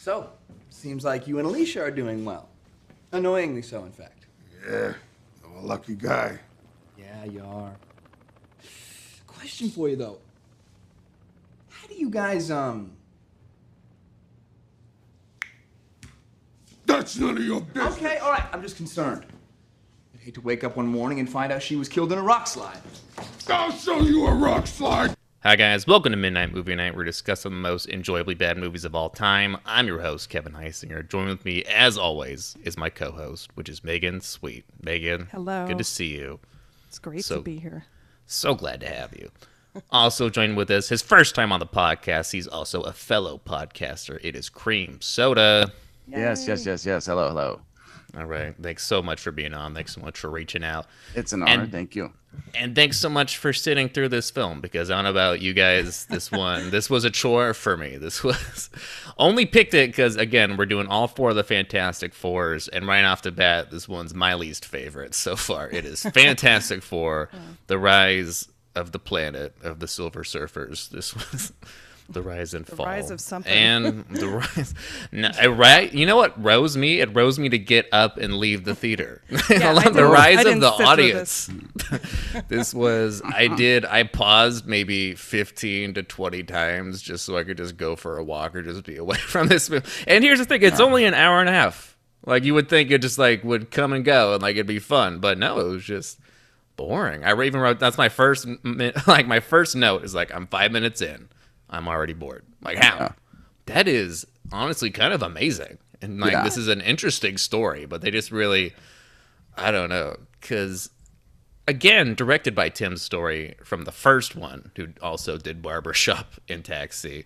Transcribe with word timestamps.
So, 0.00 0.30
seems 0.70 1.04
like 1.04 1.28
you 1.28 1.38
and 1.40 1.46
Alicia 1.46 1.82
are 1.82 1.90
doing 1.90 2.24
well. 2.24 2.48
Annoyingly 3.12 3.60
so, 3.60 3.84
in 3.84 3.92
fact. 3.92 4.24
Yeah, 4.66 4.94
I'm 5.44 5.52
a 5.56 5.60
lucky 5.60 5.94
guy. 5.94 6.38
Yeah, 6.98 7.26
you 7.26 7.44
are. 7.44 7.76
Question 9.26 9.68
for 9.68 9.90
you 9.90 9.96
though. 9.96 10.16
How 11.68 11.86
do 11.86 11.96
you 11.96 12.08
guys 12.08 12.50
um 12.50 12.92
That's 16.86 17.18
none 17.18 17.36
of 17.36 17.44
your 17.44 17.60
business. 17.60 17.98
Okay, 17.98 18.18
alright, 18.20 18.44
I'm 18.54 18.62
just 18.62 18.78
concerned. 18.78 19.26
I'd 20.14 20.20
hate 20.22 20.34
to 20.34 20.40
wake 20.40 20.64
up 20.64 20.78
one 20.78 20.86
morning 20.86 21.20
and 21.20 21.28
find 21.28 21.52
out 21.52 21.62
she 21.62 21.76
was 21.76 21.90
killed 21.90 22.10
in 22.10 22.16
a 22.16 22.22
rock 22.22 22.46
slide. 22.46 22.80
I'll 23.48 23.70
show 23.70 24.00
you 24.00 24.26
a 24.26 24.34
rock 24.34 24.66
slide. 24.66 25.14
Hi 25.42 25.56
guys, 25.56 25.86
welcome 25.86 26.12
to 26.12 26.18
Midnight 26.18 26.52
Movie 26.52 26.74
Night. 26.74 26.94
We're 26.94 27.04
discussing 27.04 27.52
the 27.52 27.56
most 27.56 27.86
enjoyably 27.86 28.34
bad 28.34 28.58
movies 28.58 28.84
of 28.84 28.94
all 28.94 29.08
time. 29.08 29.56
I'm 29.64 29.86
your 29.86 30.00
host, 30.00 30.28
Kevin 30.28 30.52
Heisinger. 30.52 31.08
Joining 31.08 31.30
with 31.30 31.44
me, 31.46 31.64
as 31.64 31.96
always, 31.96 32.56
is 32.62 32.76
my 32.76 32.90
co-host, 32.90 33.50
which 33.56 33.70
is 33.70 33.82
Megan 33.82 34.20
Sweet. 34.20 34.64
Megan, 34.82 35.28
Hello. 35.32 35.66
Good 35.66 35.78
to 35.78 35.84
see 35.84 36.08
you. 36.14 36.40
It's 36.88 36.98
great 36.98 37.24
So- 37.24 37.36
to 37.36 37.42
be 37.42 37.58
here. 37.58 37.86
So 38.26 38.54
glad 38.54 38.80
to 38.82 38.86
have 38.88 39.16
you. 39.16 39.30
Also 39.90 40.28
joined 40.28 40.56
with 40.58 40.70
us, 40.70 40.88
his 40.90 41.00
first 41.00 41.34
time 41.34 41.52
on 41.52 41.60
the 41.60 41.66
podcast. 41.66 42.32
He's 42.32 42.46
also 42.46 42.82
a 42.82 42.92
fellow 42.92 43.40
podcaster. 43.42 44.18
It 44.22 44.36
is 44.36 44.48
Cream 44.50 44.98
Soda. 45.00 45.72
Yes, 46.06 46.46
yes, 46.46 46.66
yes, 46.66 46.84
yes. 46.84 47.06
Hello, 47.06 47.28
hello. 47.28 47.60
All 48.16 48.24
right. 48.26 48.54
Thanks 48.60 48.84
so 48.86 49.02
much 49.02 49.20
for 49.20 49.30
being 49.30 49.54
on. 49.54 49.74
Thanks 49.74 49.94
so 49.94 50.00
much 50.00 50.18
for 50.18 50.30
reaching 50.30 50.64
out. 50.64 50.86
It's 51.14 51.32
an 51.32 51.42
honor. 51.42 51.62
And- 51.62 51.72
Thank 51.72 51.94
you. 51.96 52.12
And 52.54 52.76
thanks 52.76 52.96
so 52.96 53.08
much 53.08 53.38
for 53.38 53.52
sitting 53.52 53.88
through 53.88 54.10
this 54.10 54.30
film 54.30 54.60
because 54.60 54.88
I 54.88 54.94
don't 54.94 55.02
know 55.02 55.10
about 55.10 55.40
you 55.42 55.52
guys. 55.52 56.04
This 56.06 56.30
one, 56.32 56.70
this 56.70 56.88
was 56.88 57.04
a 57.04 57.10
chore 57.10 57.54
for 57.54 57.76
me. 57.76 57.96
This 57.96 58.22
was 58.22 58.70
only 59.18 59.46
picked 59.46 59.74
it 59.74 59.88
because 59.88 60.14
again, 60.16 60.56
we're 60.56 60.66
doing 60.66 60.86
all 60.86 61.08
four 61.08 61.30
of 61.30 61.36
the 61.36 61.42
Fantastic 61.42 62.14
Fours, 62.14 62.68
and 62.68 62.86
right 62.86 63.04
off 63.04 63.22
the 63.22 63.32
bat, 63.32 63.72
this 63.72 63.88
one's 63.88 64.14
my 64.14 64.34
least 64.34 64.64
favorite 64.64 65.12
so 65.12 65.34
far. 65.34 65.68
It 65.70 65.84
is 65.84 66.02
Fantastic 66.14 66.84
Four: 66.84 67.30
oh. 67.32 67.38
The 67.66 67.78
Rise 67.80 68.48
of 68.76 68.92
the 68.92 69.00
Planet 69.00 69.56
of 69.64 69.80
the 69.80 69.88
Silver 69.88 70.22
Surfers. 70.22 70.88
This 70.88 71.12
was. 71.16 71.52
The 72.10 72.22
rise 72.22 72.54
and 72.54 72.66
fall, 72.66 72.86
rise 72.86 73.12
of 73.12 73.20
something. 73.20 73.52
and 73.52 74.04
the 74.08 74.28
rise. 74.56 74.74
No? 75.12 75.30
You 75.92 76.06
know 76.06 76.16
what 76.16 76.42
rose 76.42 76.76
me? 76.76 77.00
It 77.00 77.14
rose 77.14 77.38
me 77.38 77.48
to 77.50 77.58
get 77.58 77.86
up 77.92 78.16
and 78.16 78.38
leave 78.38 78.64
the 78.64 78.74
theater. 78.74 79.22
Yeah, 79.48 79.72
the 79.90 80.06
rise 80.06 80.44
of 80.44 80.60
the 80.60 80.68
audience 80.68 81.46
this. 81.46 82.42
this 82.48 82.74
was 82.74 83.20
I 83.24 83.48
did 83.48 83.84
I 83.84 84.04
paused 84.04 84.66
maybe 84.66 85.14
15 85.14 85.94
to 85.94 86.02
20 86.02 86.42
times 86.44 87.02
just 87.02 87.24
so 87.24 87.36
I 87.36 87.44
could 87.44 87.56
just 87.56 87.76
go 87.76 87.96
for 87.96 88.16
a 88.18 88.24
walk 88.24 88.54
or 88.54 88.62
just 88.62 88.84
be 88.84 88.96
away 88.96 89.16
from 89.18 89.48
this 89.48 89.68
movie. 89.70 89.88
And 90.06 90.22
here's 90.24 90.38
the 90.38 90.44
thing, 90.44 90.62
it's 90.62 90.80
only 90.80 91.04
an 91.04 91.14
hour 91.14 91.40
and 91.40 91.48
a 91.48 91.52
half. 91.52 91.96
Like 92.26 92.44
you 92.44 92.54
would 92.54 92.68
think 92.68 92.90
it 92.90 93.02
just 93.02 93.18
like 93.18 93.44
would 93.44 93.70
come 93.70 93.92
and 93.92 94.04
go 94.04 94.34
and 94.34 94.42
like 94.42 94.56
it'd 94.56 94.66
be 94.66 94.78
fun, 94.78 95.18
but 95.20 95.38
no, 95.38 95.58
it 95.60 95.68
was 95.68 95.84
just 95.84 96.18
boring. 96.76 97.24
I 97.24 97.40
even 97.42 97.60
wrote 97.60 97.78
that's 97.78 97.98
my 97.98 98.08
first 98.08 98.46
like 99.06 99.26
my 99.26 99.40
first 99.40 99.76
note 99.76 100.04
is 100.04 100.14
like 100.14 100.34
I'm 100.34 100.46
5 100.46 100.72
minutes 100.72 101.00
in. 101.02 101.28
I'm 101.70 101.88
already 101.88 102.12
bored. 102.12 102.44
Like 102.62 102.78
how? 102.78 103.14
That 103.66 103.88
is 103.88 104.26
honestly 104.52 104.90
kind 104.90 105.14
of 105.14 105.22
amazing. 105.22 105.78
And 106.02 106.18
like 106.20 106.32
Yeah. 106.32 106.42
this 106.44 106.56
is 106.56 106.68
an 106.68 106.80
interesting 106.80 107.38
story, 107.38 107.86
but 107.86 108.00
they 108.02 108.10
just 108.10 108.30
really 108.30 108.74
I 109.56 109.70
don't 109.70 109.88
know 109.88 110.16
cuz 110.40 110.90
again 111.68 112.14
directed 112.14 112.54
by 112.54 112.68
Tim 112.68 112.96
Story 112.96 113.54
from 113.64 113.84
the 113.84 113.92
first 113.92 114.34
one, 114.34 114.72
who 114.76 114.88
also 115.00 115.38
did 115.38 115.62
Barbershop 115.62 116.34
and 116.48 116.64
Taxi. 116.64 117.24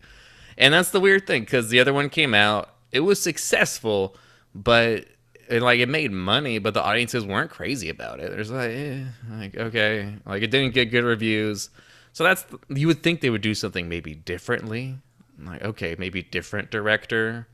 And 0.58 0.74
that's 0.74 0.90
the 0.90 1.00
weird 1.00 1.26
thing 1.26 1.42
because 1.42 1.68
the 1.70 1.80
other 1.80 1.92
one 1.92 2.08
came 2.10 2.34
out, 2.34 2.74
it 2.92 3.00
was 3.00 3.20
successful, 3.20 4.16
but 4.54 5.06
it, 5.48 5.62
like 5.62 5.80
it 5.80 5.88
made 5.88 6.12
money, 6.12 6.58
but 6.58 6.74
the 6.74 6.82
audiences 6.82 7.24
weren't 7.24 7.50
crazy 7.50 7.88
about 7.88 8.20
it. 8.20 8.30
There's 8.30 8.50
like, 8.50 8.70
eh, 8.70 9.04
like 9.32 9.56
okay, 9.56 10.14
like 10.26 10.42
it 10.42 10.50
didn't 10.50 10.74
get 10.74 10.86
good 10.90 11.04
reviews. 11.04 11.70
So 12.14 12.22
that's 12.24 12.46
you 12.68 12.86
would 12.86 13.02
think 13.02 13.20
they 13.20 13.28
would 13.28 13.42
do 13.42 13.54
something 13.54 13.88
maybe 13.88 14.14
differently, 14.14 14.98
like 15.38 15.62
okay, 15.62 15.96
maybe 15.98 16.22
different 16.22 16.70
director, 16.70 17.48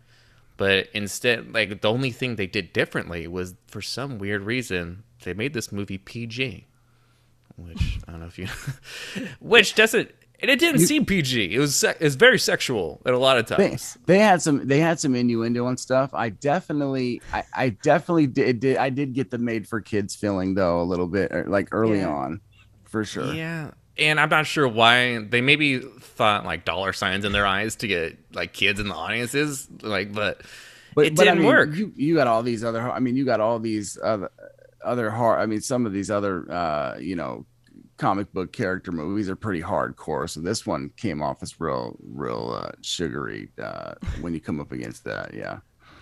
but 0.59 0.89
instead, 0.93 1.53
like 1.55 1.81
the 1.81 1.91
only 1.91 2.11
thing 2.11 2.37
they 2.37 2.47
did 2.47 2.73
differently 2.75 3.27
was 3.27 3.55
for 3.67 3.81
some 3.81 4.19
weird 4.19 4.43
reason 4.43 5.03
they 5.25 5.33
made 5.33 5.55
this 5.55 5.73
movie 5.73 5.97
PG, 5.97 6.67
which 7.57 7.99
I 8.07 8.11
don't 8.13 8.21
know 8.21 8.27
if 8.27 8.39
you, 8.39 8.49
which 9.41 9.75
doesn't. 9.75 10.11
And 10.43 10.51
it 10.51 10.59
didn't 10.59 10.81
seem 10.87 11.05
PG. 11.05 11.55
It 11.55 11.59
was 11.59 11.77
se- 11.77 11.97
it's 12.01 12.15
very 12.15 12.39
sexual 12.39 13.01
at 13.05 13.13
a 13.13 13.19
lot 13.19 13.37
of 13.39 13.45
times. 13.47 13.99
they 14.07 14.19
had 14.19 14.41
some 14.43 14.67
they 14.67 14.79
had 14.79 15.01
some 15.01 15.15
innuendo 15.15 15.67
and 15.69 15.79
stuff. 15.81 16.13
I 16.15 16.31
definitely 16.31 17.21
I, 17.33 17.45
I 17.55 17.69
definitely 17.71 18.27
did, 18.27 18.61
did 18.61 18.77
I 18.77 18.89
did 18.91 19.13
get 19.15 19.31
the 19.31 19.37
made 19.39 19.67
for 19.67 19.81
kids 19.83 20.15
feeling 20.15 20.55
though 20.55 20.81
a 20.81 20.85
little 20.85 21.09
bit 21.09 21.31
er, 21.33 21.45
like 21.49 21.69
early 21.73 21.99
Yeah. 22.01 22.09
on 22.11 22.41
for 22.85 23.05
sure. 23.05 23.33
Yeah. 23.35 23.71
And 23.99 24.19
I'm 24.19 24.29
not 24.31 24.47
sure 24.47 24.67
why 24.67 25.19
they 25.19 25.41
maybe 25.41 25.79
thought 25.81 26.45
like 26.45 26.65
dollar 26.65 26.93
signs 26.93 27.25
in 27.25 27.33
their 27.33 27.47
eyes 27.47 27.77
to 27.77 27.87
get 27.89 28.19
like 28.33 28.53
kids 28.53 28.81
in 28.81 28.89
the 28.89 28.95
audiences, 28.95 29.69
like, 29.83 30.13
but, 30.13 30.43
But 30.95 31.07
it 31.07 31.17
but 31.17 31.25
didn't 31.25 31.39
mean, 31.41 31.49
work. 31.49 31.75
You 31.75 31.93
you 31.97 32.15
got 32.15 32.27
all 32.27 32.43
these 32.43 32.65
other 32.65 32.81
I 32.91 32.99
mean 33.01 33.17
you 33.17 33.25
got 33.25 33.41
all 33.41 33.59
these 33.59 33.99
other 34.03 34.31
other 34.85 35.11
hard 35.11 35.41
I 35.41 35.47
mean 35.47 35.61
some 35.61 35.87
of 35.87 35.93
these 35.93 36.11
other 36.11 36.51
uh 36.51 36.97
you 36.99 37.15
know 37.15 37.47
comic 37.97 38.33
book 38.33 38.53
character 38.53 38.91
movies 38.93 39.29
are 39.29 39.37
pretty 39.37 39.63
hardcore. 39.63 40.29
So 40.29 40.41
this 40.41 40.67
one 40.67 40.91
came 40.97 41.23
off 41.23 41.43
as 41.43 41.61
real 41.61 41.97
real 42.03 42.59
uh, 42.65 42.73
sugary 42.83 43.51
uh 43.63 43.95
when 44.21 44.35
you 44.35 44.41
come 44.41 44.61
up 44.61 44.73
against 44.73 45.05
that. 45.05 45.35
Yeah. 45.35 45.59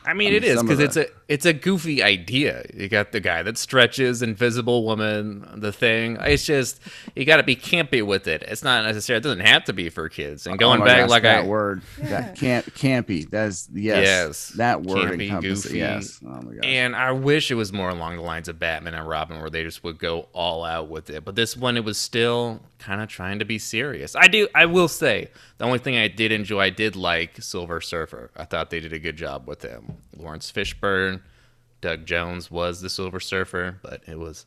I 0.09 0.15
mean, 0.15 0.29
I 0.29 0.41
mean, 0.41 0.45
is 0.45 0.57
some 0.59 0.67
because 0.67 0.81
it's 0.81 0.97
a 0.97 1.07
it's 1.29 1.45
a 1.45 1.53
goofy 1.53 2.03
idea. 2.03 2.65
You 2.75 2.89
got 2.89 3.13
the 3.13 3.21
guy 3.21 3.43
that 3.43 3.59
stretches, 3.59 4.23
Invisible 4.23 4.85
Woman, 4.85 5.47
the 5.57 5.71
thing. 5.73 6.17
It's 6.21 6.47
just 6.47 6.81
you 7.15 7.25
got 7.27 7.37
to 7.37 7.43
be 7.43 7.55
campy 7.55 8.05
with 8.05 8.27
it. 8.27 8.43
It's 8.49 8.65
not 8.65 8.85
necessarily. 8.87 9.19
It 9.19 9.23
doesn't 9.25 9.41
have 9.47 9.65
to 9.65 9.73
be 9.75 9.91
for 9.91 10.09
kids. 10.09 10.47
And 10.47 10.59
going 10.59 10.81
Oh 10.81 10.85
back, 10.87 11.01
gosh, 11.01 11.11
like 11.11 11.23
that 11.25 11.45
I 11.45 11.47
word, 11.47 11.83
Yeah. 11.99 12.09
that 12.09 12.37
camp, 12.37 12.67
campy. 12.75 13.29
That's 13.29 13.69
yes, 13.75 14.05
Yes. 14.07 14.49
that 14.57 14.83
word 14.83 15.11
Campy, 15.19 15.25
encompasses. 15.25 15.65
goofy. 15.67 15.79
Yes. 15.79 16.21
Oh 16.25 16.29
my 16.31 16.55
gosh. 16.55 16.61
And 16.65 16.97
I 16.97 17.13
wish 17.13 17.51
it 17.51 17.57
was 17.57 17.73
more 17.73 17.91
along 17.91 18.17
the 18.17 18.23
lines 18.23 18.49
of 18.49 18.59
Batman 18.59 18.95
and 18.95 19.07
Robin, 19.07 19.39
where 19.41 19.51
they 19.51 19.63
just 19.65 19.85
would 19.85 19.99
go 19.99 20.29
all 20.33 20.65
out 20.65 20.89
with 20.89 21.11
it. 21.11 21.25
But 21.25 21.35
this 21.37 21.57
one, 21.57 21.77
it 21.77 21.85
was 21.85 21.99
still 21.99 22.61
kind 22.79 23.03
of 23.03 23.09
trying 23.09 23.41
to 23.41 23.45
be 23.45 23.59
serious. 23.59 24.17
I 24.17 24.29
do. 24.29 24.49
I 24.55 24.65
will 24.67 24.89
say 24.89 25.29
the 25.59 25.65
only 25.65 25.79
thing 25.79 25.97
I 25.97 26.09
did 26.09 26.33
enjoy, 26.33 26.61
I 26.61 26.71
did 26.71 26.97
like 26.97 27.43
Silver 27.43 27.81
Surfer. 27.81 28.31
I 28.37 28.45
thought 28.45 28.71
they 28.71 28.81
did 28.81 28.93
a 28.93 28.99
good 28.99 29.17
job 29.17 29.47
with 29.49 29.63
him. 29.63 29.99
Laurence 30.17 30.51
Fishburne, 30.51 31.21
Doug 31.81 32.07
Jones 32.07 32.51
was 32.51 32.81
the 32.81 32.89
Silver 32.89 33.21
Surfer, 33.21 33.79
but 33.83 34.03
it 34.07 34.19
was. 34.19 34.47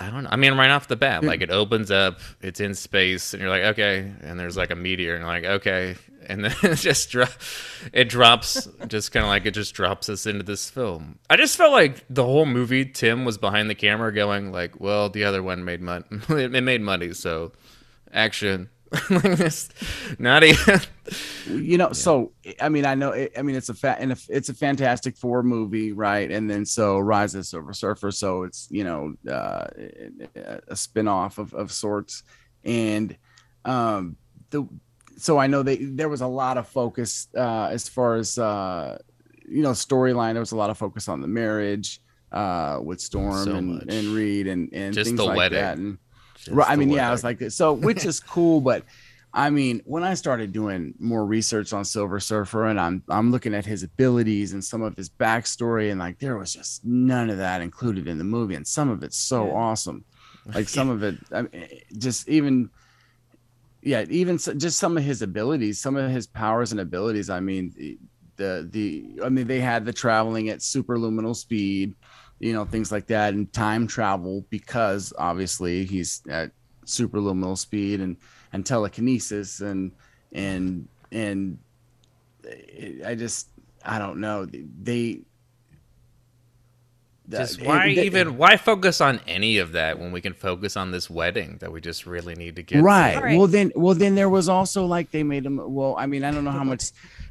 I 0.00 0.10
don't 0.10 0.22
know. 0.22 0.30
I 0.30 0.36
mean, 0.36 0.54
right 0.54 0.70
off 0.70 0.86
the 0.86 0.94
bat, 0.94 1.24
like 1.24 1.40
it 1.40 1.50
opens 1.50 1.90
up, 1.90 2.20
it's 2.40 2.60
in 2.60 2.74
space, 2.74 3.32
and 3.34 3.40
you're 3.40 3.50
like, 3.50 3.64
okay, 3.64 4.12
and 4.20 4.38
there's 4.38 4.56
like 4.56 4.70
a 4.70 4.76
meteor, 4.76 5.14
and 5.14 5.22
you're 5.22 5.28
like, 5.32 5.44
okay, 5.44 5.96
and 6.26 6.44
then 6.44 6.54
it 6.62 6.76
just 6.76 7.10
dro- 7.10 7.26
it 7.92 8.08
drops, 8.08 8.68
just 8.86 9.12
kind 9.12 9.24
of 9.24 9.28
like 9.30 9.46
it 9.46 9.54
just 9.54 9.74
drops 9.74 10.08
us 10.08 10.26
into 10.26 10.44
this 10.44 10.70
film. 10.70 11.18
I 11.28 11.36
just 11.36 11.56
felt 11.56 11.72
like 11.72 12.04
the 12.10 12.24
whole 12.24 12.46
movie, 12.46 12.84
Tim 12.84 13.24
was 13.24 13.38
behind 13.38 13.68
the 13.70 13.74
camera, 13.74 14.12
going 14.12 14.52
like, 14.52 14.78
well, 14.80 15.10
the 15.10 15.24
other 15.24 15.42
one 15.42 15.64
made 15.64 15.80
money, 15.80 16.04
it 16.28 16.62
made 16.62 16.80
money, 16.80 17.12
so 17.12 17.52
action. 18.12 18.68
like 19.10 19.36
this, 19.36 19.68
not 20.18 20.44
even. 20.44 20.80
you 21.46 21.76
know, 21.76 21.92
so 21.92 22.32
I 22.60 22.68
mean, 22.70 22.86
I 22.86 22.94
know. 22.94 23.10
It, 23.10 23.32
I 23.36 23.42
mean, 23.42 23.54
it's 23.56 23.68
a 23.68 23.74
fat 23.74 23.98
and 24.00 24.12
it's 24.30 24.48
a 24.48 24.54
Fantastic 24.54 25.16
Four 25.16 25.42
movie, 25.42 25.92
right? 25.92 26.30
And 26.30 26.48
then 26.50 26.64
so 26.64 26.98
Rise 26.98 27.34
of 27.34 27.40
the 27.40 27.44
Silver 27.44 27.72
Surfer, 27.74 28.10
so 28.10 28.44
it's 28.44 28.66
you 28.70 28.84
know 28.84 29.14
uh, 29.30 29.66
a 30.68 30.76
spin-off 30.76 31.38
of 31.38 31.52
of 31.54 31.70
sorts, 31.72 32.22
and 32.64 33.16
um 33.64 34.16
the 34.50 34.66
so 35.16 35.36
I 35.38 35.48
know 35.48 35.62
they 35.62 35.76
there 35.76 36.08
was 36.08 36.20
a 36.20 36.26
lot 36.26 36.56
of 36.56 36.66
focus 36.68 37.28
uh 37.36 37.68
as 37.70 37.88
far 37.88 38.14
as 38.16 38.38
uh 38.38 38.98
you 39.46 39.62
know 39.62 39.72
storyline. 39.72 40.32
There 40.32 40.40
was 40.40 40.52
a 40.52 40.56
lot 40.56 40.70
of 40.70 40.78
focus 40.78 41.08
on 41.08 41.20
the 41.20 41.28
marriage 41.28 42.00
uh 42.32 42.78
with 42.82 43.00
Storm 43.00 43.44
So 43.44 43.54
and 43.56 43.74
much. 43.74 43.84
and 43.88 44.08
Reed 44.08 44.46
and 44.46 44.70
and 44.72 44.94
Just 44.94 45.08
things 45.08 45.18
the 45.18 45.24
like 45.26 45.36
wedding. 45.36 45.58
that. 45.58 45.76
And 45.78 45.98
right. 46.50 46.68
I 46.70 46.76
mean, 46.76 46.90
yeah, 46.90 47.08
I 47.08 47.10
was 47.10 47.24
like, 47.24 47.40
so 47.50 47.72
which 47.72 48.04
is 48.04 48.20
cool, 48.34 48.60
but 48.60 48.84
I 49.32 49.50
mean, 49.50 49.82
when 49.84 50.04
I 50.04 50.14
started 50.14 50.52
doing 50.52 50.94
more 50.98 51.24
research 51.26 51.72
on 51.72 51.84
Silver 51.84 52.20
Surfer 52.20 52.66
and 52.66 52.80
I'm 52.80 53.02
I'm 53.08 53.30
looking 53.30 53.54
at 53.54 53.66
his 53.66 53.82
abilities 53.82 54.52
and 54.52 54.64
some 54.64 54.82
of 54.82 54.96
his 54.96 55.10
backstory, 55.10 55.90
and 55.90 56.00
like 56.00 56.18
there 56.18 56.38
was 56.38 56.52
just 56.52 56.84
none 56.84 57.30
of 57.30 57.38
that 57.38 57.60
included 57.60 58.08
in 58.08 58.18
the 58.18 58.24
movie, 58.24 58.54
and 58.54 58.66
some 58.66 58.88
of 58.90 59.02
it's 59.02 59.18
so 59.18 59.46
Yeah. 59.46 59.52
awesome. 59.52 60.04
Like 60.54 60.68
some 60.70 60.88
of 60.88 61.02
it, 61.02 61.16
I 61.30 61.42
mean, 61.42 61.68
just 61.98 62.26
even 62.28 62.70
yeah, 63.82 64.04
even 64.08 64.34
s- 64.36 64.48
just 64.56 64.78
some 64.78 64.96
of 64.96 65.04
his 65.04 65.22
abilities, 65.22 65.80
some 65.80 65.96
of 65.96 66.10
his 66.10 66.26
powers 66.26 66.72
and 66.72 66.80
abilities. 66.80 67.30
I 67.30 67.40
mean, 67.40 67.72
the 68.36 68.68
the 68.70 69.20
I 69.24 69.28
mean, 69.28 69.46
they 69.46 69.60
had 69.60 69.84
the 69.84 69.92
traveling 69.92 70.48
at 70.48 70.58
superluminal 70.60 71.36
speed, 71.36 71.94
you 72.38 72.52
know, 72.52 72.64
things 72.64 72.92
like 72.92 73.06
that, 73.08 73.34
and 73.34 73.52
time 73.52 73.86
travel 73.86 74.44
because 74.50 75.12
obviously 75.18 75.84
he's 75.84 76.22
at 76.28 76.52
superluminal 76.84 77.56
speed 77.56 78.00
and 78.00 78.16
and 78.52 78.64
telekinesis 78.64 79.60
and 79.60 79.92
and 80.32 80.88
and 81.12 81.58
I 83.04 83.14
just 83.14 83.48
I 83.84 83.98
don't 83.98 84.20
know. 84.20 84.46
They 84.46 85.22
Just 87.30 87.60
why 87.62 87.94
they- 87.94 88.06
even 88.06 88.36
why 88.38 88.56
focus 88.56 89.00
on 89.00 89.20
any 89.26 89.58
of 89.58 89.72
that 89.72 89.98
when 89.98 90.12
we 90.12 90.20
can 90.20 90.32
focus 90.32 90.76
on 90.76 90.90
this 90.92 91.10
wedding 91.10 91.58
that 91.60 91.70
we 91.70 91.80
just 91.80 92.06
really 92.06 92.34
need 92.34 92.56
to 92.56 92.62
get 92.62 92.76
to? 92.78 92.82
right. 92.82 93.36
Well, 93.36 93.46
then, 93.46 93.70
well, 93.76 93.94
then 93.94 94.14
there 94.14 94.28
was 94.30 94.48
also 94.48 94.86
like 94.86 95.10
they 95.10 95.22
made 95.22 95.44
him. 95.44 95.60
Well, 95.62 95.94
I 95.98 96.06
mean, 96.06 96.24
I 96.24 96.30
don't 96.30 96.44
know 96.44 96.50
how 96.50 96.64
much. 96.64 96.84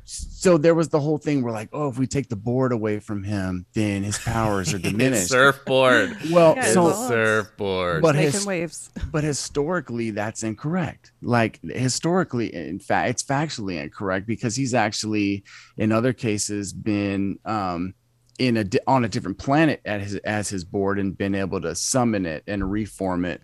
So 0.09 0.57
there 0.57 0.73
was 0.73 0.87
the 0.87 1.01
whole 1.01 1.17
thing 1.17 1.41
where 1.43 1.51
like, 1.51 1.67
oh, 1.73 1.89
if 1.89 1.97
we 1.97 2.07
take 2.07 2.29
the 2.29 2.37
board 2.37 2.71
away 2.71 2.99
from 2.99 3.23
him, 3.23 3.65
then 3.73 4.03
his 4.03 4.17
powers 4.19 4.73
are 4.73 4.77
diminished. 4.91 5.27
surfboard. 5.27 6.15
well, 6.31 6.55
Yeah, 6.55 6.63
His 6.63 6.73
so 6.75 6.91
surfboard. 7.09 8.01
But 8.01 8.15
making 8.15 8.31
his- 8.31 8.45
waves. 8.45 8.89
but 9.11 9.23
historically 9.25 10.11
that's 10.11 10.43
incorrect 10.43 11.11
like 11.21 11.59
historically 11.63 12.53
in 12.53 12.79
fact 12.79 13.09
it's 13.09 13.23
factually 13.23 13.81
incorrect 13.81 14.27
because 14.27 14.55
he's 14.55 14.73
actually 14.73 15.43
in 15.77 15.91
other 15.91 16.13
cases 16.13 16.71
been 16.73 17.37
um 17.45 17.93
in 18.37 18.57
a 18.57 18.65
on 18.85 19.03
a 19.05 19.09
different 19.09 19.37
planet 19.37 19.81
at 19.85 20.01
his 20.01 20.15
as 20.17 20.49
his 20.49 20.63
board 20.63 20.99
and 20.99 21.17
been 21.17 21.35
able 21.35 21.59
to 21.61 21.73
summon 21.75 22.25
it 22.25 22.43
and 22.47 22.69
reform 22.71 23.25
it 23.25 23.41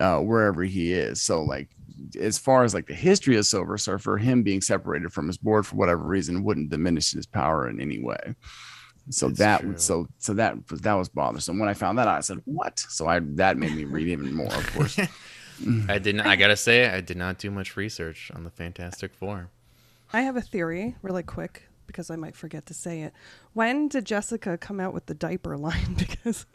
uh 0.00 0.18
wherever 0.18 0.62
he 0.62 0.92
is 0.92 1.20
so 1.20 1.42
like 1.42 1.68
as 2.18 2.38
far 2.38 2.64
as 2.64 2.72
like 2.72 2.86
the 2.86 2.94
history 2.94 3.36
of 3.36 3.44
silver 3.44 3.76
surfer 3.76 4.16
him 4.16 4.42
being 4.42 4.60
separated 4.62 5.12
from 5.12 5.26
his 5.26 5.36
board 5.36 5.66
for 5.66 5.76
whatever 5.76 6.02
reason 6.04 6.42
wouldn't 6.42 6.70
diminish 6.70 7.12
his 7.12 7.26
power 7.26 7.68
in 7.68 7.80
any 7.80 7.98
way 8.02 8.34
so 9.10 9.26
That's 9.26 9.38
that 9.40 9.60
true. 9.60 9.68
would 9.70 9.80
so 9.80 10.06
so 10.18 10.32
that 10.34 10.56
was 10.70 10.80
that 10.80 10.94
was 10.94 11.08
bothersome 11.08 11.58
when 11.58 11.68
i 11.68 11.74
found 11.74 11.98
that 11.98 12.08
out 12.08 12.16
i 12.18 12.20
said 12.20 12.40
what 12.46 12.78
so 12.78 13.06
i 13.06 13.18
that 13.20 13.58
made 13.58 13.74
me 13.74 13.84
read 13.84 14.08
even 14.08 14.32
more 14.34 14.54
of 14.54 14.72
course 14.72 14.98
I 15.90 15.98
didn't. 15.98 16.22
I 16.22 16.36
gotta 16.36 16.56
say, 16.56 16.88
I 16.88 17.02
did 17.02 17.18
not 17.18 17.36
do 17.36 17.50
much 17.50 17.76
research 17.76 18.30
on 18.34 18.44
the 18.44 18.50
Fantastic 18.50 19.12
Four. 19.12 19.50
I 20.10 20.22
have 20.22 20.34
a 20.34 20.40
theory, 20.40 20.96
really 21.02 21.22
quick, 21.22 21.64
because 21.90 22.10
I 22.10 22.16
might 22.16 22.36
forget 22.36 22.66
to 22.66 22.74
say 22.74 23.02
it. 23.02 23.12
When 23.52 23.88
did 23.88 24.04
Jessica 24.04 24.56
come 24.56 24.78
out 24.80 24.94
with 24.94 25.06
the 25.06 25.14
diaper 25.14 25.56
line? 25.58 25.94
because 25.98 26.46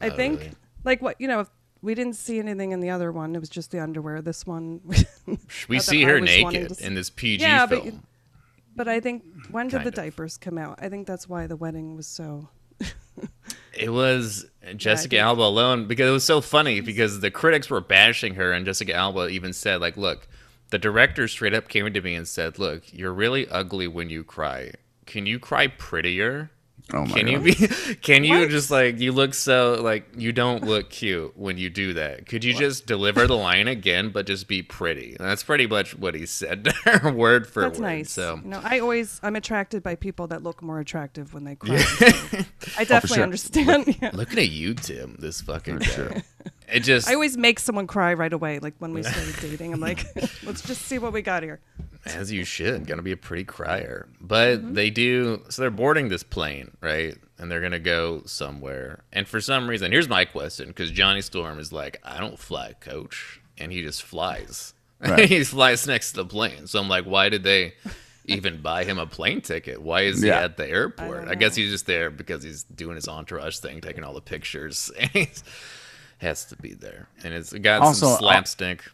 I 0.00 0.10
Oh, 0.10 0.16
think, 0.16 0.40
really? 0.40 0.52
like, 0.84 1.00
what 1.02 1.20
you 1.20 1.26
know, 1.28 1.40
if 1.40 1.50
we 1.82 1.94
didn't 1.94 2.16
see 2.16 2.38
anything 2.38 2.72
in 2.72 2.80
the 2.80 2.90
other 2.90 3.12
one. 3.12 3.34
It 3.36 3.38
was 3.40 3.48
just 3.50 3.70
the 3.70 3.80
underwear. 3.80 4.20
This 4.22 4.46
one, 4.46 4.80
We 5.68 5.78
see 5.78 6.02
her 6.02 6.20
naked 6.20 6.80
in 6.80 6.94
this 6.94 7.10
PG 7.10 7.42
Yeah, 7.42 7.66
but 7.66 7.76
film. 7.82 7.86
you- 7.86 8.00
but 8.74 8.88
I 8.88 9.00
think 9.00 9.24
when 9.50 9.68
did 9.68 9.76
Kind 9.76 9.84
the 9.86 9.88
of. 9.88 9.94
diapers 9.94 10.36
come 10.36 10.58
out? 10.58 10.78
I 10.82 10.88
think 10.90 11.06
that's 11.06 11.26
why 11.28 11.46
the 11.46 11.56
wedding 11.56 11.96
was 11.96 12.06
so. 12.06 12.48
It 13.78 13.90
was 13.92 14.46
Jessica 14.76 15.10
think- 15.16 15.22
Alba 15.22 15.42
alone 15.42 15.86
because 15.86 16.08
it 16.08 16.12
was 16.12 16.24
so 16.24 16.40
funny 16.40 16.80
because 16.80 17.20
the 17.20 17.30
critics 17.30 17.68
were 17.68 17.80
bashing 17.82 18.34
her 18.36 18.52
and 18.52 18.64
Jessica 18.64 18.94
Alba 18.94 19.28
even 19.28 19.52
said 19.52 19.80
like, 19.82 19.96
"Look, 19.98 20.26
the 20.70 20.78
director 20.78 21.28
straight 21.28 21.54
up 21.54 21.68
came 21.68 21.92
to 21.92 22.00
me 22.00 22.14
and 22.14 22.26
said, 22.26 22.58
"Look, 22.58 22.92
you're 22.92 23.12
really 23.12 23.48
ugly 23.48 23.86
when 23.86 24.10
you 24.10 24.24
cry. 24.24 24.72
Can 25.06 25.26
you 25.26 25.38
cry 25.38 25.66
prettier?" 25.68 26.50
Oh 26.92 27.04
my 27.04 27.18
Can 27.18 27.26
you 27.26 27.40
be? 27.40 27.54
Can 28.02 28.22
you 28.22 28.40
What? 28.40 28.50
just 28.50 28.70
like 28.70 29.00
you 29.00 29.10
look 29.10 29.34
so 29.34 29.80
like 29.82 30.06
you 30.16 30.32
don't 30.32 30.62
look 30.62 30.88
cute 30.88 31.36
when 31.36 31.58
you 31.58 31.68
do 31.68 31.94
that? 31.94 32.26
Could 32.26 32.44
you 32.44 32.54
just 32.54 32.86
deliver 32.86 33.26
the 33.26 33.36
line 33.36 33.66
again, 33.66 34.10
but 34.10 34.26
just 34.26 34.46
be 34.46 34.62
pretty? 34.62 35.16
And 35.18 35.28
that's 35.28 35.42
pretty 35.42 35.66
much 35.66 35.98
what 35.98 36.14
he 36.14 36.26
said, 36.26 36.72
word 37.02 37.48
for 37.48 37.62
word. 37.62 37.70
That's 37.70 37.80
word. 37.80 37.80
nice. 37.80 38.12
So 38.12 38.36
you 38.36 38.50
know, 38.50 38.60
I 38.62 38.78
always 38.78 39.18
I'm 39.24 39.34
attracted 39.34 39.82
by 39.82 39.96
people 39.96 40.28
that 40.28 40.44
look 40.44 40.62
more 40.62 40.78
attractive 40.78 41.34
when 41.34 41.42
they 41.42 41.54
cry. 41.56 41.76
so 41.78 42.06
I 42.06 42.82
oh, 42.82 42.84
definitely 42.84 43.16
sure. 43.16 43.22
understand. 43.24 43.98
yeah. 44.00 44.10
looking 44.14 44.38
at 44.38 44.50
you, 44.50 44.74
Tim, 44.74 45.16
this 45.18 45.40
fucking 45.40 45.78
guy. 45.78 46.22
It 46.72 46.80
just 46.80 47.08
I 47.08 47.14
always 47.14 47.36
make 47.36 47.58
someone 47.58 47.86
cry 47.86 48.14
right 48.14 48.32
away. 48.32 48.60
Like 48.60 48.74
when 48.78 48.92
we 48.92 49.02
started 49.02 49.34
dating, 49.40 49.72
I'm 49.72 49.80
like, 49.80 50.04
let's 50.44 50.62
just 50.62 50.82
see 50.82 50.98
what 50.98 51.12
we 51.12 51.22
got 51.22 51.42
here. 51.42 51.60
As 52.06 52.30
you 52.32 52.44
should. 52.44 52.86
Gonna 52.86 53.02
be 53.02 53.12
a 53.12 53.16
pretty 53.16 53.44
crier. 53.44 54.08
But 54.20 54.74
they 54.74 54.90
do. 54.90 55.42
So 55.48 55.62
they're 55.62 55.70
boarding 55.70 56.08
this 56.08 56.22
plane, 56.22 56.76
right? 56.80 57.16
And 57.38 57.50
they're 57.50 57.60
gonna 57.60 57.78
go 57.78 58.22
somewhere. 58.26 59.04
And 59.12 59.26
for 59.28 59.40
some 59.40 59.68
reason, 59.68 59.92
here's 59.92 60.08
my 60.08 60.24
question: 60.24 60.68
because 60.68 60.90
Johnny 60.90 61.20
Storm 61.20 61.58
is 61.58 61.72
like, 61.72 61.98
I 62.04 62.18
don't 62.20 62.38
fly, 62.38 62.74
coach, 62.80 63.40
and 63.58 63.72
he 63.72 63.82
just 63.82 64.02
flies. 64.02 64.72
Right. 64.98 65.28
he 65.28 65.44
flies 65.44 65.86
next 65.86 66.12
to 66.12 66.22
the 66.22 66.24
plane. 66.24 66.66
So 66.66 66.80
I'm 66.80 66.88
like, 66.88 67.04
why 67.04 67.28
did 67.28 67.42
they 67.42 67.74
even 68.24 68.62
buy 68.62 68.84
him 68.84 68.96
a 68.98 69.06
plane 69.06 69.42
ticket? 69.42 69.82
Why 69.82 70.02
is 70.02 70.22
he 70.22 70.28
Yeah. 70.28 70.40
at 70.44 70.56
the 70.56 70.66
airport? 70.66 71.26
don't 71.26 71.28
I, 71.30 71.34
guess 71.34 71.54
he's 71.54 71.70
just 71.70 71.84
there 71.84 72.08
because 72.08 72.42
he's 72.42 72.62
doing 72.64 72.94
his 72.96 73.06
entourage 73.06 73.58
thing, 73.58 73.82
taking 73.82 74.04
all 74.04 74.14
the 74.14 74.22
pictures. 74.22 74.90
And 74.98 75.10
he 75.12 75.28
has 76.18 76.46
to 76.46 76.56
be 76.56 76.72
there. 76.72 77.08
And 77.22 77.34
it's 77.34 77.52
got 77.52 77.82
Also, 77.82 78.06
some 78.06 78.14
uh, 78.14 78.18
slapstick. 78.20 78.84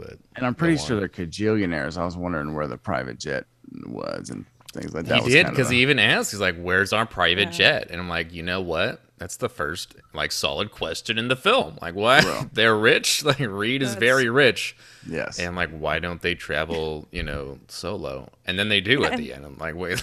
But 0.00 0.18
And 0.36 0.46
I'm 0.46 0.54
pretty 0.54 0.76
sure 0.78 0.98
they're 0.98 1.08
cajillionaires. 1.08 1.96
I 1.98 2.04
was 2.04 2.16
wondering 2.16 2.54
where 2.54 2.66
the 2.66 2.78
private 2.78 3.18
jet 3.18 3.44
was 3.86 4.30
and 4.30 4.46
things 4.72 4.92
like 4.94 5.04
that. 5.06 5.18
he 5.18 5.24
was 5.24 5.32
did 5.32 5.46
because 5.48 5.70
a- 5.70 5.74
he 5.74 5.82
even 5.82 5.98
asked, 5.98 6.30
he's 6.30 6.40
like, 6.40 6.56
"Where's 6.60 6.92
our 6.92 7.06
private 7.06 7.48
Yeah. 7.48 7.80
jet?" 7.80 7.88
And 7.90 8.00
I'm 8.00 8.08
like, 8.08 8.32
you 8.32 8.42
know 8.42 8.60
what? 8.60 9.02
That's 9.18 9.36
the 9.36 9.48
first 9.50 9.96
like 10.14 10.32
solid 10.32 10.70
question 10.70 11.18
in 11.18 11.28
the 11.28 11.36
film. 11.36 11.76
Like, 11.82 11.94
why 11.94 12.20
they're 12.52 12.76
rich? 12.76 13.22
Like 13.30 13.38
Reed 13.40 13.82
is 13.82 13.94
very 13.94 14.30
rich, 14.30 14.74
yes. 15.06 15.38
and 15.38 15.48
I'm 15.48 15.54
like, 15.56 15.70
why 15.70 15.98
don't 15.98 16.22
they 16.22 16.34
travel? 16.34 17.06
You 17.12 17.22
know, 17.22 17.58
solo? 17.68 18.30
And 18.46 18.58
then 18.58 18.68
they 18.70 18.80
do 18.80 19.04
at 19.04 19.16
the 19.18 19.32
end. 19.34 19.44
I'm 19.44 19.58
like, 19.58 19.74
wait, 19.74 20.02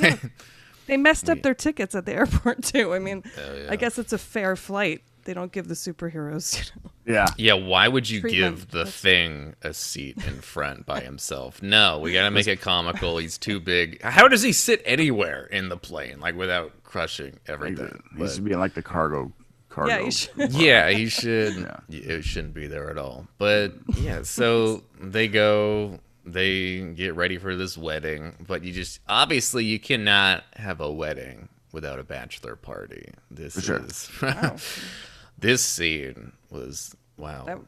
They 0.86 0.96
messed 0.98 1.30
up 1.30 1.42
their 1.42 1.56
tickets 1.56 1.96
at 1.96 2.06
the 2.06 2.14
airport 2.14 2.64
too. 2.64 2.94
I 2.94 3.00
mean, 3.00 3.24
Oh, 3.38 3.56
yeah. 3.56 3.68
I 3.72 3.76
guess 3.76 3.98
it's 3.98 4.14
a 4.14 4.18
fair 4.18 4.56
flight. 4.56 5.02
They 5.28 5.34
don't 5.34 5.52
give 5.52 5.68
the 5.68 5.76
superheroes. 5.76 6.72
You 7.06 7.14
know? 7.14 7.14
yeah. 7.14 7.28
yeah. 7.38 7.54
Why 7.54 7.88
would 7.88 8.10
you 8.10 8.22
Treatment. 8.22 8.56
give 8.56 8.72
the 8.72 8.78
That's- 8.80 8.96
thing 8.96 9.56
a 9.62 9.74
seat 9.74 10.18
in 10.26 10.40
front 10.42 10.86
by 10.86 11.02
himself? 11.02 11.62
No, 11.62 12.00
we 12.00 12.14
gotta 12.14 12.32
make 12.32 12.48
it 12.48 12.62
comical. 12.62 13.18
He's 13.18 13.38
too 13.38 13.60
big. 13.60 14.02
How 14.02 14.28
does 14.30 14.42
he 14.42 14.54
sit 14.54 14.82
anywhere 14.86 15.46
in 15.46 15.68
the 15.70 15.78
plane 15.78 16.20
like 16.22 16.36
without 16.36 16.84
crushing 16.84 17.40
everything? 17.46 18.02
he 18.18 18.28
should 18.28 18.46
be 18.46 18.56
like 18.56 18.74
the 18.74 18.82
cargo 18.82 19.32
cargo. 19.70 19.92
Yeah, 19.94 20.00
you 20.00 20.12
should. 20.12 20.52
yeah, 20.54 20.90
he 20.90 21.08
should. 21.08 21.56
Yeah. 21.90 22.16
It 22.18 22.24
shouldn't 22.24 22.54
be 22.54 22.68
there 22.68 22.90
at 22.90 22.98
all. 22.98 23.28
But 23.38 23.74
yeah, 23.98 24.24
so 24.24 24.84
they 25.00 25.28
go, 25.28 26.00
they 26.26 26.80
get 26.94 27.16
ready 27.16 27.38
for 27.38 27.56
this 27.56 27.78
wedding. 27.78 28.34
But 28.48 28.64
you 28.64 28.72
just 28.74 29.02
obviously 29.10 29.66
you 29.66 29.80
cannot 29.80 30.44
have 30.56 30.80
a 30.82 30.92
wedding 30.92 31.50
without 31.72 32.00
a 32.00 32.04
bachelor 32.04 32.56
party. 32.56 33.12
This 33.30 33.62
sure. 33.64 33.84
is 33.86 34.10
this 35.38 35.64
scene 35.64 36.34
was 36.50 36.96
wow. 37.18 37.46
That, 37.46 37.60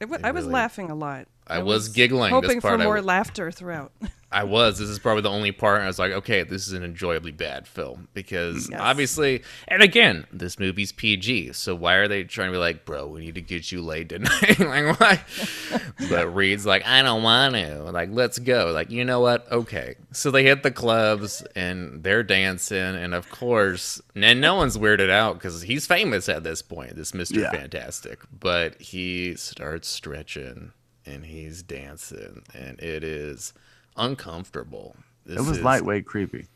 it, 0.00 0.20
I 0.24 0.30
was 0.30 0.44
really- 0.44 0.54
laughing 0.54 0.90
a 0.90 0.94
lot. 0.94 1.26
I 1.46 1.62
was 1.62 1.88
giggling. 1.88 2.32
Hoping 2.32 2.60
for 2.60 2.68
part 2.68 2.80
I 2.80 2.84
more 2.84 3.02
laughter 3.02 3.50
throughout. 3.50 3.92
I 4.34 4.42
was. 4.42 4.78
This 4.78 4.88
is 4.88 4.98
probably 4.98 5.22
the 5.22 5.30
only 5.30 5.52
part 5.52 5.82
I 5.82 5.86
was 5.86 6.00
like, 6.00 6.10
okay, 6.10 6.42
this 6.42 6.66
is 6.66 6.72
an 6.72 6.82
enjoyably 6.82 7.30
bad 7.30 7.68
film 7.68 8.08
because 8.14 8.68
Yes. 8.68 8.80
obviously, 8.80 9.44
and 9.68 9.80
again, 9.80 10.26
this 10.32 10.58
movie's 10.58 10.90
PG, 10.90 11.52
so 11.52 11.76
why 11.76 11.94
are 11.94 12.08
they 12.08 12.24
trying 12.24 12.48
to 12.48 12.52
be 12.52 12.58
like, 12.58 12.84
bro, 12.84 13.06
we 13.06 13.20
need 13.20 13.36
to 13.36 13.40
get 13.40 13.70
you 13.70 13.80
laid 13.80 14.08
tonight? 14.08 14.58
like, 14.58 14.98
why? 14.98 15.20
but 16.10 16.34
Reed's 16.34 16.66
like, 16.66 16.84
I 16.84 17.02
don't 17.02 17.22
want 17.22 17.54
to. 17.54 17.84
Like, 17.84 18.08
let's 18.10 18.40
go. 18.40 18.72
Like, 18.72 18.90
you 18.90 19.04
know 19.04 19.20
what? 19.20 19.50
Okay. 19.52 19.94
So 20.10 20.32
they 20.32 20.42
hit 20.42 20.64
the 20.64 20.72
clubs 20.72 21.44
and 21.54 22.02
they're 22.02 22.24
dancing, 22.24 22.76
and 22.96 23.14
of 23.14 23.30
course, 23.30 24.02
and 24.16 24.40
no 24.40 24.56
one's 24.56 24.76
weirded 24.76 25.10
out 25.10 25.34
because 25.34 25.62
he's 25.62 25.86
famous 25.86 26.28
at 26.28 26.42
this 26.42 26.60
point, 26.60 26.96
this 26.96 27.14
Mister 27.14 27.38
Yeah. 27.38 27.52
Fantastic. 27.52 28.18
But 28.36 28.80
he 28.80 29.36
starts 29.36 29.86
stretching 29.86 30.72
and 31.06 31.24
he's 31.26 31.62
dancing, 31.62 32.42
and 32.54 32.78
it 32.80 33.02
is 33.04 33.52
uncomfortable. 33.96 34.96
This 35.26 35.38
It 35.38 35.48
was 35.48 35.58
is- 35.58 35.64
lightweight 35.64 36.06
creepy. 36.06 36.46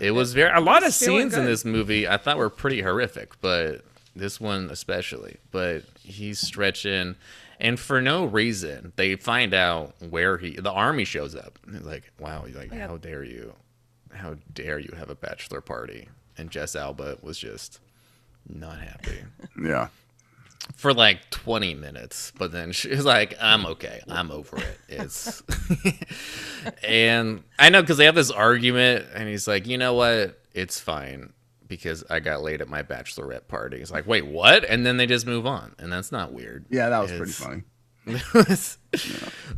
It 0.00 0.12
was 0.12 0.32
very 0.32 0.50
a 0.50 0.60
lot 0.60 0.78
of 0.82 0.86
was 0.88 0.98
feeling 0.98 1.20
scenes 1.30 1.34
in 1.34 1.44
this 1.44 1.64
movie 1.64 2.08
I 2.08 2.16
thought 2.16 2.38
were 2.38 2.50
pretty 2.50 2.80
horrific, 2.80 3.40
but 3.40 3.84
this 4.16 4.40
one 4.40 4.70
especially. 4.70 5.36
But 5.52 5.84
he's 6.02 6.38
stretching, 6.40 7.16
and 7.60 7.78
for 7.78 8.00
no 8.00 8.24
reason, 8.24 8.92
they 8.96 9.14
find 9.16 9.52
out 9.54 9.94
where 10.00 10.38
he. 10.38 10.56
The 10.56 10.70
army 10.72 11.04
shows 11.04 11.34
up. 11.36 11.58
And 11.66 11.74
they're 11.74 11.82
like, 11.82 12.10
"Wow, 12.18 12.44
like 12.54 12.72
yeah. 12.72 12.88
how 12.88 12.96
dare 12.96 13.22
you? 13.22 13.54
How 14.12 14.36
dare 14.52 14.78
you 14.78 14.94
have 14.96 15.10
a 15.10 15.14
bachelor 15.14 15.60
party?" 15.60 16.08
And 16.36 16.50
Jess 16.50 16.74
Alba 16.74 17.18
was 17.22 17.38
just 17.38 17.78
not 18.48 18.78
happy 18.78 19.18
Yeah. 19.62 19.88
For 20.76 20.94
like 20.94 21.30
20 21.30 21.74
minutes 21.74 22.32
but 22.38 22.52
then 22.52 22.72
she 22.72 22.88
was 22.88 23.04
like 23.04 23.34
i'm 23.40 23.66
okay. 23.66 24.00
I'm 24.08 24.30
over 24.30 24.56
it. 24.56 24.78
It's 24.88 25.42
and 26.82 27.42
i 27.58 27.68
know 27.68 27.82
because 27.82 27.98
they 27.98 28.06
have 28.06 28.14
this 28.14 28.30
argument 28.30 29.06
and 29.14 29.28
he's 29.28 29.46
like 29.46 29.66
you 29.66 29.78
know 29.78 29.94
what? 29.94 30.40
It's 30.52 30.80
fine 30.80 31.32
because 31.66 32.04
i 32.10 32.20
got 32.20 32.42
laid 32.42 32.60
at 32.60 32.68
my 32.68 32.82
bachelorette 32.82 33.48
party. 33.48 33.78
It's 33.78 33.90
like 33.90 34.06
wait 34.06 34.26
what? 34.26 34.64
And 34.64 34.86
then 34.86 34.96
they 34.96 35.06
just 35.06 35.26
move 35.26 35.46
on 35.46 35.74
and 35.78 35.92
that's 35.92 36.12
not 36.12 36.32
weird. 36.32 36.66
Yeah, 36.70 36.88
that 36.88 37.00
was 37.00 37.12
pretty 37.12 37.32
funny. 37.32 37.62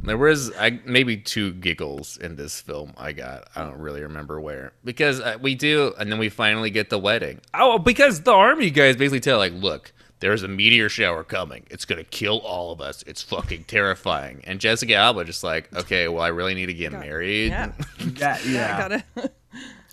there 0.02 0.16
was 0.16 0.52
I, 0.58 0.80
maybe 0.84 1.16
two 1.16 1.52
giggles 1.54 2.16
in 2.16 2.36
this 2.36 2.60
film 2.60 2.92
I 2.96 3.12
got. 3.12 3.48
I 3.56 3.62
don't 3.62 3.78
really 3.78 4.02
remember 4.02 4.40
where. 4.40 4.72
Because 4.84 5.20
uh, 5.20 5.36
we 5.40 5.56
do, 5.56 5.94
and 5.98 6.12
then 6.12 6.20
we 6.20 6.28
finally 6.28 6.70
get 6.70 6.88
the 6.88 6.98
wedding. 6.98 7.40
Oh, 7.54 7.78
because 7.78 8.22
the 8.22 8.32
army 8.32 8.70
guys 8.70 8.96
basically 8.96 9.20
tell 9.20 9.38
like, 9.38 9.52
look, 9.52 9.92
there's 10.20 10.42
a 10.42 10.48
meteor 10.48 10.88
shower 10.88 11.22
coming. 11.24 11.64
It's 11.70 11.84
gonna 11.84 12.04
kill 12.04 12.38
all 12.38 12.72
of 12.72 12.80
us. 12.80 13.02
It's 13.06 13.22
fucking 13.22 13.64
terrifying. 13.64 14.40
And 14.44 14.60
Jessica 14.60 14.94
Alba 14.94 15.24
just 15.24 15.44
like, 15.44 15.72
okay, 15.74 16.08
well, 16.08 16.22
I 16.22 16.28
really 16.28 16.54
need 16.54 16.66
to 16.66 16.74
get 16.74 16.92
married. 16.92 17.48
Yeah. 17.48 17.72
Yeah, 18.16 18.38
Yeah, 18.46 19.00
yeah. 19.16 19.26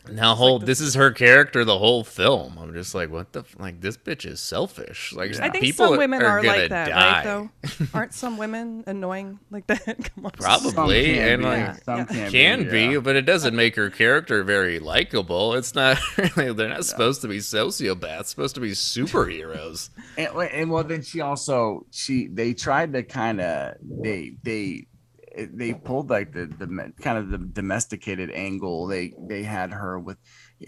I 0.05 0.09
gotta. 0.09 0.15
Now, 0.21 0.35
whole 0.35 0.59
this 0.59 0.81
is 0.81 0.93
her 0.95 1.11
character 1.11 1.63
the 1.63 1.77
whole 1.77 2.03
film. 2.03 2.57
I'm 2.59 2.73
just 2.73 2.93
like, 2.93 3.09
what 3.09 3.31
the 3.33 3.39
f- 3.41 3.55
like? 3.57 3.81
This 3.81 3.97
bitch 3.97 4.25
is 4.25 4.39
selfish. 4.39 5.13
Like, 5.13 5.35
I 5.39 5.49
think 5.49 5.63
people 5.63 5.87
some 5.87 5.97
women 5.97 6.21
are, 6.21 6.39
are, 6.39 6.41
gonna 6.41 6.57
like 6.59 6.69
that, 6.69 6.89
die. 6.89 7.13
right? 7.15 7.23
Though, 7.23 7.49
aren't 7.93 8.13
some 8.13 8.37
women 8.37 8.83
annoying 8.87 9.39
like 9.51 9.67
that? 9.67 9.85
Come 10.15 10.25
on. 10.25 10.31
Probably, 10.31 11.15
Some 11.15 11.23
and 11.23 11.41
be, 11.41 11.47
like 11.47 11.83
some 11.83 11.97
Yeah. 11.99 12.05
can, 12.05 12.31
can 12.31 12.69
be, 12.69 12.85
yeah. 12.93 12.99
but 12.99 13.15
it 13.15 13.21
doesn't 13.25 13.55
make 13.55 13.75
her 13.75 13.89
character 13.89 14.43
very 14.43 14.79
likable. 14.79 15.53
It's 15.53 15.73
not 15.75 15.97
really. 16.37 16.53
They're 16.53 16.69
not 16.69 16.85
supposed 16.85 17.21
to 17.21 17.27
be 17.27 17.37
sociopaths. 17.39 18.25
Supposed 18.25 18.55
to 18.55 18.61
be 18.61 18.71
superheroes. 18.71 19.89
and, 20.17 20.29
and 20.35 20.71
well 20.71 20.83
then 20.83 21.01
she 21.01 21.21
also 21.21 21.85
she 21.91 22.27
they 22.27 22.53
tried 22.53 22.93
to 22.93 23.03
kind 23.03 23.39
of 23.41 23.75
they 23.81 24.33
they 24.43 24.87
they 25.35 25.73
pulled 25.73 26.09
like 26.09 26.33
the 26.33 26.45
the 26.45 26.93
kind 27.01 27.17
of 27.17 27.29
the 27.29 27.37
domesticated 27.37 28.29
angle 28.31 28.87
they 28.87 29.13
they 29.27 29.43
had 29.43 29.71
her 29.71 29.99
with 29.99 30.17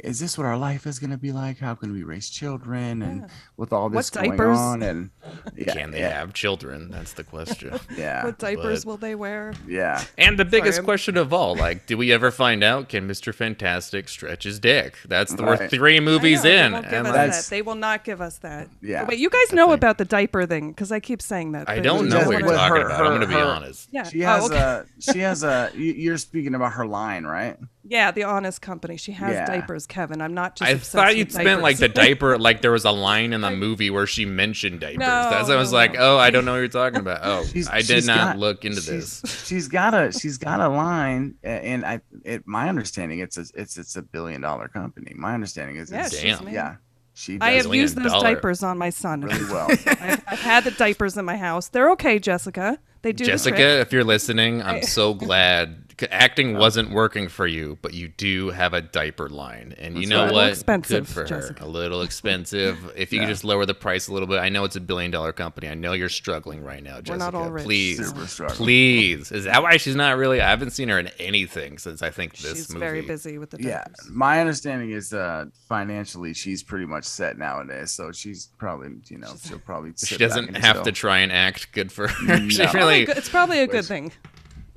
is 0.03 0.19
this 0.19 0.37
what 0.37 0.45
our 0.45 0.57
life 0.57 0.85
is 0.87 0.99
going 0.99 1.09
to 1.11 1.17
be 1.17 1.31
like 1.31 1.59
how 1.59 1.73
can 1.75 1.91
we 1.93 2.03
raise 2.03 2.29
children 2.29 3.01
and 3.01 3.21
Yeah. 3.21 3.27
with 3.57 3.71
all 3.73 3.89
this 3.89 4.11
What 4.11 4.23
going 4.23 4.31
diapers? 4.37 4.57
on 4.57 4.81
and 4.83 5.09
yeah 5.55 5.73
Can 5.73 5.91
they 5.91 5.99
yeah, 5.99 6.19
have 6.19 6.33
children? 6.33 6.89
That's 6.91 7.13
the 7.13 7.23
question. 7.23 7.79
yeah 7.97 8.23
What 8.25 8.37
diapers 8.39 8.83
but- 8.85 8.89
will 8.91 8.97
they 8.97 9.15
wear? 9.15 9.53
yeah 9.67 10.03
And 10.17 10.37
the 10.39 10.45
biggest 10.45 10.79
I'm- 10.79 10.85
question 10.85 11.17
of 11.17 11.31
all, 11.33 11.55
like, 11.55 11.85
do 11.85 11.97
we 11.97 12.11
ever 12.11 12.31
find 12.31 12.63
out 12.63 12.89
can 12.89 13.07
Mr. 13.07 13.33
Fantastic 13.33 14.09
stretch 14.09 14.43
his 14.43 14.59
dick? 14.59 14.97
That's 15.07 15.33
the 15.33 15.43
we're 15.43 15.55
Right. 15.57 15.69
three 15.69 15.99
movies 15.99 16.43
know, 16.43 16.49
in. 16.51 16.71
They 16.71 16.73
won't 16.77 16.85
give 16.85 16.93
and 16.93 17.07
us 17.07 17.11
like, 17.13 17.15
That's- 17.15 17.45
that. 17.49 17.55
They 17.55 17.61
will 17.61 17.75
not 17.75 18.03
give 18.03 18.21
us 18.21 18.37
that. 18.39 18.69
Yeah. 18.81 19.05
Wait, 19.05 19.19
you 19.19 19.29
guys 19.29 19.53
know 19.53 19.67
think- 19.67 19.77
about 19.77 19.97
the 19.97 20.05
diaper 20.05 20.45
thing 20.45 20.69
because 20.71 20.91
I 20.91 20.99
keep 20.99 21.21
saying 21.21 21.53
that. 21.53 21.69
I 21.69 21.79
don't 21.79 22.09
know 22.09 22.25
what 22.25 22.39
you're 22.39 22.49
talking 22.51 22.81
her- 22.81 22.87
about. 22.87 23.01
I'm 23.01 23.07
going 23.07 23.21
to 23.21 23.27
be 23.27 23.35
honest. 23.35 23.89
Yeah. 23.91 24.03
she 24.03 24.23
oh, 24.23 24.27
has 24.27 24.45
okay. 24.45 24.57
a 24.57 24.85
she 24.99 25.19
has 25.19 25.43
a 25.43 25.71
you're 25.75 26.17
speaking 26.17 26.55
about 26.55 26.73
her 26.73 26.85
line 26.85 27.23
right 27.25 27.57
Yeah, 27.87 28.09
the 28.11 28.23
Honest 28.23 28.61
Company. 28.61 28.97
She 28.97 29.11
has 29.11 29.33
Yeah. 29.33 29.45
diapers, 29.45 29.85
Kevin. 29.85 30.19
I'm 30.21 30.33
not 30.33 30.55
just. 30.55 30.67
I 30.67 30.71
obsessed 30.73 30.91
thought 30.93 31.15
you'd 31.15 31.31
spent 31.31 31.61
like 31.61 31.77
the 31.77 31.87
diaper, 31.87 32.37
like 32.39 32.61
there 32.61 32.71
was 32.71 32.83
a 32.83 32.91
line 32.91 33.31
in 33.31 33.41
the 33.41 33.51
movie 33.51 33.91
where 33.91 34.07
she 34.07 34.25
mentioned 34.25 34.79
diapers. 34.79 34.97
No, 34.99 35.05
That's 35.05 35.49
I 35.49 35.55
was 35.55 35.71
no, 35.71 35.77
like, 35.77 35.93
no. 35.93 36.15
oh, 36.15 36.17
I 36.17 36.31
don't 36.31 36.45
know 36.45 36.53
what 36.53 36.57
you're 36.57 36.67
talking 36.67 36.99
about. 36.99 37.19
Oh, 37.21 37.45
She's- 37.53 37.69
I 37.69 37.81
did 37.83 38.05
not 38.07 38.17
got- 38.17 38.39
look 38.39 38.65
into 38.65 38.81
she's- 38.81 39.21
this. 39.21 39.45
She's 39.47 39.67
got 39.67 39.93
a 39.93 40.11
she's 40.11 40.37
got 40.39 40.59
a 40.61 40.67
line, 40.67 41.35
and 41.43 41.85
I 41.85 42.01
it 42.23 42.47
my 42.47 42.69
understanding 42.69 43.19
it's 43.19 43.37
a, 43.37 43.45
it's 43.53 43.77
it's 43.77 43.95
a 43.95 44.01
billion 44.01 44.41
dollar 44.41 44.67
company. 44.67 45.13
My 45.15 45.33
understanding 45.35 45.75
is 45.77 45.91
Yeah, 45.91 46.05
it's, 46.07 46.17
she's 46.17 46.39
Damn. 46.39 46.49
yeah, 46.49 46.75
she 47.13 47.37
I 47.39 47.51
does 47.51 47.55
have 47.57 47.63
Billion 47.65 47.81
used 47.83 47.95
those 47.97 48.11
dollar. 48.11 48.33
diapers 48.35 48.63
on 48.63 48.79
my 48.79 48.89
son. 48.89 49.21
really 49.21 49.43
well. 49.45 49.67
I've, 49.69 50.23
I've 50.27 50.39
had 50.41 50.63
the 50.63 50.71
diapers 50.71 51.15
in 51.17 51.25
my 51.25 51.37
house. 51.37 51.67
They're 51.69 51.91
okay, 51.91 52.17
Jessica. 52.17 52.79
They 53.03 53.11
do 53.13 53.23
Jessica, 53.25 53.55
trick. 53.57 53.81
if 53.87 53.93
you're 53.93 54.03
listening, 54.03 54.63
I'm 54.63 54.81
so 54.81 55.13
glad. 55.13 55.84
C- 55.99 56.07
Acting 56.11 56.57
wasn't 56.57 56.91
working 56.91 57.29
for 57.29 57.47
you, 57.47 57.77
but 57.81 57.93
you 57.93 58.07
do 58.09 58.49
have 58.49 58.73
a 58.73 58.81
diaper 58.81 59.29
line, 59.29 59.73
and 59.77 59.95
you 59.95 60.01
That's 60.01 60.09
know 60.09 60.21
right. 60.23 60.31
A 60.31 60.33
what? 60.33 60.49
expensive, 60.49 61.05
Good 61.15 61.29
for 61.29 61.35
her. 61.35 61.55
A 61.59 61.67
little 61.67 62.01
expensive. 62.01 62.91
If 62.95 63.13
you 63.13 63.19
could 63.19 63.29
just 63.29 63.43
lower 63.43 63.65
the 63.65 63.73
price 63.73 64.07
a 64.07 64.13
little 64.13 64.27
bit, 64.27 64.39
I 64.39 64.49
know 64.49 64.63
it's 64.63 64.75
a 64.75 64.81
billion 64.81 65.11
dollar 65.11 65.31
company. 65.33 65.67
I 65.69 65.73
know 65.73 65.93
you're 65.93 66.09
struggling 66.09 66.63
right 66.63 66.81
now, 66.83 67.01
Jessica. 67.01 67.11
We're 67.11 67.17
not 67.17 67.35
all 67.35 67.49
rich, 67.51 67.63
Please, 67.65 68.05
Super 68.07 68.27
struggling. 68.27 68.57
please. 68.57 69.31
Is 69.31 69.45
that 69.45 69.61
why 69.63 69.77
she's 69.77 69.95
not 69.95 70.17
really? 70.17 70.41
I 70.41 70.49
haven't 70.49 70.71
seen 70.71 70.89
her 70.89 70.99
in 70.99 71.07
anything 71.19 71.77
since 71.77 72.01
I 72.01 72.09
think 72.09 72.37
this 72.37 72.55
She's 72.55 72.69
movie. 72.69 72.79
very 72.85 73.01
busy 73.01 73.37
with 73.37 73.51
the 73.51 73.61
yeah, 73.61 73.83
diapers. 73.85 74.09
my 74.11 74.39
understanding 74.41 74.91
is 74.91 75.13
uh 75.13 75.45
financially 75.69 76.33
she's 76.33 76.63
pretty 76.63 76.85
much 76.85 77.03
set 77.05 77.37
nowadays, 77.37 77.91
so 77.91 78.11
she's 78.11 78.49
probably 78.57 78.89
you 79.07 79.17
know 79.17 79.33
she'll 79.43 79.59
probably 79.59 79.91
She 79.97 80.05
sit 80.07 80.19
back 80.19 80.27
doesn't 80.29 80.47
and 80.47 80.57
have 80.57 80.75
chill. 80.77 80.83
to 80.85 80.91
try 80.91 81.19
and 81.19 81.31
act 81.31 81.71
good 81.73 81.91
for 81.91 82.07
her. 82.07 82.37
she 82.49 82.57
No. 82.57 82.65
Probably 82.65 82.79
really. 82.79 83.05
good- 83.05 83.17
It's 83.17 83.29
probably 83.29 83.59
a 83.59 83.67
good 83.67 83.77
Which- 83.77 83.85
thing. 83.85 84.11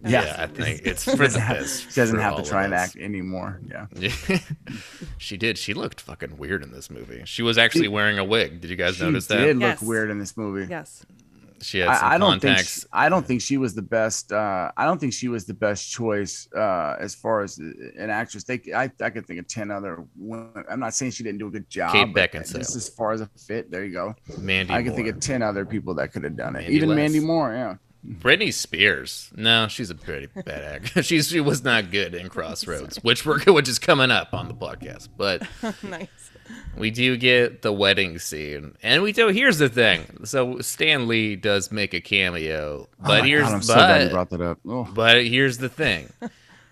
Yeah, 0.05 0.25
Yeah, 0.25 0.37
I 0.39 0.47
think 0.47 0.83
it's 0.85 1.05
She 1.05 1.11
for 1.17 1.17
the 1.17 1.25
doesn't 1.25 1.41
have, 1.43 1.67
she 1.69 1.91
doesn't 2.01 2.19
have 2.19 2.37
to 2.37 2.43
try 2.43 2.65
and 2.65 2.75
act 2.75 2.97
anymore. 2.97 3.61
Yeah, 3.67 3.87
Yeah. 3.97 4.13
she 5.19 5.37
did. 5.37 5.59
She 5.59 5.75
looked 5.75 6.01
fucking 6.01 6.37
weird 6.39 6.63
in 6.63 6.71
this 6.73 6.91
movie. 6.91 7.23
She 7.25 7.43
was 7.43 7.59
actually 7.59 7.89
wearing 7.89 8.19
a 8.19 8.25
wig. 8.25 8.61
Did 8.61 8.71
you 8.71 8.77
guys 8.77 8.97
she 8.97 9.05
notice 9.05 9.27
that? 9.27 9.39
She 9.39 9.45
did 9.45 9.61
Yes. 9.61 9.81
look 9.81 9.89
weird 9.89 10.11
in 10.11 10.19
this 10.19 10.37
movie. 10.37 10.67
Yes. 10.71 11.05
She 11.61 11.81
had 11.81 11.97
some 11.97 12.09
I, 12.09 12.15
I 12.15 12.19
don't 12.19 12.41
think 12.41 12.59
she, 12.59 12.81
I 12.93 13.09
don't 13.09 13.27
think 13.27 13.41
she 13.41 13.57
was 13.57 13.75
the 13.75 13.83
best. 13.83 14.31
Uh, 14.31 14.71
I 14.77 14.85
don't 14.85 14.99
think 15.01 15.13
she 15.13 15.27
was 15.27 15.45
the 15.45 15.55
best 15.55 15.91
choice 15.91 16.49
uh, 16.55 16.95
as 17.01 17.17
far 17.17 17.43
as 17.43 17.59
an 17.59 18.11
actress. 18.11 18.45
They, 18.45 18.61
I, 18.73 18.91
I 19.01 19.11
could 19.11 19.27
think 19.27 19.41
of 19.41 19.49
ten 19.49 19.73
other. 19.73 20.05
Women. 20.17 20.65
I'm 20.71 20.79
not 20.79 20.95
saying 20.95 21.11
she 21.13 21.25
didn't 21.25 21.39
do 21.39 21.49
a 21.49 21.51
good 21.51 21.69
job. 21.69 21.91
Kate 21.93 22.15
Beckinsale. 22.15 22.59
Just 22.59 22.77
as 22.77 22.89
far 22.89 23.11
as 23.11 23.23
a 23.23 23.31
fit, 23.47 23.73
there 23.73 23.85
you 23.85 23.93
go. 23.93 24.15
Mandy 24.39 24.73
I 24.73 24.85
can 24.85 24.95
think 24.95 25.09
of 25.09 25.19
ten 25.19 25.43
other 25.43 25.67
people 25.67 25.95
that 25.95 26.13
could 26.13 26.23
have 26.23 26.37
done 26.37 26.55
it. 26.55 26.61
Mandy 26.61 26.77
Even 26.77 26.91
Less. 26.91 26.97
Mandy 26.97 27.21
Moore. 27.21 27.53
Yeah. 27.53 27.75
Britney 28.07 28.53
Spears. 28.53 29.31
No, 29.35 29.69
she's 29.69 29.91
a 29.91 29.95
pretty 29.95 30.27
bad 30.27 30.65
actor. 30.65 31.03
She's 31.09 31.29
she 31.29 31.41
was 31.41 31.65
not 31.65 31.91
good 31.91 32.15
in 32.15 32.29
Crossroads, 32.29 32.97
which 33.03 33.27
we're 33.27 33.41
which 33.41 33.69
is 33.69 33.79
coming 33.79 34.11
up 34.11 34.33
on 34.33 34.49
the 34.49 34.55
podcast. 34.55 35.09
But 35.17 35.43
nice. 35.83 36.09
we 36.77 36.91
do 36.91 37.17
get 37.17 37.63
the 37.63 37.73
wedding 37.73 38.19
scene, 38.19 38.77
and 38.83 39.03
we 39.03 39.13
do. 39.13 39.29
Here's 39.29 39.59
the 39.59 39.69
thing. 39.69 40.25
So 40.25 40.61
Stan 40.61 41.09
Lee 41.09 41.35
does 41.35 41.73
make 41.73 41.93
a 41.93 42.01
cameo, 42.01 42.89
Oh 42.89 42.97
but 43.01 43.21
my 43.23 43.27
here's 43.27 43.45
God, 43.45 43.55
I'm 43.55 43.63
so 43.63 43.75
glad 43.75 44.03
you 44.05 44.11
brought 44.11 44.31
that 44.31 44.41
up. 44.41 44.59
Oh. 44.67 44.85
But 44.85 45.27
here's 45.27 45.59
the 45.59 45.69
thing. 45.69 46.13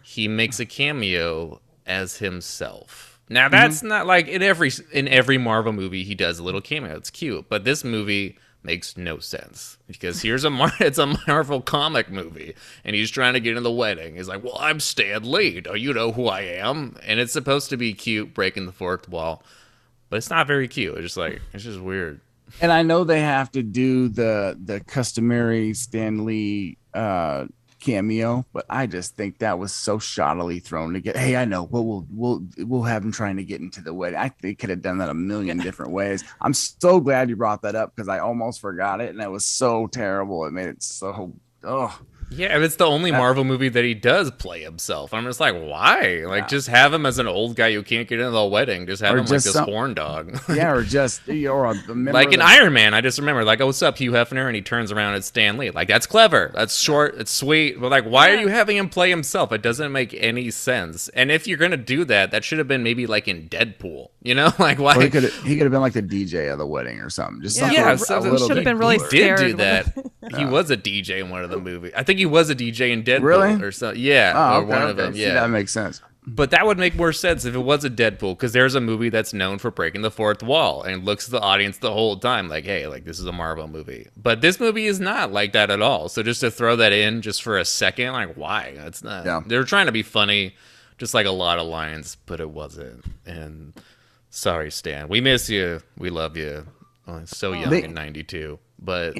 He 0.02 0.28
makes 0.28 0.60
a 0.60 0.66
cameo 0.66 1.60
as 1.86 2.18
himself. 2.18 3.18
Now 3.28 3.46
mm-hmm. 3.46 3.52
that's 3.52 3.82
not 3.82 4.06
like 4.06 4.28
in 4.28 4.42
every 4.42 4.70
in 4.92 5.08
every 5.08 5.38
Marvel 5.38 5.72
movie 5.72 6.04
he 6.04 6.14
does 6.14 6.38
a 6.38 6.44
little 6.44 6.60
cameo. 6.60 6.96
It's 6.96 7.10
cute, 7.10 7.48
but 7.48 7.64
this 7.64 7.82
movie 7.82 8.38
makes 8.66 8.96
no 8.96 9.18
sense 9.18 9.78
because 9.86 10.20
here's 10.20 10.44
a 10.44 10.50
Mar- 10.50 10.72
it's 10.80 10.98
a 10.98 11.16
Marvel 11.26 11.62
comic 11.62 12.10
movie 12.10 12.54
and 12.84 12.94
he's 12.94 13.10
trying 13.10 13.32
to 13.32 13.40
get 13.40 13.56
in 13.56 13.62
the 13.62 13.72
wedding. 13.72 14.16
He's 14.16 14.28
like, 14.28 14.44
"Well, 14.44 14.58
I'm 14.60 14.80
Stan 14.80 15.30
Lee. 15.30 15.62
Do 15.62 15.74
you 15.76 15.94
know 15.94 16.12
who 16.12 16.26
I 16.26 16.40
am?" 16.42 16.96
And 17.06 17.18
it's 17.18 17.32
supposed 17.32 17.70
to 17.70 17.78
be 17.78 17.94
cute, 17.94 18.34
breaking 18.34 18.66
the 18.66 18.72
fourth 18.72 19.08
wall, 19.08 19.42
but 20.10 20.16
it's 20.16 20.28
not 20.28 20.46
very 20.46 20.68
cute. 20.68 20.94
It's 20.96 21.04
just 21.04 21.16
like 21.16 21.40
it's 21.54 21.64
just 21.64 21.80
weird. 21.80 22.20
And 22.60 22.70
I 22.70 22.82
know 22.82 23.04
they 23.04 23.20
have 23.20 23.50
to 23.52 23.62
do 23.62 24.08
the 24.08 24.58
the 24.62 24.80
customary 24.80 25.72
Stan 25.72 26.24
Lee 26.24 26.76
uh, 26.92 27.46
cameo, 27.86 28.44
but 28.52 28.66
I 28.68 28.86
just 28.86 29.16
think 29.16 29.38
that 29.38 29.58
was 29.58 29.72
so 29.72 29.98
shoddily 29.98 30.60
thrown 30.62 30.92
to 30.94 31.00
get. 31.00 31.16
Hey, 31.16 31.36
I 31.36 31.44
know. 31.44 31.62
Well, 31.62 31.84
we'll 31.84 32.06
we'll 32.10 32.44
we'll 32.58 32.82
have 32.82 33.04
him 33.04 33.12
trying 33.12 33.36
to 33.36 33.44
get 33.44 33.60
into 33.60 33.80
the 33.80 33.94
wedding. 33.94 34.18
I 34.18 34.28
think 34.28 34.58
could 34.58 34.70
have 34.70 34.82
done 34.82 34.98
that 34.98 35.08
a 35.08 35.14
million 35.14 35.58
different 35.58 35.92
ways. 35.92 36.24
I'm 36.40 36.52
so 36.52 37.00
glad 37.00 37.30
you 37.30 37.36
brought 37.36 37.62
that 37.62 37.76
up 37.76 37.94
because 37.94 38.08
I 38.08 38.18
almost 38.18 38.60
forgot 38.60 39.00
it, 39.00 39.10
and 39.10 39.22
it 39.22 39.30
was 39.30 39.46
so 39.46 39.86
terrible. 39.86 40.44
It 40.46 40.52
made 40.52 40.66
it 40.66 40.82
so. 40.82 41.32
Oh, 41.62 41.98
Yeah, 42.30 42.48
and 42.48 42.64
it's 42.64 42.76
the 42.76 42.86
only 42.86 43.12
Marvel 43.12 43.44
movie 43.44 43.68
that 43.68 43.84
he 43.84 43.94
does 43.94 44.30
play 44.32 44.62
himself. 44.62 45.14
I'm 45.14 45.24
just 45.24 45.38
like, 45.38 45.54
why? 45.54 46.24
Like, 46.26 46.42
Yeah. 46.42 46.46
just 46.48 46.68
have 46.68 46.92
him 46.92 47.06
as 47.06 47.18
an 47.18 47.26
old 47.28 47.54
guy 47.54 47.72
who 47.72 47.82
can't 47.82 48.08
get 48.08 48.18
into 48.18 48.32
the 48.32 48.44
wedding. 48.44 48.86
Just 48.86 49.00
have 49.02 49.14
Or 49.14 49.18
him 49.18 49.24
like 49.24 49.32
just 49.34 49.44
this 49.46 49.54
some- 49.54 49.64
horn 49.66 49.94
dog. 49.94 50.36
yeah, 50.48 50.72
or 50.72 50.82
just 50.82 51.28
or 51.28 51.66
a, 51.66 51.70
a 51.70 51.94
member 51.94 52.12
like 52.12 52.32
an 52.32 52.40
Iron 52.42 52.72
Man, 52.72 52.94
I 52.94 53.00
just 53.00 53.18
remember, 53.18 53.44
like, 53.44 53.60
oh, 53.60 53.66
what's 53.66 53.80
up, 53.82 53.98
Hugh 53.98 54.10
Hefner? 54.12 54.46
And 54.46 54.56
he 54.56 54.62
turns 54.62 54.90
around, 54.90 55.14
it's 55.14 55.28
Stan 55.28 55.56
Lee. 55.56 55.70
Like, 55.70 55.88
that's 55.88 56.06
clever. 56.06 56.50
That's 56.54 56.76
short. 56.80 57.14
It's 57.16 57.30
sweet. 57.30 57.80
But, 57.80 57.90
like, 57.90 58.04
why 58.04 58.30
are 58.32 58.36
you 58.40 58.48
having 58.48 58.76
him 58.76 58.88
play 58.88 59.08
himself? 59.10 59.52
It 59.52 59.62
doesn't 59.62 59.92
make 59.92 60.12
any 60.14 60.50
sense. 60.50 61.08
And 61.10 61.30
if 61.30 61.46
you're 61.46 61.58
going 61.58 61.70
to 61.70 61.76
do 61.76 62.04
that, 62.06 62.32
that 62.32 62.42
should 62.44 62.58
have 62.58 62.68
been 62.68 62.82
maybe 62.82 63.06
like 63.06 63.28
in 63.28 63.48
Deadpool. 63.48 64.08
You 64.22 64.34
know? 64.34 64.52
Like, 64.58 64.78
why? 64.80 64.96
Or 64.96 65.02
he 65.02 65.10
could 65.10 65.24
he 65.44 65.54
could 65.54 65.62
have 65.62 65.70
been 65.70 65.80
like 65.80 65.92
the 65.92 66.02
DJ 66.02 66.50
of 66.52 66.58
the 66.58 66.66
wedding 66.66 66.98
or 66.98 67.08
something. 67.10 67.40
Just 67.40 67.56
Yeah, 67.58 67.66
something 67.66 67.76
yeah, 67.84 67.92
a 67.92 67.98
so 67.98 68.18
little 68.18 68.48
should 68.48 68.56
have 68.56 68.64
been 68.64 68.78
really 68.78 68.98
he 68.98 69.08
did 69.10 69.36
do 69.36 69.52
that. 69.58 69.94
He 70.36 70.44
was 70.44 70.72
a 70.72 70.76
DJ 70.76 71.20
in 71.20 71.30
one 71.30 71.44
of 71.44 71.50
the 71.50 71.60
movies. 71.60 71.92
I 71.96 72.02
think 72.02 72.15
he 72.18 72.26
was 72.26 72.50
a 72.50 72.54
DJ 72.54 72.90
in 72.92 73.02
Deadpool 73.02 73.22
Really? 73.22 73.62
or 73.62 73.72
so. 73.72 73.92
Yeah, 73.92 74.32
Oh, 74.34 74.40
or 74.40 74.56
okay, 74.62 74.66
one 74.68 74.78
okay. 74.82 74.90
of 74.90 74.96
them. 74.96 75.14
See, 75.14 75.22
Yeah, 75.22 75.34
that 75.34 75.50
makes 75.50 75.72
sense. 75.72 76.00
But 76.28 76.50
that 76.50 76.66
would 76.66 76.76
make 76.76 76.96
more 76.96 77.12
sense 77.12 77.44
if 77.44 77.54
it 77.54 77.58
was 77.60 77.84
a 77.84 77.90
Deadpool, 77.90 78.34
because 78.36 78.52
there's 78.52 78.74
a 78.74 78.80
movie 78.80 79.10
that's 79.10 79.32
known 79.32 79.58
for 79.58 79.70
breaking 79.70 80.02
the 80.02 80.10
fourth 80.10 80.42
wall 80.42 80.82
and 80.82 81.04
looks 81.04 81.26
at 81.26 81.30
the 81.30 81.40
audience 81.40 81.78
the 81.78 81.92
whole 81.92 82.16
time 82.16 82.48
like, 82.48 82.64
hey, 82.64 82.88
like 82.88 83.04
this 83.04 83.20
is 83.20 83.26
a 83.26 83.32
Marvel 83.32 83.68
movie. 83.68 84.08
But 84.16 84.40
this 84.40 84.58
movie 84.58 84.86
is 84.86 84.98
not 84.98 85.30
like 85.32 85.52
that 85.52 85.70
at 85.70 85.80
all. 85.80 86.08
So 86.08 86.24
just 86.24 86.40
to 86.40 86.50
throw 86.50 86.74
that 86.76 86.92
in 86.92 87.22
just 87.22 87.44
for 87.44 87.56
a 87.58 87.64
second, 87.64 88.12
like 88.12 88.34
why? 88.34 88.72
That's 88.76 89.04
not. 89.04 89.24
Yeah. 89.24 89.40
They 89.46 89.56
were 89.56 89.62
trying 89.62 89.86
to 89.86 89.92
be 89.92 90.02
funny, 90.02 90.56
just 90.98 91.14
like 91.14 91.26
a 91.26 91.30
lot 91.30 91.60
of 91.60 91.68
lines, 91.68 92.16
but 92.26 92.40
it 92.40 92.50
wasn't. 92.50 93.04
And 93.24 93.72
sorry, 94.28 94.72
Stan, 94.72 95.06
we 95.06 95.20
miss 95.20 95.48
you. 95.48 95.80
We 95.96 96.10
love 96.10 96.36
you. 96.36 96.66
Oh, 97.06 97.22
so 97.24 97.52
young 97.52 97.70
They- 97.70 97.84
in 97.84 97.94
'92, 97.94 98.58
but 98.80 99.16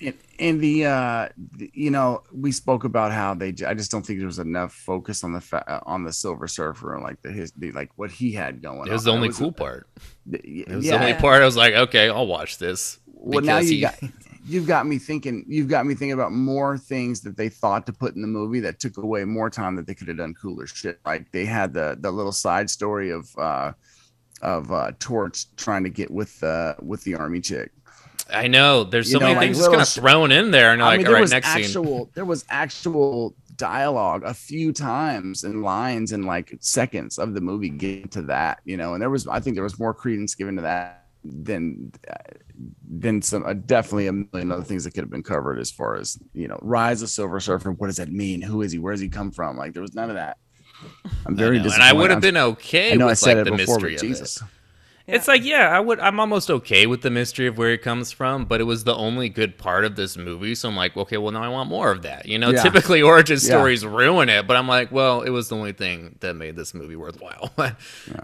in, 0.00 0.14
in 0.38 0.58
the 0.60 0.84
uh 0.86 1.28
you 1.72 1.90
know 1.90 2.22
we 2.32 2.52
spoke 2.52 2.84
about 2.84 3.12
how 3.12 3.34
they 3.34 3.48
i 3.66 3.74
just 3.74 3.90
don't 3.90 4.04
think 4.04 4.18
there 4.18 4.26
was 4.26 4.38
enough 4.38 4.72
focus 4.72 5.24
on 5.24 5.32
the 5.32 5.40
fa- 5.40 5.64
uh, 5.70 5.80
on 5.86 6.04
the 6.04 6.12
silver 6.12 6.46
surfer 6.46 6.94
and 6.94 7.02
like 7.02 7.20
the 7.22 7.30
his 7.32 7.52
the, 7.52 7.72
like 7.72 7.90
what 7.96 8.10
he 8.10 8.32
had 8.32 8.60
going 8.62 8.86
it 8.88 8.92
was 8.92 9.06
on. 9.06 9.12
the 9.12 9.16
only 9.16 9.28
was- 9.28 9.38
cool 9.38 9.52
part. 9.52 9.86
the- 10.26 10.38
It 10.62 10.68
was 10.68 10.84
yeah 10.84 10.96
the 10.98 11.04
only 11.04 11.14
part 11.20 11.42
I 11.42 11.44
was 11.46 11.56
like, 11.56 11.74
okay, 11.74 12.08
I'll 12.08 12.26
watch 12.26 12.58
this. 12.58 12.98
well 13.06 13.40
now 13.42 13.58
you 13.58 13.70
he- 13.70 13.80
got 13.80 13.94
you've 14.46 14.66
got 14.66 14.86
me 14.86 14.98
thinking 14.98 15.44
you've 15.48 15.68
got 15.68 15.86
me 15.86 15.94
thinking 15.94 16.12
about 16.12 16.32
more 16.32 16.76
things 16.76 17.22
that 17.22 17.36
they 17.36 17.48
thought 17.48 17.86
to 17.86 17.92
put 17.92 18.14
in 18.14 18.20
the 18.20 18.28
movie 18.28 18.60
that 18.60 18.78
took 18.78 18.98
away 18.98 19.24
more 19.24 19.48
time 19.48 19.74
that 19.76 19.86
they 19.86 19.94
could 19.94 20.08
have 20.08 20.18
done 20.18 20.34
cooler 20.34 20.66
shit 20.66 21.00
like 21.06 21.32
they 21.32 21.46
had 21.46 21.72
the 21.72 21.96
the 22.00 22.10
little 22.10 22.32
side 22.32 22.68
story 22.68 23.10
of 23.10 23.34
uh 23.38 23.72
of 24.42 24.70
uh 24.70 24.92
torch 24.98 25.46
trying 25.56 25.82
to 25.82 25.88
get 25.88 26.10
with 26.10 26.42
uh 26.42 26.74
with 26.82 27.02
the 27.04 27.14
army 27.14 27.40
chick 27.40 27.70
I 28.32 28.48
know. 28.48 28.84
There's 28.84 29.10
so 29.10 29.18
know, 29.18 29.26
many 29.26 29.36
like 29.36 29.46
things 29.46 29.58
just 29.58 29.70
kind 29.70 29.82
of 29.82 29.88
thrown 29.88 30.32
in 30.32 30.50
there, 30.50 30.72
and 30.72 30.82
I 30.82 30.86
like, 30.86 30.98
mean, 30.98 31.06
all 31.08 31.12
right, 31.14 31.30
next 31.30 31.52
scene. 31.52 31.64
actual 31.64 32.10
there 32.14 32.24
was 32.24 32.44
actual 32.48 33.34
dialogue 33.56 34.22
a 34.24 34.34
few 34.34 34.72
times 34.72 35.44
and 35.44 35.62
lines 35.62 36.12
and 36.12 36.24
like 36.24 36.56
seconds 36.60 37.18
of 37.18 37.34
the 37.34 37.40
movie 37.40 37.68
get 37.68 38.10
to 38.12 38.22
that, 38.22 38.60
you 38.64 38.76
know. 38.76 38.94
And 38.94 39.02
there 39.02 39.10
was, 39.10 39.26
I 39.28 39.40
think, 39.40 39.56
there 39.56 39.62
was 39.64 39.78
more 39.78 39.94
credence 39.94 40.34
given 40.34 40.56
to 40.56 40.62
that 40.62 41.06
than 41.24 41.92
uh, 42.10 42.14
than 42.88 43.22
some 43.22 43.44
uh, 43.44 43.54
definitely 43.54 44.06
a 44.08 44.12
million 44.12 44.52
other 44.52 44.62
things 44.64 44.84
that 44.84 44.92
could 44.92 45.02
have 45.04 45.10
been 45.10 45.22
covered 45.22 45.58
as 45.58 45.70
far 45.70 45.96
as 45.96 46.18
you 46.32 46.48
know, 46.48 46.58
rise 46.62 47.02
of 47.02 47.10
Silver 47.10 47.40
Surfer. 47.40 47.72
What 47.72 47.86
does 47.88 47.96
that 47.96 48.10
mean? 48.10 48.42
Who 48.42 48.62
is 48.62 48.72
he? 48.72 48.78
Where 48.78 48.92
does 48.92 49.00
he 49.00 49.08
come 49.08 49.30
from? 49.30 49.56
Like 49.56 49.72
there 49.72 49.82
was 49.82 49.94
none 49.94 50.10
of 50.10 50.16
that. 50.16 50.38
I'm 51.26 51.36
very 51.36 51.56
I 51.56 51.58
know, 51.58 51.64
disappointed. 51.64 51.88
and 51.88 51.98
I 51.98 52.00
would 52.00 52.10
have 52.10 52.20
been 52.20 52.36
okay 52.36 52.92
I 52.92 52.96
know 52.96 53.06
with 53.06 53.12
I 53.12 53.14
said 53.14 53.36
like 53.38 53.46
it 53.46 53.50
the 53.50 53.56
before, 53.56 53.76
mystery 53.76 53.94
but 53.94 54.02
of 54.02 54.08
Jesus. 54.08 54.36
it. 54.36 54.42
It's 55.06 55.28
like, 55.28 55.44
yeah, 55.44 55.68
I 55.68 55.80
would. 55.80 56.00
I'm 56.00 56.18
almost 56.18 56.50
okay 56.50 56.86
with 56.86 57.02
the 57.02 57.10
mystery 57.10 57.46
of 57.46 57.58
where 57.58 57.72
it 57.72 57.82
comes 57.82 58.10
from, 58.10 58.46
but 58.46 58.62
it 58.62 58.64
was 58.64 58.84
the 58.84 58.94
only 58.96 59.28
good 59.28 59.58
part 59.58 59.84
of 59.84 59.96
this 59.96 60.16
movie. 60.16 60.54
So 60.54 60.70
I'm 60.70 60.76
like, 60.76 60.96
okay, 60.96 61.18
well 61.18 61.30
now 61.30 61.42
I 61.42 61.48
want 61.48 61.68
more 61.68 61.90
of 61.90 62.00
that. 62.02 62.24
You 62.24 62.38
know, 62.38 62.50
Yeah. 62.52 62.62
typically 62.62 63.02
origin 63.02 63.34
Yeah. 63.34 63.48
stories 63.48 63.84
ruin 63.84 64.30
it, 64.30 64.46
but 64.46 64.56
I'm 64.56 64.66
like, 64.66 64.90
well, 64.90 65.20
it 65.20 65.28
was 65.28 65.50
the 65.50 65.56
only 65.56 65.72
thing 65.72 66.16
that 66.20 66.32
made 66.34 66.56
this 66.56 66.72
movie 66.72 66.96
worthwhile. 66.96 67.52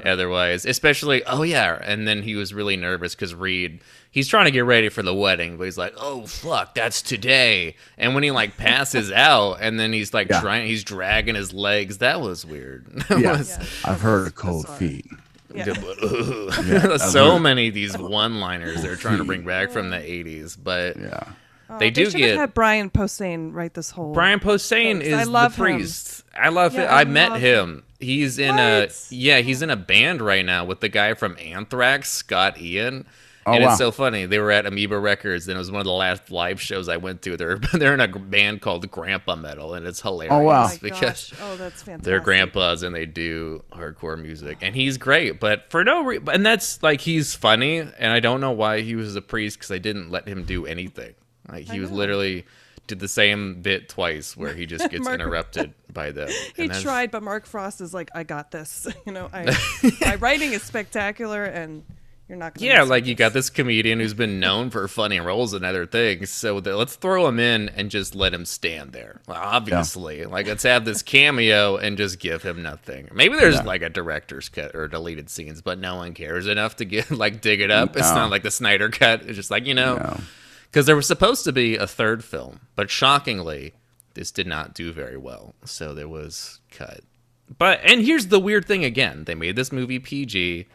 Otherwise, 0.07 0.65
especially, 0.65 1.23
oh 1.25 1.43
yeah, 1.43 1.79
and 1.83 2.07
then 2.09 2.23
he 2.23 2.35
was 2.35 2.55
really 2.55 2.77
nervous 2.77 3.15
because 3.15 3.35
Reed, 3.35 3.81
he's 4.11 4.29
trying 4.29 4.47
to 4.47 4.51
get 4.51 4.65
ready 4.65 4.89
for 4.89 5.03
the 5.03 5.15
wedding, 5.15 5.59
but 5.59 5.65
he's 5.65 5.79
like, 5.79 5.93
oh 5.99 6.25
fuck, 6.27 6.75
that's 6.75 7.03
today. 7.03 7.77
And 7.99 8.15
when 8.15 8.23
he 8.23 8.31
like 8.31 8.57
passes 8.57 9.13
out, 9.13 9.59
and 9.61 9.79
then 9.79 9.93
he's 9.93 10.15
like 10.15 10.31
Yeah. 10.31 10.41
trying, 10.41 10.67
he's 10.67 10.83
dragging 10.85 11.35
his 11.35 11.53
legs. 11.53 11.99
That 11.99 12.21
was 12.23 12.47
weird. 12.47 12.87
That 13.11 13.21
Yeah. 13.21 13.37
was- 13.37 13.51
Yeah. 13.51 13.65
I've 13.93 14.01
heard 14.01 14.29
of 14.29 14.35
cold 14.35 14.63
bizarre. 14.65 14.79
feet. 14.79 15.07
Yeah. 15.55 15.65
so 16.97 17.33
heard- 17.35 17.43
many 17.43 17.69
of 17.69 17.75
these 17.75 17.97
one-liners 17.99 18.83
they're 18.83 18.97
trying 18.97 19.19
to 19.19 19.25
bring 19.25 19.45
back 19.45 19.71
from 19.71 19.91
the 19.91 19.97
80s 19.99 20.57
but 20.63 20.97
Yeah. 20.97 21.25
Oh, 21.73 21.79
They 21.79 21.91
do 21.91 22.07
should 22.11 22.19
get- 22.19 22.31
have 22.31 22.39
had 22.39 22.55
Brian 22.55 22.91
Posehn 22.91 23.53
write 23.55 23.75
this 23.75 23.91
whole. 23.91 24.13
brian 24.13 24.41
posehn 24.41 25.01
is 25.01 25.15
I 25.15 25.23
love 25.25 25.57
the 25.57 25.65
him. 25.65 25.77
priest 25.77 26.25
i 26.35 26.49
love 26.49 26.75
Yeah, 26.75 26.83
it 26.83 26.87
i, 26.87 27.01
I 27.03 27.05
met 27.05 27.31
love 27.33 27.41
him 27.41 27.85
he's 28.01 28.39
in 28.39 28.59
a 28.59 28.89
yeah 29.11 29.39
he's 29.41 29.63
in 29.63 29.71
a 29.71 29.77
band 29.77 30.21
right 30.21 30.45
now 30.45 30.65
with 30.65 30.81
the 30.81 30.89
guy 30.89 31.15
from 31.15 31.37
anthrax 31.39 32.11
scott 32.11 32.61
ian 32.61 33.07
Oh, 33.47 33.53
and 33.55 33.65
wow. 33.65 33.71
it's 33.71 33.79
so 33.79 33.91
funny. 33.91 34.27
They 34.27 34.39
were 34.39 34.51
at 34.51 34.67
Amoeba 34.67 34.99
Records, 34.99 35.49
and 35.49 35.57
it 35.57 35.59
was 35.59 35.71
one 35.71 35.81
of 35.81 35.87
the 35.87 35.93
last 35.93 36.31
live 36.31 36.61
shows 36.61 36.89
I 36.89 36.99
went 36.99 37.23
to. 37.23 37.37
They're 37.37 37.57
they're 37.73 37.95
in 37.95 38.01
a 38.01 38.09
band 38.09 38.61
called 38.61 38.91
Grandpa 38.91 39.37
Metal, 39.37 39.75
and 39.75 39.87
it's 39.87 40.03
hilarious 40.03 40.33
Oh, 40.33 40.43
wow. 40.43 40.69
Oh 40.71 40.77
because. 40.83 41.33
Oh, 41.41 41.57
that's 41.57 41.83
fantastic. 41.83 42.05
they're 42.05 42.21
grandpas 42.21 42.83
and 42.83 42.95
they 42.95 43.07
do 43.07 43.63
hardcore 43.73 44.21
music 44.21 44.59
and 44.63 44.75
he's 44.75 44.99
great 44.99 45.41
but 45.41 45.71
for 45.71 45.85
no 45.85 46.03
reason 46.05 46.29
and 46.29 46.45
that's 46.45 46.83
like 46.83 47.01
he's 47.01 47.35
funny 47.35 47.79
and 47.79 48.13
i 48.13 48.21
don't 48.21 48.41
know 48.41 48.51
why 48.53 48.81
he 48.81 48.95
was 48.95 49.17
a 49.17 49.23
priest 49.23 49.59
because 49.59 49.71
i 49.71 49.79
didn't 49.79 50.11
let 50.11 50.27
him 50.29 50.45
do 50.45 50.67
anything 50.67 51.15
like 51.49 51.69
he 51.69 51.81
was 51.81 51.91
literally 51.91 52.45
did 52.87 52.99
the 52.99 53.09
same 53.09 53.63
bit 53.63 53.89
twice 53.89 54.37
where 54.37 54.55
he 54.55 54.67
just 54.67 54.91
gets 54.91 55.05
Mark- 55.05 55.15
interrupted 55.21 55.73
by 55.93 56.11
them 56.11 56.29
He 56.57 56.69
tried, 56.69 57.11
but 57.11 57.23
Mark 57.23 57.47
Frost 57.47 57.81
is 57.81 57.95
like, 57.95 58.11
I 58.15 58.23
got 58.25 58.51
this. 58.51 58.87
You 59.07 59.13
know, 59.13 59.29
I, 59.33 59.57
my 60.01 60.17
writing 60.17 60.53
is 60.53 60.63
spectacular, 60.63 61.45
and 61.45 61.85
you're 62.31 62.39
not 62.39 62.55
gonna. 62.55 62.67
yeah 62.67 62.79
mess 62.81 62.89
like 62.89 63.07
you 63.07 63.15
got 63.15 63.33
this. 63.35 63.51
comedian 63.51 64.01
who's 64.01 64.15
been 64.15 64.41
known 64.41 64.71
for 64.71 64.89
funny 64.89 65.21
roles 65.21 65.53
and 65.53 65.65
other 65.65 65.85
things 65.85 66.31
so 66.31 66.61
that, 66.61 66.77
let's 66.77 66.95
throw 66.97 67.27
him 67.27 67.39
in 67.39 67.69
and 67.71 67.91
just 67.91 68.15
let 68.15 68.33
him 68.33 68.47
stand 68.47 68.93
there. 68.93 69.21
Well, 69.27 69.37
obviously 69.43 70.25
like 70.25 70.47
let's 70.47 70.63
have 70.63 70.85
this 70.87 71.03
cameo 71.03 71.77
and 71.77 71.99
just 71.99 72.19
give 72.21 72.43
him 72.43 72.63
nothing. 72.63 73.09
Maybe 73.13 73.37
there's 73.37 73.57
Yeah. 73.57 73.63
like 73.65 73.83
a 73.83 73.89
director's 73.91 74.49
cut 74.49 74.75
or 74.75 74.89
deleted 74.89 75.29
scenes 75.29 75.61
but 75.61 75.79
no 75.79 75.97
one 75.97 76.15
cares 76.15 76.47
enough 76.47 76.77
to 76.77 76.85
get 76.87 77.11
like 77.25 77.41
dig 77.43 77.61
it 77.61 77.71
up. 77.71 77.97
It's 77.97 78.11
not 78.15 78.31
like 78.31 78.43
the 78.45 78.51
snyder 78.51 78.89
cut. 78.89 79.23
It's 79.23 79.37
just 79.37 79.51
like 79.51 79.67
you 79.67 79.75
know 79.75 79.97
No. 79.97 80.21
because 80.71 80.87
there 80.87 80.97
was 80.97 81.07
supposed 81.07 81.45
to 81.45 81.53
be 81.53 81.77
a 81.77 81.87
third 81.87 82.25
film 82.25 82.61
but 82.77 82.89
shockingly 82.91 83.75
this 84.15 84.31
did 84.31 84.47
not 84.47 84.75
do 84.75 84.93
very 84.93 85.17
well 85.17 85.55
so 85.65 85.95
there 85.95 86.09
was 86.09 86.61
cut. 86.71 87.01
But 87.59 87.81
and 87.83 88.03
here's 88.03 88.29
the 88.29 88.39
weird 88.39 88.65
thing 88.65 88.85
again. 88.85 89.25
They 89.25 89.35
made 89.35 89.57
this 89.57 89.73
movie 89.73 89.99
pg 89.99 90.69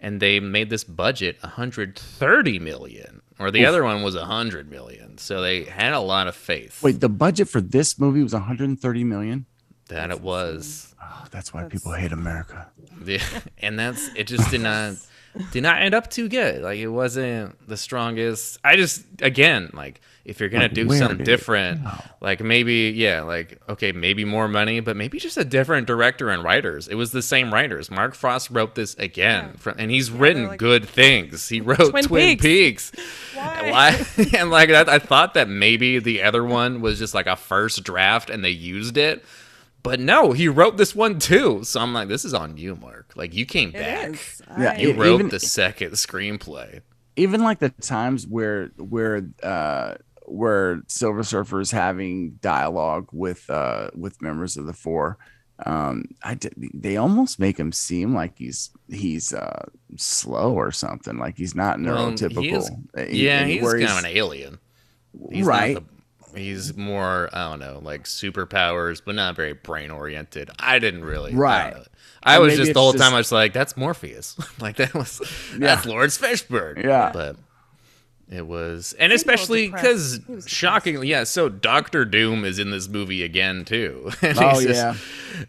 and 0.00 0.20
they 0.20 0.40
made 0.40 0.70
this 0.70 0.82
budget 0.82 1.36
130 1.42 2.58
million 2.58 3.22
or 3.38 3.50
the 3.50 3.64
other 3.64 3.84
one 3.84 4.02
was 4.02 4.16
100 4.16 4.70
million. 4.70 5.16
So 5.18 5.40
they 5.40 5.64
had 5.64 5.92
a 5.92 6.00
lot 6.00 6.26
of 6.26 6.34
faith. 6.36 6.82
Wait, 6.82 7.00
the 7.00 7.08
budget 7.08 7.48
for 7.48 7.60
this 7.60 7.98
movie 7.98 8.22
was 8.22 8.32
130 8.34 9.04
million. 9.04 9.46
that 9.88 10.10
it 10.10 10.20
was. 10.20 10.94
Oh, 11.02 11.24
that's 11.30 11.52
why 11.54 11.62
That's- 11.62 11.80
people 11.80 11.92
hate 11.94 12.12
America. 12.12 12.70
the, 13.00 13.20
and 13.58 13.78
that's 13.78 14.08
it 14.14 14.26
just 14.26 14.50
did 14.50 14.60
not 14.60 14.94
did 15.52 15.62
not 15.62 15.80
end 15.80 15.94
up 15.94 16.10
too 16.10 16.28
good 16.28 16.60
like 16.62 16.78
it 16.78 16.88
wasn't 16.88 17.54
the 17.68 17.76
strongest 17.76 18.58
i 18.64 18.74
just 18.76 19.04
again 19.22 19.70
like 19.74 20.00
if 20.24 20.38
you're 20.40 20.48
gonna 20.48 20.64
Like, 20.64 20.74
do 20.74 20.92
something 20.92 21.24
different 21.24 21.82
go? 21.84 21.90
like 22.20 22.40
maybe 22.40 22.92
yeah 22.96 23.22
like 23.22 23.58
okay 23.68 23.92
maybe 23.92 24.24
more 24.24 24.48
money 24.48 24.80
but 24.80 24.96
maybe 24.96 25.18
just 25.18 25.36
a 25.36 25.44
different 25.44 25.86
director 25.86 26.30
and 26.30 26.42
writers 26.44 26.88
it 26.88 26.94
was 26.96 27.12
the 27.12 27.22
same 27.22 27.52
writers 27.54 27.90
mark 27.90 28.14
frost 28.14 28.50
wrote 28.50 28.74
this 28.74 28.94
again 28.96 29.54
from, 29.56 29.76
and 29.78 29.90
he's 29.90 30.10
written 30.10 30.48
like- 30.48 30.58
good 30.58 30.88
things 30.88 31.48
he 31.48 31.60
wrote 31.60 31.90
twin, 31.90 32.04
Twin 32.04 32.28
peaks, 32.38 32.90
Peaks. 32.92 32.92
Why? 33.34 33.70
Why? 33.70 34.06
and 34.38 34.50
like 34.50 34.68
that, 34.70 34.88
I 34.88 34.98
thought 34.98 35.34
that 35.34 35.48
maybe 35.48 35.98
the 36.00 36.22
other 36.22 36.44
one 36.44 36.80
was 36.80 36.98
just 36.98 37.14
like 37.14 37.26
a 37.26 37.36
first 37.36 37.82
draft 37.84 38.30
and 38.30 38.44
they 38.44 38.50
used 38.50 38.96
it. 38.96 39.24
But 39.82 40.00
no, 40.00 40.32
he 40.32 40.48
wrote 40.48 40.76
this 40.76 40.94
one 40.94 41.18
too. 41.18 41.64
So 41.64 41.80
I'm 41.80 41.92
like, 41.94 42.08
this 42.08 42.24
is 42.24 42.34
on 42.34 42.56
you, 42.56 42.76
Mark. 42.76 43.12
Like 43.16 43.34
you 43.34 43.46
came 43.46 43.70
It 43.70 43.74
back. 43.74 44.10
is. 44.10 44.42
Yeah, 44.58 44.76
You 44.78 44.92
wrote 44.94 45.14
even- 45.20 45.28
the 45.30 45.40
second 45.40 45.92
screenplay. 45.92 46.80
Even 47.16 47.42
like 47.42 47.58
the 47.58 47.70
times 47.70 48.26
where 48.26 48.68
where 48.76 49.26
uh 49.42 49.94
where 50.26 50.80
Silver 50.86 51.22
Surfer 51.22 51.60
is 51.60 51.70
having 51.70 52.38
dialogue 52.40 53.08
with 53.12 53.48
uh 53.50 53.90
with 53.94 54.20
members 54.22 54.56
of 54.56 54.66
the 54.66 54.72
Four, 54.72 55.18
um, 55.66 56.04
I 56.22 56.34
did, 56.34 56.54
they 56.72 56.96
almost 56.96 57.38
make 57.40 57.58
him 57.58 57.72
seem 57.72 58.14
like 58.14 58.38
he's 58.38 58.70
he's 58.88 59.34
uh 59.34 59.64
slow 59.96 60.52
or 60.52 60.70
something. 60.72 61.18
Like 61.18 61.36
he's 61.36 61.54
not 61.54 61.80
Well, 61.80 62.10
he 62.10 62.16
neurotypical. 62.16 62.56
is- 62.96 63.12
Yeah, 63.16 63.44
he- 63.44 63.54
he's 63.54 63.62
where 63.62 63.78
kind 63.78 63.90
of 63.90 63.98
an 63.98 64.06
alien. 64.06 64.58
He's 65.32 65.44
Right. 65.44 65.74
Not 65.74 65.84
the, 65.88 65.99
he's 66.34 66.76
more, 66.76 67.28
I 67.32 67.50
don't 67.50 67.60
know, 67.60 67.80
like 67.82 68.04
superpowers, 68.04 69.00
but 69.04 69.14
not 69.14 69.36
very 69.36 69.52
brain 69.52 69.90
oriented. 69.90 70.50
I 70.58 70.78
didn't 70.78 71.04
really. 71.04 71.34
Right. 71.34 71.72
don't. 71.74 71.88
I 72.22 72.38
was 72.38 72.56
just 72.56 72.74
the 72.74 72.80
whole 72.80 72.92
just- 72.92 73.02
time 73.02 73.14
I 73.14 73.18
was 73.18 73.32
like, 73.32 73.52
that's 73.52 73.76
Morpheus. 73.76 74.36
like 74.60 74.76
that 74.76 74.94
was 74.94 75.20
yeah. 75.52 75.58
that's 75.74 75.86
Laurence 75.86 76.18
Fishburne. 76.18 76.82
Yeah. 76.84 77.10
But 77.12 77.36
it 78.28 78.46
was, 78.46 78.92
and 78.92 79.10
Seemed 79.10 79.10
a 79.10 79.14
little 79.14 79.14
especially 79.14 79.68
because 79.70 80.12
He 80.12 80.18
was 80.18 80.44
depressed. 80.44 80.48
shockingly, 80.50 81.08
yeah. 81.08 81.24
So 81.24 81.48
Doctor 81.48 82.04
Doom 82.04 82.44
is 82.44 82.58
in 82.60 82.70
this 82.70 82.88
movie 82.88 83.22
again 83.24 83.64
too. 83.64 84.10
And 84.22 84.38
Oh 84.38 84.60
just- 84.60 84.66
yeah. 84.68 84.94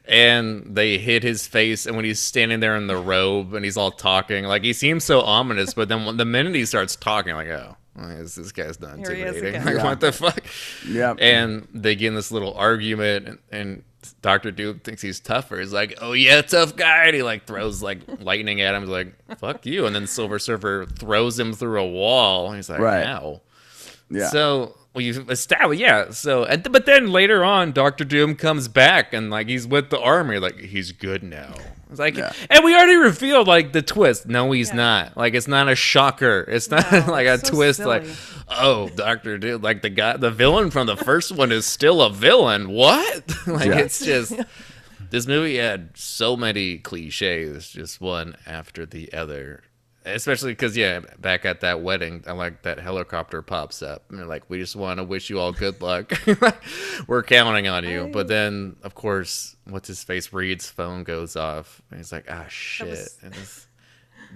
and 0.08 0.76
they 0.76 0.98
hit 0.98 1.24
his 1.24 1.46
face 1.46 1.86
and 1.86 1.96
when 1.96 2.06
he's 2.06 2.20
standing 2.20 2.60
there 2.60 2.76
in 2.76 2.88
the 2.88 2.96
robe 2.98 3.54
and 3.54 3.66
he's 3.66 3.78
all 3.78 3.92
talking 3.92 4.46
like 4.46 4.64
he 4.64 4.74
seems 4.74 5.04
so 5.04 5.22
ominous 5.22 5.74
but 5.74 5.90
then 5.90 6.06
when, 6.06 6.18
the 6.18 6.26
minute 6.26 6.54
he 6.56 6.66
starts 6.66 6.96
talking 6.96 7.34
like 7.36 7.48
oh 7.50 7.76
well, 7.96 8.08
this, 8.18 8.36
this 8.36 8.52
guy's 8.52 8.80
not 8.80 8.98
Here 8.98 9.14
he 9.14 9.22
is 9.22 9.36
intimidating 9.36 9.66
like 9.66 9.76
Yeah. 9.76 9.84
what 9.84 10.00
the 10.00 10.12
fuck 10.12 10.44
Yep. 10.88 11.18
and 11.20 11.68
they 11.74 11.96
get 11.96 12.08
in 12.10 12.16
this 12.16 12.32
little 12.32 12.54
argument 12.54 13.28
and, 13.28 13.38
and 13.52 13.84
Dr. 14.24 14.50
Doom 14.52 14.80
thinks 14.80 15.02
he's 15.04 15.20
tougher. 15.20 15.60
He's 15.60 15.72
like, 15.72 16.00
"Oh 16.02 16.14
yeah, 16.14 16.42
tough 16.42 16.76
guy." 16.76 17.06
And 17.06 17.16
he 17.16 17.22
like 17.22 17.46
throws 17.46 17.84
like 17.84 18.00
lightning 18.20 18.60
at 18.60 18.74
him. 18.74 18.82
He's 18.82 18.90
like, 18.90 19.14
"Fuck 19.38 19.64
you!" 19.68 19.86
And 19.86 19.96
then 19.96 20.08
Silver 20.08 20.40
Surfer 20.40 20.88
throws 20.88 21.38
him 21.38 21.54
through 21.54 21.80
a 21.80 21.86
wall. 21.88 22.48
And 22.48 22.56
he's 22.56 22.68
like, 22.68 22.80
Right. 22.80 23.06
"Ow!" 23.06 23.42
Yeah. 24.10 24.30
So 24.30 24.76
well, 24.94 25.02
you 25.04 25.26
establish, 25.30 25.80
yeah. 25.80 26.12
So, 26.12 26.44
and 26.44 26.64
th- 26.64 26.72
but 26.72 26.86
then 26.86 27.12
later 27.12 27.44
on, 27.46 27.72
Doctor 27.72 28.04
Doom 28.04 28.36
comes 28.36 28.68
back 28.68 29.14
and 29.14 29.30
like 29.30 29.48
he's 29.48 29.66
with 29.68 29.90
the 29.90 30.00
army, 30.00 30.38
like 30.40 30.60
he's 30.60 30.92
good 30.92 31.24
now. 31.24 31.54
It's 31.90 32.00
like, 32.00 32.16
Yeah. 32.16 32.32
and 32.50 32.64
we 32.64 32.74
already 32.74 32.96
revealed 32.96 33.48
like 33.48 33.74
the 33.74 33.82
twist. 33.82 34.26
No, 34.28 34.52
he's 34.52 34.70
Yeah. 34.70 34.76
not. 34.76 35.18
Like 35.18 35.34
it's 35.34 35.48
not 35.48 35.68
a 35.70 35.76
shocker. 35.76 36.46
It's 36.48 36.70
not 36.72 36.90
No, 36.92 37.06
like 37.12 37.28
a 37.28 37.38
so 37.38 37.54
twist. 37.54 37.80
Like, 37.82 38.06
oh, 38.50 38.90
Doctor 38.90 39.38
Doom, 39.38 39.62
like 39.62 39.82
the 39.82 39.90
guy, 39.90 40.16
the 40.18 40.32
villain 40.32 40.72
from 40.72 40.88
the 40.88 40.96
first 40.98 41.32
one 41.34 41.52
is 41.52 41.66
still 41.66 42.02
a 42.02 42.10
villain. 42.10 42.70
What? 42.70 43.24
like 43.48 43.68
Yeah. 43.68 43.78
it's 43.80 44.04
just. 44.04 44.34
This 45.10 45.28
movie 45.28 45.58
had 45.58 45.90
so 45.98 46.38
many 46.38 46.78
cliches, 46.78 47.70
just 47.70 48.00
one 48.00 48.38
after 48.48 48.86
the 48.86 49.12
other. 49.12 49.62
Especially 50.04 50.52
because, 50.54 50.76
yeah, 50.76 51.02
back 51.20 51.46
at 51.46 51.62
that 51.62 51.82
wedding, 51.82 52.24
I 52.26 52.32
like 52.32 52.64
that 52.64 52.80
helicopter 52.80 53.42
pops 53.44 53.84
up. 53.84 54.04
And 54.10 54.18
they're 54.18 54.26
like, 54.26 54.50
we 54.50 54.58
just 54.58 54.76
want 54.76 54.98
to 54.98 55.04
wish 55.04 55.30
you 55.30 55.40
all 55.40 55.52
good 55.52 55.80
luck. 55.82 56.12
We're 57.08 57.22
counting 57.24 57.68
on 57.68 57.84
you. 57.88 58.10
But 58.12 58.28
then, 58.28 58.78
of 58.84 58.96
course, 58.96 59.56
what's 59.66 59.88
his 59.88 60.04
face? 60.04 60.34
Reed's 60.34 60.70
phone 60.70 61.04
goes 61.04 61.36
off. 61.36 61.82
And 61.92 62.00
he's 62.00 62.12
like, 62.12 62.26
ah, 62.30 62.46
shit. 62.50 62.90
was- 62.90 63.68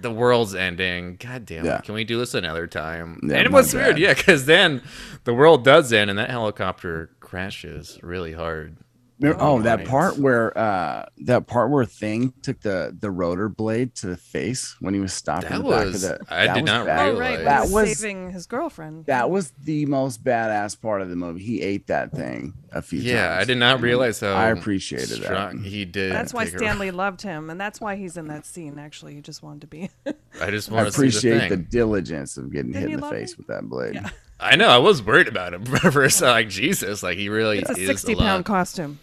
the 0.00 0.10
world's 0.12 0.54
ending. 0.54 1.16
God 1.16 1.46
damn 1.46 1.64
Yeah. 1.64 1.78
it. 1.78 1.84
Can 1.84 1.94
we 1.94 2.04
do 2.04 2.18
this 2.18 2.34
another 2.34 2.66
time? 2.66 3.18
Yeah, 3.22 3.36
and 3.38 3.46
it 3.46 3.50
my 3.50 3.58
was 3.58 3.72
weird, 3.74 3.98
yeah, 3.98 4.12
because 4.14 4.44
then 4.44 4.82
the 5.24 5.32
world 5.32 5.64
does 5.64 5.90
end 5.92 6.10
and 6.10 6.18
that 6.18 6.28
helicopter 6.30 7.10
crashes 7.20 7.98
really 8.02 8.32
hard. 8.34 8.76
Remember- 9.18 9.42
oh, 9.42 9.62
that 9.62 9.78
Right. 9.78 9.88
part 9.88 10.18
where 10.18 10.56
uh 10.58 11.06
that 11.24 11.46
part 11.46 11.70
where 11.70 11.84
Thing 11.86 12.34
took 12.42 12.60
the 12.60 12.94
the 13.00 13.10
rotor 13.10 13.48
blade 13.48 13.94
to 13.96 14.08
the 14.08 14.16
face 14.16 14.76
when 14.80 14.92
he 14.92 15.00
was 15.00 15.12
stopping 15.14 15.48
That 15.50 15.62
the 15.64 15.70
back 15.70 15.86
of 15.86 15.92
was- 15.94 16.02
the. 16.02 16.18
I 16.28 16.52
did 16.52 16.64
not 16.66 16.84
bad. 16.84 17.00
Oh, 17.00 17.04
realize- 17.12 17.18
right. 17.20 17.36
That 17.38 17.44
That 17.44 17.62
was 17.62 17.72
was- 17.72 17.98
saving 17.98 18.30
his 18.32 18.46
girlfriend. 18.46 19.06
That 19.06 19.30
was 19.30 19.52
the 19.64 19.86
most 19.86 20.22
badass 20.22 20.78
part 20.80 21.00
of 21.00 21.08
the 21.08 21.16
movie. 21.16 21.42
He 21.42 21.62
ate 21.62 21.86
that 21.86 22.12
thing 22.12 22.52
a 22.72 22.82
few 22.82 22.98
times. 22.98 23.10
Yeah, 23.10 23.38
I 23.40 23.44
did 23.44 23.56
not 23.56 23.80
realize 23.80 24.20
how 24.20 24.34
I 24.34 24.48
appreciated 24.50 25.08
strong 25.22 25.62
that. 25.62 25.66
he 25.68 25.86
did. 25.86 26.12
That's 26.12 26.34
why 26.34 26.44
take 26.44 26.52
her- 26.52 26.58
Stan 26.58 26.78
Lee 26.78 26.90
loved 26.90 27.22
him, 27.22 27.48
and 27.48 27.58
that's 27.58 27.80
why 27.80 27.96
he's 27.96 28.18
in 28.18 28.26
that 28.28 28.44
scene. 28.44 28.78
Actually, 28.78 29.14
he 29.14 29.22
just 29.22 29.42
wanted 29.42 29.62
to 29.62 29.66
be. 29.66 29.88
I 30.42 30.50
just 30.50 30.70
I 30.70 30.74
want 30.74 30.88
to 30.88 30.92
see 30.92 30.98
the 30.98 31.08
appreciate 31.08 31.48
the, 31.48 31.56
diligence 31.56 32.36
of 32.36 32.52
getting 32.52 32.72
Didn't 32.72 32.90
hit 32.90 32.94
in 32.96 33.00
the 33.00 33.10
face 33.10 33.32
it? 33.32 33.38
with 33.38 33.46
that 33.46 33.62
blade. 33.62 33.94
Yeah. 33.94 34.10
I 34.38 34.56
know. 34.56 34.68
I 34.68 34.76
was 34.76 35.02
worried 35.02 35.28
about 35.28 35.54
him 35.54 35.64
for 35.90 36.02
a 36.04 36.10
second. 36.10 36.28
Like 36.32 36.48
Jesus, 36.50 37.02
like 37.02 37.16
he 37.16 37.30
really 37.30 37.60
It's 37.60 37.70
a 37.70 37.72
is 37.80 37.86
sixty 37.86 38.14
lot. 38.14 38.22
pound 38.24 38.44
costume. 38.44 38.98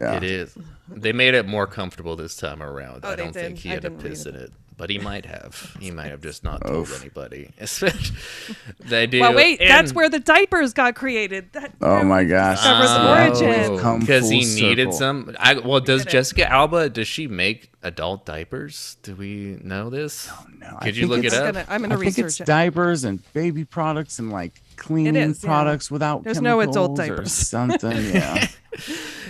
Yeah. 0.00 0.16
It 0.16 0.24
is. 0.24 0.56
They 0.88 1.12
made 1.12 1.34
it 1.34 1.46
more 1.46 1.66
comfortable 1.66 2.16
this 2.16 2.36
time 2.36 2.62
around. 2.62 3.00
Oh, 3.04 3.10
I 3.10 3.16
don't 3.16 3.32
think 3.32 3.58
he 3.58 3.70
I 3.70 3.74
had 3.74 3.84
a 3.84 3.90
didn't 3.90 4.02
piss 4.02 4.26
it. 4.26 4.34
in 4.34 4.40
it, 4.40 4.52
but 4.82 4.90
he 4.90 4.98
might 4.98 5.24
have. 5.26 5.76
He 5.78 5.92
might 5.92 6.08
have 6.10 6.20
just 6.20 6.42
not 6.42 6.66
told 6.66 6.88
Oof. 6.88 7.00
anybody. 7.00 7.52
They 8.80 9.06
do. 9.06 9.20
Well, 9.20 9.32
wait, 9.32 9.60
that's 9.60 9.92
where 9.92 10.08
the 10.08 10.18
diapers 10.18 10.72
got 10.72 10.96
created. 10.96 11.52
That, 11.52 11.72
Oh 11.80 12.02
my 12.02 12.24
gosh. 12.24 12.56
Discovers 12.58 13.40
Yeah. 13.40 13.68
origin. 13.68 14.00
Because 14.00 14.28
he 14.28 14.44
full 14.44 14.68
needed 14.68 14.92
some. 14.92 15.36
I, 15.38 15.54
well, 15.54 15.78
does 15.78 16.00
Did 16.00 16.08
it. 16.08 16.10
Jessica 16.10 16.50
Alba? 16.50 16.90
Does 16.90 17.06
she 17.06 17.28
make 17.28 17.70
adult 17.84 18.26
diapers? 18.26 18.96
Do 19.04 19.14
we 19.14 19.56
know 19.62 19.88
this? 19.88 20.28
No, 20.58 20.78
Could 20.82 20.96
you 20.96 21.06
look 21.06 21.22
it 21.24 21.32
up? 21.32 21.44
I'm 21.46 21.52
gonna, 21.52 21.66
I'm 21.68 21.84
I 21.84 21.88
gonna 21.88 21.94
think 22.00 22.16
research 22.16 22.24
it's 22.26 22.40
it. 22.40 22.46
diapers 22.46 23.04
and 23.04 23.32
baby 23.34 23.64
products 23.64 24.18
and 24.18 24.32
like 24.32 24.60
cleaning 24.74 25.14
is, 25.14 25.44
yeah. 25.44 25.48
products 25.48 25.92
without 25.92 26.24
There's 26.24 26.40
no 26.40 26.58
adult 26.60 26.96
chemicals 26.96 27.10
or 27.10 27.14
diapers. 27.14 27.32
something. 27.54 28.04
Yeah. 28.12 28.48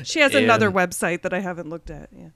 She 0.05 0.21
has 0.21 0.35
another 0.35 0.71
website 0.71 1.23
that 1.23 1.33
I 1.33 1.41
haven't 1.41 1.69
looked 1.69 1.91
at. 1.91 2.09
Yeah. 2.17 2.29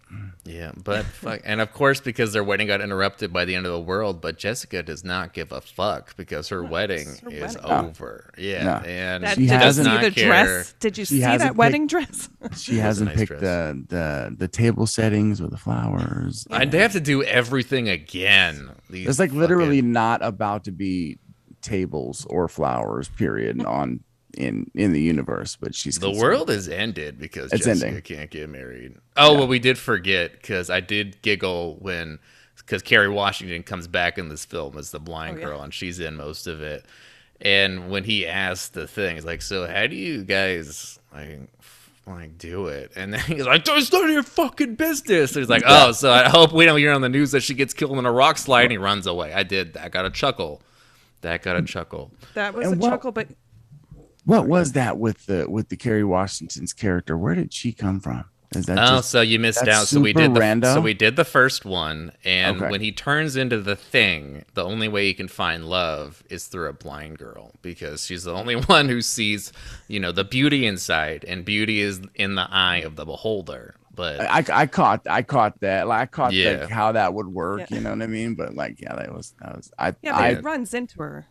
Yeah, 0.44 0.72
but 0.76 1.04
fuck, 1.04 1.40
and 1.44 1.60
of 1.60 1.72
course 1.72 2.00
because 2.00 2.32
their 2.32 2.44
wedding 2.44 2.68
got 2.68 2.80
interrupted 2.80 3.05
by 3.32 3.44
the 3.44 3.54
end 3.54 3.66
of 3.66 3.72
the 3.72 3.80
world, 3.80 4.20
but 4.20 4.38
Jessica 4.38 4.82
does 4.82 5.04
not 5.04 5.32
give 5.32 5.52
a 5.52 5.60
fuck 5.60 6.16
because 6.16 6.48
her 6.48 6.62
wedding 6.64 7.06
her 7.22 7.30
is 7.30 7.54
wedding. 7.56 7.62
No. 7.70 7.86
over. 7.88 8.30
Yeah, 8.38 8.64
No. 8.64 8.72
and 8.86 9.24
That, 9.24 9.34
She 9.36 9.42
did 9.42 9.50
does 9.50 9.76
hasn't- 9.76 9.86
see 9.88 10.04
the 10.08 10.10
care. 10.10 10.26
dress? 10.28 10.74
Did 10.80 10.98
you 10.98 11.04
She 11.04 11.14
see 11.16 11.20
that 11.20 11.40
picked- 11.40 11.56
wedding 11.56 11.86
dress? 11.86 12.28
She 12.56 12.76
hasn't 12.78 13.08
nice 13.10 13.18
picked 13.18 13.28
dress. 13.30 13.40
the, 13.40 13.84
the 13.88 14.34
the 14.38 14.48
table 14.48 14.86
settings 14.86 15.40
or 15.40 15.48
the 15.48 15.56
flowers. 15.58 16.46
I, 16.50 16.64
they 16.64 16.78
have 16.78 16.92
to 16.92 17.00
do 17.00 17.22
everything 17.22 17.88
again. 17.88 18.70
These 18.90 19.04
There's 19.04 19.18
like 19.18 19.32
literally 19.32 19.78
fucking- 19.78 19.92
not 19.92 20.22
about 20.24 20.64
to 20.64 20.70
be 20.72 21.18
tables 21.62 22.26
or 22.30 22.48
flowers. 22.48 23.08
Period. 23.08 23.64
On 23.64 24.00
in 24.36 24.70
in 24.74 24.92
the 24.92 25.00
universe, 25.00 25.56
but 25.56 25.74
she's 25.74 25.98
the 25.98 26.08
concerned. 26.08 26.22
world 26.22 26.50
is 26.50 26.68
ended 26.68 27.18
because 27.18 27.50
It's 27.54 27.64
Jessica 27.64 27.86
ending. 27.88 28.02
can't 28.02 28.30
get 28.30 28.48
married. 28.50 28.94
Oh, 29.16 29.32
well, 29.34 29.46
we 29.48 29.58
did 29.58 29.78
forget 29.78 30.32
because 30.32 30.68
I 30.68 30.80
did 30.80 31.22
giggle 31.22 31.78
when 31.80 32.18
because 32.66 32.82
Kerry 32.82 33.08
Washington 33.08 33.62
comes 33.62 33.86
back 33.88 34.18
in 34.18 34.28
this 34.28 34.44
film 34.44 34.76
as 34.76 34.90
the 34.90 35.00
blind 35.00 35.36
Oh, 35.36 35.40
yeah. 35.40 35.46
girl 35.46 35.62
and 35.62 35.72
she's 35.72 36.00
in 36.00 36.16
most 36.16 36.46
of 36.46 36.60
it. 36.60 36.84
And 37.40 37.90
when 37.90 38.04
he 38.04 38.26
asks 38.26 38.68
the 38.68 38.86
thing, 38.86 39.14
he's 39.16 39.24
like, 39.24 39.40
"So 39.42 39.66
how 39.66 39.86
do 39.86 39.96
you 39.96 40.24
guys 40.24 40.98
like?" 41.14 41.40
Like 42.08 42.38
do 42.38 42.68
it, 42.68 42.92
and 42.94 43.12
then 43.12 43.18
he's 43.26 43.44
like, 43.46 43.66
"It's 43.66 43.92
none 43.92 44.04
of 44.04 44.10
your 44.10 44.22
fucking 44.22 44.76
business." 44.76 45.32
And 45.34 45.42
he's 45.42 45.50
like, 45.50 45.64
"Oh, 45.66 45.90
so 45.90 46.08
I 46.12 46.28
hope 46.28 46.52
we 46.52 46.64
don't 46.64 46.78
hear 46.78 46.92
on 46.92 47.00
the 47.00 47.08
news 47.08 47.32
that 47.32 47.42
she 47.42 47.52
gets 47.52 47.74
killed 47.74 47.98
in 47.98 48.06
a 48.06 48.12
rock 48.12 48.38
slide." 48.38 48.62
And 48.62 48.70
he 48.70 48.78
runs 48.78 49.08
away. 49.08 49.32
I 49.34 49.42
did. 49.42 49.74
that. 49.74 49.90
got 49.90 50.06
a 50.06 50.10
chuckle. 50.10 50.62
That 51.22 51.42
got 51.42 51.56
a 51.56 51.62
mm. 51.62 51.66
chuckle. 51.66 52.12
That 52.34 52.54
was 52.54 52.68
And 52.68 52.76
a 52.76 52.78
what- 52.78 52.90
chuckle, 52.90 53.10
but 53.10 53.26
What 54.24 54.46
was 54.46 54.70
that 54.72 54.98
with 54.98 55.26
the 55.26 55.50
with 55.50 55.68
the 55.68 55.76
Kerry 55.76 56.04
Washington's 56.04 56.72
character? 56.72 57.18
Where 57.18 57.34
did 57.34 57.52
she 57.52 57.72
come 57.72 57.98
from? 57.98 58.24
Is 58.54 58.66
that 58.66 58.78
Oh, 58.78 58.96
just 58.98 59.10
so 59.10 59.20
you 59.22 59.38
missed 59.38 59.66
out. 59.66 59.86
So 59.88 60.00
we 60.00 60.12
did 60.12 60.32
the 60.34 60.40
rando? 60.40 60.72
so 60.72 60.80
we 60.80 60.94
did 60.94 61.16
the 61.16 61.24
first 61.24 61.64
one, 61.64 62.12
and 62.24 62.58
Okay. 62.62 62.70
when 62.70 62.80
he 62.80 62.92
turns 62.92 63.34
into 63.36 63.60
the 63.60 63.74
thing, 63.76 64.44
the 64.54 64.64
only 64.64 64.86
way 64.88 65.06
he 65.06 65.14
can 65.14 65.28
find 65.28 65.64
love 65.64 66.22
is 66.30 66.46
through 66.46 66.68
a 66.68 66.72
blind 66.72 67.18
girl 67.18 67.52
because 67.62 68.06
she's 68.06 68.24
the 68.24 68.32
only 68.32 68.54
one 68.56 68.88
who 68.88 69.02
sees, 69.02 69.52
you 69.88 69.98
know, 69.98 70.12
the 70.12 70.24
beauty 70.24 70.64
inside, 70.66 71.24
and 71.26 71.44
beauty 71.44 71.80
is 71.80 72.00
in 72.14 72.36
the 72.36 72.46
eye 72.50 72.78
of 72.78 72.94
the 72.96 73.04
beholder. 73.04 73.74
But 73.94 74.20
I, 74.20 74.44
I 74.52 74.66
caught 74.66 75.06
I 75.08 75.22
caught 75.22 75.58
that 75.60 75.88
like 75.88 76.00
I 76.02 76.06
caught 76.06 76.32
Yeah. 76.34 76.50
like 76.60 76.68
how 76.70 76.92
that 76.92 77.14
would 77.14 77.28
work 77.28 77.60
Yeah. 77.60 77.66
you 77.70 77.80
know 77.80 77.90
what 77.90 78.02
I 78.02 78.06
mean 78.06 78.34
but 78.34 78.54
like 78.54 78.78
yeah 78.78 78.94
that 78.94 79.10
was 79.14 79.32
that 79.40 79.56
was 79.56 79.72
I 79.78 79.88
yeah, 80.02 80.12
but 80.12 80.14
I 80.20 80.34
he 80.34 80.40
runs 80.40 80.74
into 80.74 81.00
her. 81.00 81.26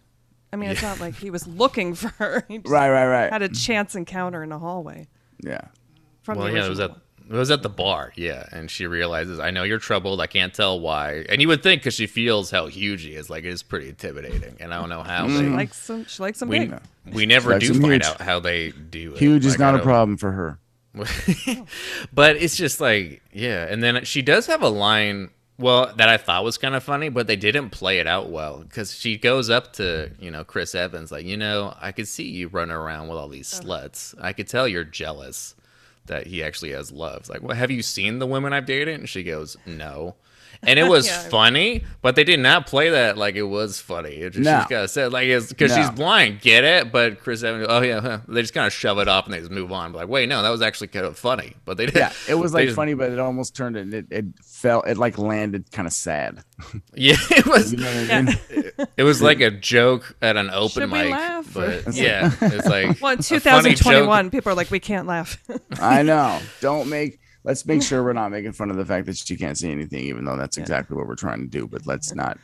I 0.52 0.56
mean, 0.58 0.72
it's 0.72 0.82
not 0.82 1.00
like 1.00 1.14
he 1.16 1.30
was 1.30 1.46
looking 1.48 1.94
for 1.94 2.08
her. 2.18 2.44
He 2.50 2.58
just 2.58 2.72
right 2.72 2.90
right 2.90 3.06
right 3.08 3.32
had 3.32 3.44
a 3.44 3.50
chance 3.50 3.94
encounter 3.94 4.42
in 4.42 4.52
a 4.52 4.58
hallway 4.58 5.08
yeah 5.44 5.62
from 6.24 6.40
well, 6.40 6.48
the 6.48 6.54
yeah, 6.54 6.66
it 6.66 6.70
was 6.70 6.80
original. 6.80 6.98
at 6.98 7.02
it 7.28 7.34
was 7.34 7.50
at 7.52 7.64
the 7.64 7.70
bar, 7.70 8.14
yeah, 8.16 8.46
and 8.52 8.70
she 8.70 8.86
realizes, 8.88 9.40
I 9.40 9.50
know 9.52 9.64
you're 9.64 9.80
troubled. 9.80 10.22
I 10.22 10.28
can't 10.28 10.54
tell 10.54 10.80
why, 10.80 11.26
and 11.30 11.42
you 11.42 11.48
would 11.48 11.64
think 11.64 11.82
because 11.82 11.94
she 11.96 12.08
feels 12.08 12.52
how 12.52 12.68
huge 12.68 13.02
he 13.04 13.16
is, 13.16 13.30
like 13.30 13.44
it 13.44 13.50
is 13.50 13.64
pretty 13.64 13.90
intimidating, 13.90 14.58
and 14.60 14.74
I 14.74 14.80
don't 14.80 14.90
know 14.90 15.04
how 15.04 15.26
Mm-hmm. 15.28 15.38
She 15.38 15.44
they. 15.44 15.50
likes 15.50 15.90
him. 15.90 16.06
She 16.06 16.22
likes 16.24 16.42
him 16.42 16.50
We, 16.50 16.60
big. 16.60 16.80
we 17.12 17.26
never 17.26 17.58
do 17.58 17.70
find 17.74 17.86
huge. 17.94 18.04
out 18.06 18.22
how 18.22 18.40
they 18.40 18.72
do 18.72 19.14
it. 19.14 19.18
huge 19.20 19.46
is 19.46 19.54
Like, 19.54 19.62
I 19.62 19.72
not 19.72 19.80
a 19.80 19.84
problem 19.84 20.18
for 20.18 20.32
her 20.32 20.60
but 22.14 22.36
it's 22.38 22.56
just 22.56 22.80
like 22.80 23.22
yeah 23.34 23.66
and 23.70 23.84
then 23.84 24.04
she 24.06 24.22
does 24.22 24.46
have 24.48 24.62
a 24.62 24.70
line 24.70 25.30
well 25.58 25.92
that 25.98 26.08
i 26.10 26.18
thought 26.18 26.44
was 26.44 26.58
kind 26.58 26.74
of 26.76 26.84
funny 26.84 27.10
but 27.10 27.28
they 27.28 27.36
didn't 27.36 27.70
play 27.70 28.00
it 28.00 28.08
out 28.08 28.30
well 28.30 28.60
because 28.60 28.94
she 28.94 29.18
goes 29.18 29.50
up 29.50 29.74
to 29.74 30.10
you 30.20 30.32
know 30.32 30.44
chris 30.44 30.74
evans 30.76 31.12
like 31.12 31.26
you 31.26 31.36
know 31.38 31.76
i 31.82 31.92
could 31.92 32.08
see 32.08 32.30
you 32.30 32.48
running 32.48 32.76
around 32.76 33.08
with 33.08 33.18
all 33.18 33.28
these 33.28 33.50
sluts 33.50 34.16
i 34.22 34.32
could 34.34 34.48
tell 34.48 34.68
you're 34.68 34.84
jealous 34.84 35.56
that 36.08 36.28
he 36.28 36.44
actually 36.44 36.72
has 36.72 36.92
love. 36.92 37.22
It's 37.22 37.30
like 37.30 37.42
well 37.42 37.56
have 37.56 37.72
you 37.72 37.82
seen 37.82 38.20
the 38.20 38.28
women 38.28 38.54
i've 38.54 38.66
dated? 38.66 39.00
And 39.00 39.10
she 39.10 39.24
goes 39.24 39.58
no 39.66 40.16
and 40.68 40.80
it 40.80 40.88
was 40.88 41.08
Yeah. 41.16 41.20
funny, 41.30 41.84
but 42.02 42.16
they 42.16 42.24
did 42.24 42.40
not 42.40 42.68
play 42.68 42.90
that 42.90 43.18
like 43.18 43.36
it 43.36 43.44
was 43.44 43.80
funny. 43.80 44.12
It 44.16 44.32
just, 44.34 44.44
No. 44.46 44.60
She's 44.60 44.68
kind 44.68 44.84
of 44.84 44.90
said 44.90 45.12
like 45.14 45.28
it's 45.28 45.50
because 45.50 45.72
No. 45.76 45.82
she's 45.82 45.90
blind, 45.92 46.42
get 46.42 46.64
it? 46.64 46.92
But 46.92 47.20
Chris 47.20 47.44
Evans, 47.44 47.68
oh 47.70 47.82
yeah, 47.82 48.02
huh. 48.02 48.20
they 48.28 48.42
just 48.42 48.54
kind 48.54 48.68
of 48.68 48.74
shove 48.74 49.00
it 49.00 49.08
off 49.08 49.26
and 49.26 49.34
they 49.34 49.40
just 49.40 49.52
move 49.52 49.72
on. 49.72 49.92
But 49.92 50.00
like, 50.00 50.08
wait, 50.10 50.30
no, 50.30 50.42
that 50.42 50.50
was 50.50 50.62
actually 50.62 50.88
kind 50.88 51.06
of 51.06 51.18
funny. 51.18 51.56
But 51.66 51.78
they 51.78 51.86
did. 51.86 51.96
yeah 51.96 52.12
it 52.28 52.36
was 52.36 52.54
like 52.54 52.66
just- 52.66 52.76
funny 52.76 52.94
but 52.94 53.12
it 53.12 53.20
almost 53.20 53.56
turned 53.56 53.76
it 53.78 53.94
it, 53.94 54.06
it 54.12 54.26
felt 54.44 54.88
it 54.88 54.98
like 54.98 55.18
landed 55.18 55.72
kind 55.72 55.88
of 55.88 55.94
sad 55.94 56.44
Yeah, 56.94 57.16
it 57.32 57.46
was. 57.46 57.72
you 57.72 57.80
know 57.80 57.86
what 57.86 58.12
I 58.12 58.22
mean 58.22 58.72
It 58.98 59.04
was 59.04 59.22
like 59.22 59.42
a 59.42 59.52
joke 59.52 60.16
at 60.22 60.38
an 60.38 60.50
open 60.50 60.70
Should 60.70 60.92
we 60.92 60.98
mic. 61.04 61.12
laugh, 61.12 61.54
But 61.54 61.88
or- 61.88 61.92
yeah, 61.92 62.32
it's 62.42 62.66
like 62.68 63.02
Well, 63.02 63.14
in 63.14 63.20
2021, 63.20 64.30
people 64.30 64.52
are 64.52 64.56
like, 64.56 64.72
we 64.72 64.80
can't 64.80 65.08
laugh. 65.08 65.38
I 65.80 66.02
know 66.04 66.40
don't 66.62 66.90
make 66.90 67.20
let's 67.46 67.66
make 67.66 67.82
sure 67.82 68.04
we're 68.04 68.12
not 68.22 68.30
making 68.32 68.52
fun 68.52 68.70
of 68.70 68.76
the 68.76 68.86
fact 68.86 69.06
that 69.06 69.16
she 69.16 69.38
can't 69.38 69.58
see 69.58 69.72
anything 69.72 70.04
even 70.04 70.26
though 70.26 70.36
that's 70.36 70.58
exactly 70.58 70.98
what 70.98 71.08
we're 71.08 71.16
trying 71.16 71.40
to 71.40 71.48
do 71.48 71.66
but 71.68 71.86
let's 71.88 72.14
not 72.14 72.38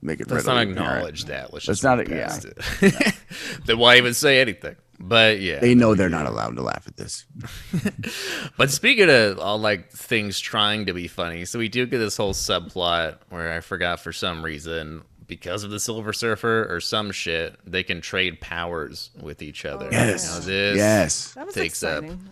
make 0.00 0.20
it 0.20 0.30
Let's 0.30 0.46
not 0.46 0.56
readily 0.56 0.72
apparent. 0.74 0.96
acknowledge 0.96 1.24
that. 1.26 1.52
Let's 1.54 1.66
Let's 1.66 1.80
just 1.80 1.82
not- 1.84 1.98
move 1.98 2.08
past 2.08 2.44
it. 2.44 3.14
then 3.66 3.78
why 3.78 3.96
even 3.96 4.12
say 4.14 4.40
anything? 4.40 4.76
But 5.00 5.40
yeah, 5.40 5.58
they 5.58 5.74
know 5.74 5.94
they're 5.94 6.08
not 6.08 6.26
allowed 6.26 6.54
to 6.56 6.62
laugh 6.62 6.86
at 6.86 6.96
this 6.96 7.24
But 8.56 8.70
speaking 8.70 9.10
of 9.10 9.38
all 9.38 9.58
like 9.58 9.90
things 9.90 10.38
trying 10.38 10.86
to 10.86 10.92
be 10.92 11.08
funny, 11.08 11.44
so 11.46 11.58
we 11.58 11.68
do 11.68 11.84
get 11.86 11.98
this 11.98 12.16
whole 12.16 12.32
subplot 12.34 13.16
where 13.30 13.52
I 13.52 13.60
forgot 13.60 13.98
for 14.00 14.12
some 14.12 14.44
reason 14.44 15.02
because 15.36 15.64
of 15.64 15.70
the 15.70 15.80
Silver 15.80 16.12
Surfer 16.12 16.66
or 16.72 16.80
some 16.80 17.10
shit, 17.12 17.56
they 17.66 17.82
can 17.82 18.00
trade 18.00 18.40
powers 18.40 19.10
with 19.20 19.42
each 19.42 19.64
other. 19.64 19.86
Oh, 19.86 19.90
yes. 19.90 20.24
You 20.26 20.34
know, 20.34 20.46
this 20.46 20.76
yes 20.76 21.34
That 21.34 21.46
was 21.46 21.54
Takes 21.54 21.82
up. 21.82 22.04
exciting. 22.04 22.30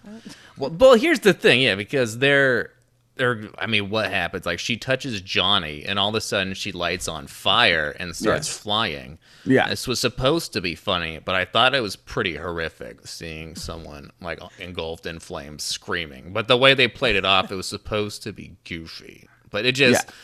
Well, 0.56 0.70
well, 0.70 0.94
here's 0.94 1.20
the 1.20 1.32
thing, 1.32 1.62
yeah, 1.62 1.74
because 1.74 2.18
they're 2.18 2.70
they're. 3.16 3.42
I 3.58 3.66
mean, 3.66 3.90
what 3.90 4.10
happens? 4.10 4.46
Like 4.46 4.58
she 4.58 4.76
touches 4.76 5.20
Johnny, 5.20 5.84
and 5.84 5.98
all 5.98 6.08
of 6.08 6.14
a 6.14 6.20
sudden 6.20 6.54
she 6.54 6.72
lights 6.72 7.08
on 7.08 7.26
fire 7.26 7.94
and 7.98 8.14
starts 8.16 8.48
Yes. 8.48 8.58
flying. 8.58 9.18
Yeah. 9.44 9.68
this 9.68 9.86
was 9.88 9.98
supposed 10.00 10.52
to 10.54 10.60
be 10.60 10.74
funny, 10.76 11.18
but 11.22 11.34
I 11.34 11.44
thought 11.44 11.74
it 11.74 11.80
was 11.82 11.96
pretty 11.96 12.36
horrific 12.36 13.06
seeing 13.06 13.54
someone 13.56 14.12
like 14.20 14.38
engulfed 14.60 15.04
in 15.06 15.18
flames 15.18 15.62
screaming. 15.64 16.32
But 16.32 16.46
the 16.48 16.56
way 16.56 16.72
they 16.74 16.88
played 16.88 17.16
it 17.16 17.24
off, 17.24 17.50
it 17.50 17.56
was 17.56 17.66
supposed 17.66 18.22
to 18.22 18.32
be 18.32 18.56
goofy. 18.64 19.28
But 19.50 19.66
it 19.66 19.72
just 19.72 20.06
Yeah. 20.06 20.14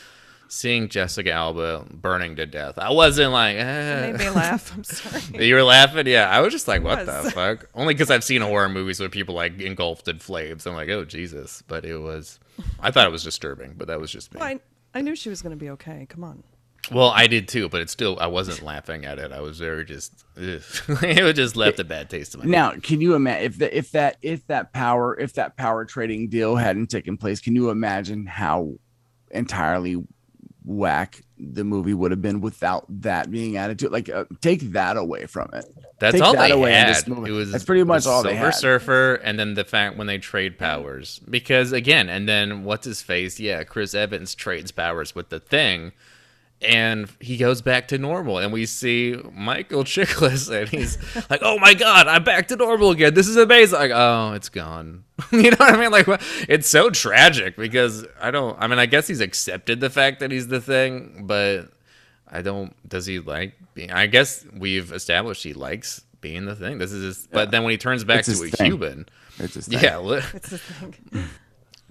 Seeing 0.49 0.89
Jessica 0.89 1.31
Alba 1.33 1.85
burning 1.91 2.37
to 2.37 2.47
death, 2.47 2.79
I 2.79 2.91
wasn't 2.91 3.33
like. 3.33 3.57
It 3.57 3.61
Eh. 3.61 4.11
made 4.13 4.19
me 4.21 4.31
laugh. 4.31 4.73
I'm 4.75 4.83
sorry. 4.85 5.47
You 5.47 5.55
were 5.55 5.63
laughing, 5.63 6.07
yeah. 6.07 6.29
I 6.29 6.41
was 6.41 6.53
just 6.53 6.67
like, 6.69 6.83
"What 6.83 7.07
the 7.07 7.31
fuck?" 7.31 7.69
Only 7.75 7.95
because 7.95 8.11
I've 8.11 8.25
seen 8.25 8.41
horror 8.43 8.69
movies 8.69 9.01
where 9.01 9.09
people 9.09 9.35
like 9.35 9.61
engulfed 9.61 10.09
in 10.09 10.19
flames. 10.19 10.67
I'm 10.67 10.75
like, 10.75 10.89
"Oh 10.89 11.05
Jesus!" 11.05 11.63
But 11.69 11.85
it 11.85 11.99
was, 11.99 12.41
I 12.81 12.91
thought 12.91 13.07
it 13.07 13.13
was 13.13 13.25
disturbing, 13.25 13.75
but 13.77 13.89
that 13.89 14.01
was 14.01 14.11
just 14.11 14.33
me. 14.35 14.41
Well, 14.41 14.49
I, 14.49 14.61
I 14.95 15.01
knew 15.03 15.15
she 15.15 15.29
was 15.29 15.43
going 15.43 15.57
to 15.57 15.63
be 15.63 15.71
okay. 15.71 16.07
Come 16.09 16.25
on. 16.25 16.43
Well, 16.91 17.11
I 17.11 17.27
did 17.27 17.49
too, 17.49 17.69
but 17.69 17.83
it 17.83 17.91
still, 17.91 18.17
I 18.19 18.29
wasn't 18.29 18.63
laughing 18.63 19.05
at 19.05 19.19
it. 19.19 19.31
I 19.31 19.41
was 19.43 19.59
very 19.59 19.85
just, 19.85 20.25
ugh. 20.39 20.63
it 21.03 21.33
just 21.35 21.55
left 21.55 21.79
a 21.81 21.85
bad 21.85 22.09
taste 22.09 22.33
in 22.35 22.41
my 22.41 22.47
mouth. 22.47 22.75
Now, 22.77 22.81
can 22.81 23.03
you 23.03 23.15
imagine 23.15 23.45
if 23.45 23.59
the, 23.59 23.77
if 23.77 23.91
that 23.91 24.17
if 24.23 24.47
that 24.47 24.73
power 24.73 25.15
if 25.19 25.35
that 25.35 25.59
power 25.59 25.85
trading 25.85 26.29
deal 26.29 26.57
hadn't 26.57 26.87
taken 26.87 27.19
place? 27.19 27.41
Can 27.41 27.55
you 27.55 27.69
imagine 27.69 28.25
how 28.25 28.73
entirely 29.31 30.03
whack 30.69 31.23
the 31.39 31.65
movie 31.65 31.95
would 31.95 32.11
have 32.11 32.21
been 32.21 32.41
without 32.43 32.85
that 33.01 33.31
being 33.31 33.57
added 33.57 33.79
to 33.79 33.87
it. 33.87 33.93
Like, 33.93 34.09
uh, 34.11 34.25
take 34.41 34.61
that 34.73 34.97
away 34.97 35.27
from 35.27 35.49
it. 35.55 35.65
That's 35.99 36.15
Take 36.15 36.23
all 36.23 36.35
that 36.35 36.49
they 36.49 36.53
away 36.53 36.73
had. 36.73 37.09
It 37.09 37.31
was 37.31 37.53
That's 37.53 37.65
pretty 37.65 37.85
much 37.85 38.07
all 38.07 38.23
they 38.23 38.31
Silver 38.31 38.45
had. 38.47 38.55
Surfer, 38.55 39.15
and 39.15 39.39
then 39.39 39.55
the 39.55 39.65
fact 39.65 39.97
when 39.97 40.07
they 40.07 40.19
trade 40.19 40.59
powers. 40.59 41.21
Because 41.21 41.73
again, 41.73 42.09
and 42.09 42.29
then 42.29 42.65
what's 42.65 42.85
his 42.85 43.03
face? 43.03 43.41
Yeah, 43.41 43.65
Chris 43.65 43.95
Evans 43.95 44.35
trades 44.35 44.71
powers 44.71 45.15
with 45.15 45.31
the 45.31 45.41
Thing, 45.41 45.93
and 46.61 47.09
he 47.21 47.37
goes 47.37 47.63
back 47.63 47.89
to 47.89 47.99
normal. 47.99 48.39
And 48.39 48.53
we 48.53 48.67
see 48.67 49.17
Michael 49.33 49.85
Chiklis, 49.85 50.51
and 50.51 50.69
he's 50.69 50.99
like, 51.31 51.41
"Oh 51.43 51.59
my 51.59 51.75
god, 51.75 52.09
I'm 52.09 52.25
back 52.25 52.49
to 52.49 52.57
normal 52.57 52.91
again. 52.91 53.15
This 53.15 53.29
is 53.29 53.37
amazing." 53.37 53.79
Like, 53.79 53.93
oh, 53.95 54.33
it's 54.35 54.49
gone. 54.49 55.05
you 55.33 55.51
know 55.51 55.57
what 55.59 55.75
I 55.75 55.81
mean? 55.81 55.91
Like, 55.91 56.07
it's 56.49 56.69
so 56.69 56.91
tragic 56.91 57.57
because 57.57 58.07
I 58.21 58.31
don't. 58.31 58.57
I 58.61 58.67
mean, 58.67 58.79
I 58.79 58.87
guess 58.87 59.07
he's 59.07 59.21
accepted 59.21 59.81
the 59.81 59.91
fact 59.91 60.21
that 60.21 60.31
he's 60.31 60.49
the 60.49 60.61
Thing, 60.61 61.25
but 61.27 61.69
I 62.31 62.43
don't. 62.43 62.75
Does 62.89 63.07
he 63.07 63.19
like 63.21 63.55
being? 63.75 63.91
I 63.93 64.07
guess 64.07 64.45
we've 64.57 64.93
established 64.93 65.43
he 65.45 65.53
likes 65.53 66.03
being 66.21 66.47
the 66.47 66.57
thing. 66.57 66.79
This 66.79 66.93
is 66.93 67.03
his. 67.05 67.29
But 67.31 67.51
then 67.53 67.63
when 67.63 67.71
he 67.71 67.79
turns 67.79 68.03
back 68.05 68.21
It's 68.21 68.37
to 68.37 68.43
a 68.43 68.47
his 68.47 68.55
thing. 68.57 68.67
human, 68.73 69.07
It's 69.39 69.55
just 69.55 69.69
thing. 69.71 69.79
yeah. 69.81 69.99
li- 69.99 70.21
It's 70.35 70.51
the 70.51 70.59
thing. 70.59 70.95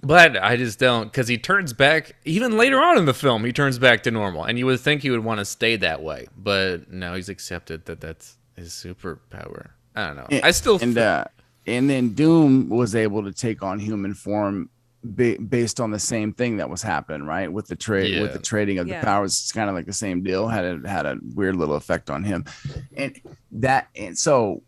But 0.00 0.40
I 0.42 0.56
just 0.56 0.78
don't 0.78 1.06
because 1.10 1.26
he 1.26 1.38
turns 1.38 1.72
back 1.72 2.14
even 2.24 2.56
later 2.56 2.80
on 2.80 2.98
in 2.98 3.04
the 3.04 3.14
film. 3.14 3.44
He 3.44 3.52
turns 3.52 3.78
back 3.80 4.04
to 4.04 4.10
normal, 4.12 4.44
and 4.44 4.56
you 4.58 4.64
would 4.66 4.78
think 4.80 5.02
he 5.02 5.10
would 5.10 5.24
want 5.24 5.38
to 5.40 5.44
stay 5.44 5.74
that 5.76 6.02
way, 6.02 6.28
but 6.36 6.90
no, 6.90 7.14
he's 7.14 7.28
accepted 7.28 7.84
that 7.86 8.00
that's 8.00 8.36
his 8.56 8.70
superpower. 8.70 9.70
I 9.96 10.06
don't 10.06 10.16
know. 10.16 10.40
I 10.42 10.52
still 10.52 10.78
and 10.80 10.96
uh, 10.96 11.24
and 11.66 11.90
then 11.90 12.10
Doom 12.10 12.68
was 12.68 12.94
able 12.94 13.24
to 13.24 13.32
take 13.32 13.62
on 13.64 13.80
human 13.80 14.14
form 14.14 14.70
ba- 15.02 15.36
based 15.40 15.80
on 15.80 15.90
the 15.90 15.98
same 15.98 16.32
thing 16.32 16.58
that 16.58 16.70
was 16.70 16.80
happening, 16.80 17.26
right? 17.26 17.52
With 17.52 17.66
the 17.66 17.74
trade, 17.76 18.22
with 18.22 18.32
the 18.32 18.38
trading 18.38 18.78
of 18.78 18.86
Yeah. 18.86 19.00
the 19.00 19.04
powers, 19.06 19.32
it's 19.32 19.50
kind 19.52 19.68
of 19.68 19.74
like 19.74 19.86
the 19.86 19.92
same 19.92 20.22
deal. 20.22 20.46
Had 20.46 20.64
a 20.84 20.88
had 20.88 21.06
a 21.06 21.18
weird 21.34 21.56
little 21.56 21.74
effect 21.74 22.08
on 22.08 22.22
him, 22.22 22.44
and 22.96 23.20
that 23.50 23.88
and 23.96 24.16
so 24.16 24.62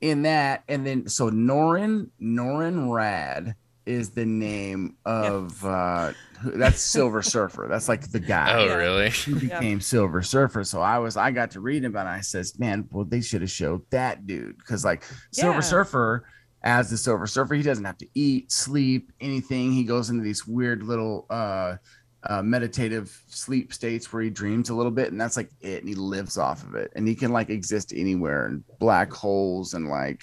in 0.00 0.22
that, 0.22 0.62
and 0.68 0.86
then 0.86 1.08
so 1.08 1.30
Norrin 1.30 2.10
Norrin 2.20 2.86
Radd 2.88 3.54
is 3.86 4.10
the 4.10 4.24
name 4.24 4.96
of 5.04 5.64
uh 5.64 6.12
that's 6.44 6.80
Silver 6.80 7.22
Surfer. 7.22 7.66
That's 7.68 7.88
like 7.88 8.10
the 8.10 8.20
guy 8.20 8.52
oh 8.54 8.76
really? 8.76 9.10
he 9.10 9.34
became 9.34 9.80
Silver 9.80 10.22
Surfer. 10.22 10.64
So 10.64 10.80
I 10.80 10.98
was, 10.98 11.16
I 11.16 11.30
got 11.30 11.52
to 11.52 11.60
read 11.60 11.84
about 11.84 12.06
it. 12.06 12.10
I 12.10 12.20
says, 12.20 12.58
man, 12.58 12.88
well, 12.90 13.04
they 13.04 13.20
should 13.20 13.42
have 13.42 13.50
showed 13.50 13.82
that 13.90 14.26
dude 14.26 14.58
because 14.58 14.84
like 14.84 15.04
Silver 15.32 15.54
Yeah. 15.58 15.60
Surfer, 15.60 16.24
as 16.64 16.90
the 16.90 16.96
Silver 16.96 17.26
Surfer, 17.26 17.54
he 17.54 17.62
doesn't 17.62 17.84
have 17.84 17.98
to 17.98 18.08
eat, 18.14 18.50
sleep, 18.50 19.12
anything. 19.20 19.72
He 19.72 19.84
goes 19.84 20.10
into 20.10 20.22
these 20.24 20.46
weird 20.46 20.82
little 20.82 21.26
uh, 21.30 21.76
uh, 22.24 22.42
meditative 22.42 23.20
sleep 23.28 23.72
states 23.72 24.12
where 24.12 24.22
he 24.22 24.30
dreams 24.30 24.70
a 24.70 24.74
little 24.74 24.92
bit, 24.92 25.10
and 25.12 25.20
that's 25.20 25.36
like 25.36 25.50
it. 25.60 25.80
And 25.80 25.88
he 25.88 25.94
lives 25.96 26.38
off 26.38 26.62
of 26.64 26.74
it, 26.74 26.92
and 26.94 27.06
he 27.06 27.14
can 27.14 27.32
like 27.32 27.50
exist 27.50 27.92
anywhere 27.94 28.46
in 28.46 28.64
black 28.78 29.12
holes 29.12 29.74
and 29.74 29.88
like 29.88 30.22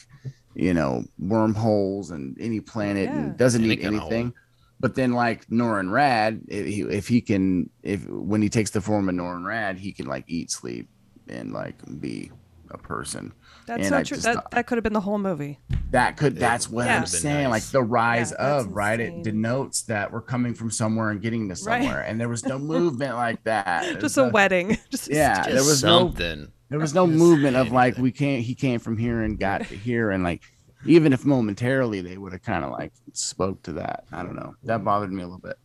you 0.55 0.73
know 0.73 1.03
wormholes 1.17 2.11
and 2.11 2.37
any 2.39 2.59
planet, 2.59 3.05
Yeah. 3.09 3.17
and 3.17 3.37
doesn't 3.37 3.61
Any 3.63 3.75
need 3.75 3.81
kind 3.83 3.95
of 3.95 4.01
anything. 4.01 4.33
But 4.81 4.95
then, 4.95 5.11
like 5.11 5.45
Norrin 5.47 5.89
Radd, 5.89 6.41
if 6.47 6.65
he, 6.65 6.81
if 6.83 7.07
he 7.07 7.19
can, 7.21 7.69
if 7.83 8.07
when 8.07 8.41
he 8.41 8.47
takes 8.49 8.69
the 8.71 8.79
form 8.79 9.09
of 9.09 9.15
Norrin 9.15 9.41
Radd, 9.43 9.77
he 9.77 9.91
can 9.91 10.05
like 10.05 10.23
eat, 10.27 10.51
sleep, 10.51 10.87
and 11.27 11.51
like 11.51 11.75
be 11.99 12.31
a 12.71 12.77
person. 12.77 13.33
That's 13.65 13.81
And 13.83 13.91
not 13.91 13.99
I 13.99 14.03
true. 14.03 14.17
That 14.17 14.35
thought- 14.35 14.51
that 14.51 14.67
could 14.67 14.77
have 14.77 14.83
been 14.83 14.93
the 14.93 15.01
whole 15.01 15.17
movie. 15.19 15.59
That 15.91 16.17
could. 16.17 16.35
That's 16.37 16.69
what 16.69 16.85
Yeah. 16.85 16.95
I'm 16.95 17.01
Would've 17.01 17.11
been 17.13 17.21
saying. 17.21 17.49
Like 17.49 17.63
the 17.63 17.81
rise 17.83 18.31
Yeah, 18.37 18.57
of 18.59 18.67
right. 18.71 18.99
It 18.99 19.23
denotes 19.23 19.83
that 19.83 20.11
we're 20.11 20.21
coming 20.21 20.53
from 20.53 20.71
somewhere 20.71 21.09
and 21.09 21.21
getting 21.21 21.43
to 21.49 21.53
Right. 21.65 21.81
somewhere, 21.83 22.01
and 22.01 22.19
there 22.19 22.29
was 22.29 22.45
no 22.45 22.57
movement 22.75 23.15
like 23.15 23.43
that. 23.43 23.83
Just 23.83 24.15
There's 24.15 24.17
a 24.17 24.29
wedding. 24.29 24.77
Just 24.89 25.09
Yeah, 25.09 25.35
Just 25.35 25.49
there 25.49 25.63
was 25.63 25.83
no 25.83 26.09
there 26.69 26.79
was 26.79 26.93
no 26.93 27.07
movement 27.07 27.57
of 27.57 27.71
like 27.71 27.97
we 27.97 28.11
can't. 28.11 28.43
He 28.43 28.53
came 28.55 28.79
from 28.79 28.97
here 28.97 29.21
and 29.21 29.39
got 29.39 29.65
to 29.67 29.75
here, 29.75 30.11
and 30.11 30.23
like 30.23 30.41
even 30.85 31.11
if 31.13 31.25
momentarily 31.25 32.01
they 32.01 32.17
would 32.17 32.31
have 32.31 32.43
kind 32.43 32.63
of 32.63 32.71
like 32.71 32.93
spoke 33.13 33.61
to 33.63 33.73
that. 33.73 34.05
I 34.11 34.23
don't 34.23 34.35
know. 34.35 34.55
That 34.63 34.83
bothered 34.83 35.11
me 35.11 35.23
a 35.23 35.25
little 35.25 35.39
bit. 35.39 35.57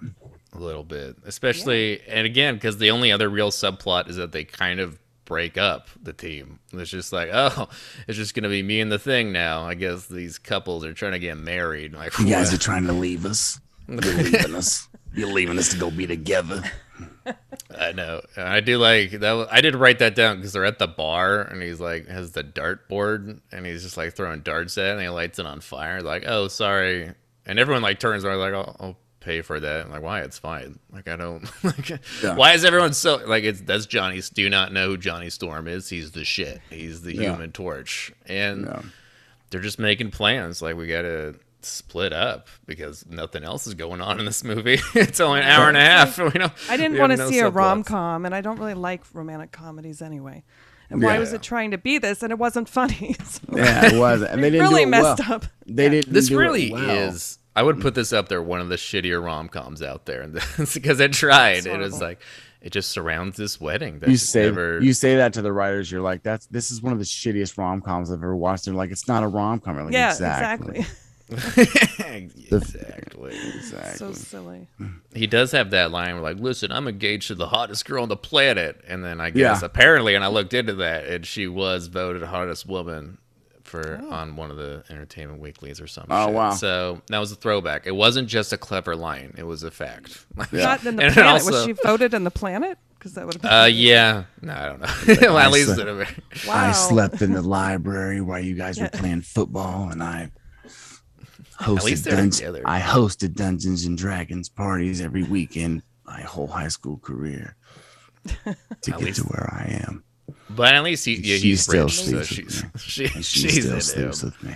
A 0.55 0.59
little 0.59 0.85
bit, 0.85 1.17
especially, 1.27 2.01
and 2.09 2.27
again, 2.27 2.55
because 2.55 2.79
the 2.79 2.91
only 2.93 3.11
other 3.11 3.29
real 3.29 3.51
subplot 3.51 4.09
is 4.09 4.17
that 4.17 4.31
they 4.33 4.45
kind 4.45 4.79
of 4.81 4.99
break 5.25 5.57
up 5.59 5.89
the 6.03 6.13
team. 6.13 6.59
It's 6.73 6.91
just 6.91 7.13
like, 7.13 7.31
oh, 7.33 7.69
it's 8.09 8.17
just 8.19 8.35
gonna 8.35 8.49
be 8.49 8.63
me 8.63 8.81
and 8.81 8.91
the 8.93 8.99
thing 8.99 9.33
now. 9.33 9.63
I 9.63 9.75
guess 9.75 10.07
these 10.07 10.39
couples 10.39 10.85
are 10.85 10.93
trying 10.93 11.13
to 11.13 11.19
get 11.19 11.37
married. 11.37 11.95
Like, 12.05 12.19
You 12.19 12.27
guys 12.27 12.51
what? 12.53 12.55
are 12.61 12.63
trying 12.63 12.87
to 12.87 12.93
leave 12.93 13.25
us. 13.27 13.61
You're 13.89 13.99
leaving 14.01 14.55
us. 14.55 14.89
You're 15.15 15.33
leaving 15.33 15.59
us 15.59 15.69
to 15.71 15.77
go 15.79 15.91
be 15.91 16.07
together. 16.07 16.63
I 17.77 17.93
know. 17.93 18.21
I 18.37 18.61
do 18.61 18.79
like 18.79 19.11
that. 19.13 19.33
was- 19.33 19.49
I 19.51 19.61
did 19.61 19.75
write 19.75 19.99
that 20.01 20.15
down 20.15 20.37
because 20.37 20.53
they're 20.53 20.65
at 20.65 20.79
the 20.79 20.87
bar 20.87 21.41
and 21.43 21.61
he's 21.63 21.81
like 21.81 22.07
has 22.09 22.33
the 22.33 22.43
dart 22.43 22.89
board 22.89 23.41
and 23.53 23.67
he's 23.67 23.83
just 23.83 23.97
like 23.97 24.15
throwing 24.15 24.41
darts 24.41 24.77
at 24.79 24.87
it 24.87 24.91
and 24.93 25.01
he 25.01 25.09
lights 25.09 25.39
it 25.39 25.47
on 25.47 25.61
fire. 25.61 26.01
Like, 26.03 26.25
oh, 26.27 26.49
sorry. 26.49 27.13
And 27.47 27.59
everyone 27.59 27.83
like 27.83 27.99
turns 28.01 28.25
around 28.25 28.39
like, 28.39 28.53
oh, 28.55 28.77
I'll 28.81 28.97
pay 29.25 29.41
for 29.43 29.59
that. 29.61 29.87
I'm 29.87 29.91
like, 29.91 30.03
why? 30.03 30.21
It's 30.21 30.39
fine. 30.39 30.79
Like, 30.93 31.09
I 31.09 31.17
don't. 31.17 31.45
Like, 31.65 31.91
Yeah. 32.23 32.35
why 32.37 32.53
is 32.53 32.65
everyone 32.65 32.93
so 32.93 33.17
like? 33.27 33.45
It's 33.45 33.61
that's 33.63 33.87
Johnny's. 33.87 34.31
Do 34.31 34.49
not 34.51 34.73
know 34.73 34.89
who 34.89 34.97
Johnny 34.97 35.31
Storm 35.31 35.67
is? 35.69 35.89
He's 35.89 36.13
the 36.13 36.25
shit. 36.25 36.61
He's 36.71 37.03
the 37.03 37.15
Yeah. 37.15 37.31
Human 37.33 37.53
Torch. 37.53 38.13
And 38.27 38.67
Yeah. 38.67 38.83
they're 39.51 39.61
just 39.61 39.79
making 39.79 40.11
plans. 40.11 40.61
Like, 40.63 40.77
we 40.77 40.87
gotta 40.87 41.35
split 41.63 42.13
up 42.13 42.49
because 42.67 43.07
nothing 43.09 43.43
else 43.43 43.67
is 43.67 43.73
going 43.73 44.01
on 44.03 44.19
in 44.21 44.27
this 44.27 44.45
movie. 44.45 44.79
it's 44.95 45.19
only 45.21 45.41
an 45.41 45.47
hour 45.47 45.69
and 45.69 45.77
a 45.77 45.81
half. 45.81 46.19
We 46.19 46.31
don't, 46.31 46.53
I 46.69 46.77
didn't 46.77 46.99
want 46.99 47.13
to 47.13 47.17
no 47.17 47.31
see 47.31 47.39
a 47.39 47.49
rom 47.49 47.83
com, 47.85 48.27
and 48.27 48.35
I 48.35 48.41
don't 48.43 48.59
really 48.59 48.75
like 48.75 49.03
romantic 49.15 49.51
comedies 49.53 50.03
anyway. 50.03 50.45
And 50.91 51.03
why 51.03 51.19
was 51.19 51.33
it 51.33 51.41
trying 51.43 51.71
to 51.71 51.79
be 51.79 51.97
this? 51.97 52.23
And 52.23 52.31
it 52.31 52.39
wasn't 52.39 52.69
funny. 52.69 53.17
So 53.25 53.41
Yeah, 53.57 53.87
it 53.95 53.99
wasn't. 53.99 54.33
And 54.33 54.45
they 54.45 54.51
didn't 54.51 54.67
really 54.69 54.83
do 54.83 54.89
it 54.89 54.91
messed 54.91 55.21
well. 55.21 55.33
up. 55.37 55.45
They 55.67 55.89
didn't. 55.89 56.13
This 56.13 56.29
do 56.29 56.39
it 56.39 56.43
really 56.43 56.71
well. 56.71 56.91
is. 56.91 57.39
I 57.57 57.63
would 57.63 57.77
mm. 57.77 57.83
put 57.83 57.95
this 57.95 58.13
up 58.13 58.29
there, 58.29 58.43
one 58.43 58.61
of 58.61 58.69
the 58.69 58.77
shittier 58.77 59.23
rom 59.25 59.49
coms 59.49 59.83
out 59.83 60.07
there, 60.07 60.23
and 60.23 60.35
because 60.75 61.01
it 61.01 61.13
tried. 61.13 61.67
It 61.67 61.79
was 61.79 62.01
like 62.01 62.21
it 62.61 62.73
just 62.73 62.91
surrounds 62.91 63.37
this 63.37 63.61
wedding. 63.61 63.99
That 64.01 64.09
You 64.09 64.17
just 64.17 64.31
say 64.31 64.47
never. 64.47 64.81
you 64.83 64.93
say 64.95 65.17
that 65.17 65.35
to 65.35 65.43
the 65.43 65.53
writers. 65.53 65.91
You're 65.91 66.01
like, 66.01 66.23
that's 66.23 66.47
this 66.47 66.71
is 66.71 66.83
one 66.83 66.93
of 66.93 66.99
the 66.99 67.05
shittiest 67.05 67.59
rom 67.59 67.81
coms 67.81 68.11
I've 68.11 68.19
ever 68.19 68.35
watched. 68.35 68.65
They're 68.65 68.75
like, 68.75 68.91
it's 68.91 69.07
not 69.07 69.23
a 69.23 69.29
rom 69.29 69.61
com. 69.61 69.85
Like, 69.85 69.93
yeah, 69.93 70.11
exactly. 70.11 70.79
exactly. 70.79 71.01
exactly. 72.07 73.37
Exactly. 73.55 73.97
So 73.97 74.13
silly. 74.13 74.67
He 75.15 75.27
does 75.27 75.53
have 75.53 75.71
that 75.71 75.91
line 75.91 76.15
where 76.15 76.23
like, 76.23 76.39
"Listen, 76.39 76.71
I'm 76.73 76.89
engaged 76.89 77.29
to 77.29 77.35
the 77.35 77.49
hottest 77.49 77.85
girl 77.87 78.03
on 78.03 78.09
the 78.09 78.17
planet," 78.17 78.83
and 78.87 79.05
then 79.05 79.21
I 79.21 79.31
guess 79.31 79.61
Yeah. 79.63 79.67
apparently, 79.67 80.15
and 80.15 80.25
I 80.25 80.29
looked 80.29 80.55
into 80.55 80.75
that, 80.75 81.07
and 81.07 81.25
she 81.25 81.47
was 81.47 81.87
voted 81.87 82.23
hottest 82.23 82.67
woman 82.67 83.19
for 83.75 84.01
Oh. 84.03 84.11
on 84.13 84.37
one 84.37 84.51
of 84.51 84.57
the 84.57 84.85
Entertainment 84.91 85.41
Weeklies 85.41 85.81
or 85.81 85.87
something. 85.87 86.15
Oh, 86.15 86.29
wow. 86.29 86.51
So 86.53 87.03
that 87.09 87.19
was 87.19 87.33
a 87.33 87.37
throwback. 87.37 87.87
It 87.87 87.95
wasn't 87.97 88.29
just 88.29 88.53
a 88.53 88.57
clever 88.57 88.95
line; 88.95 89.35
it 89.37 89.43
was 89.45 89.63
a 89.63 89.71
fact. 89.71 90.25
Not 90.53 90.85
in 90.85 90.97
the 90.97 91.05
And 91.05 91.15
planet. 91.15 91.33
also- 91.33 91.51
was 91.53 91.65
she 91.65 91.73
voted 91.73 92.15
in 92.15 92.25
the 92.25 92.31
planet? 92.31 92.79
Because 92.99 93.15
that 93.15 93.27
would 93.27 93.35
have 93.35 93.43
been. 93.43 93.53
Uh, 93.53 93.65
yeah. 93.67 94.25
No, 94.41 94.53
I 94.55 94.67
don't 94.67 94.81
know. 94.81 95.15
well, 95.29 95.37
I 95.37 95.45
at 95.45 95.51
least 95.53 95.75
slept- 95.75 96.47
wow. 96.47 96.55
I 96.55 96.73
slept 96.73 97.21
in 97.21 97.33
the 97.33 97.43
library 97.43 98.21
while 98.23 98.41
you 98.41 98.55
guys 98.55 98.81
were 98.81 98.89
playing 98.89 99.21
football, 99.23 99.91
and 99.91 100.03
I 100.03 100.31
hosted 101.61 101.83
least 101.85 102.05
Dunge- 102.07 102.43
I 102.65 102.81
hosted 102.81 103.35
Dungeons 103.35 103.85
and 103.85 103.97
Dragons 103.99 104.49
parties 104.49 105.01
every 105.01 105.23
weekend 105.23 105.83
my 106.07 106.21
whole 106.23 106.47
high 106.47 106.69
school 106.69 106.99
career 106.99 107.57
to 108.25 108.57
get 108.91 109.01
least- 109.01 109.21
to 109.21 109.25
where 109.25 109.49
I 109.53 109.83
am. 109.87 110.05
But 110.51 110.75
at 110.75 110.83
least 110.85 111.05
he, 111.05 111.15
yeah, 111.15 111.37
he's 111.37 111.63
still 111.63 111.85
rich, 111.85 111.95
so 112.01 112.23
sleeps 112.23 112.29
with 112.29 112.29
she's 112.29 112.63
me. 112.65 112.71
she, 112.79 113.05
And 113.17 113.25
she 113.25 113.49
she's 113.49 113.65
still 113.65 113.81
sleeps 113.81 114.23
him. 114.23 114.33
with 114.41 114.43
me. 114.43 114.55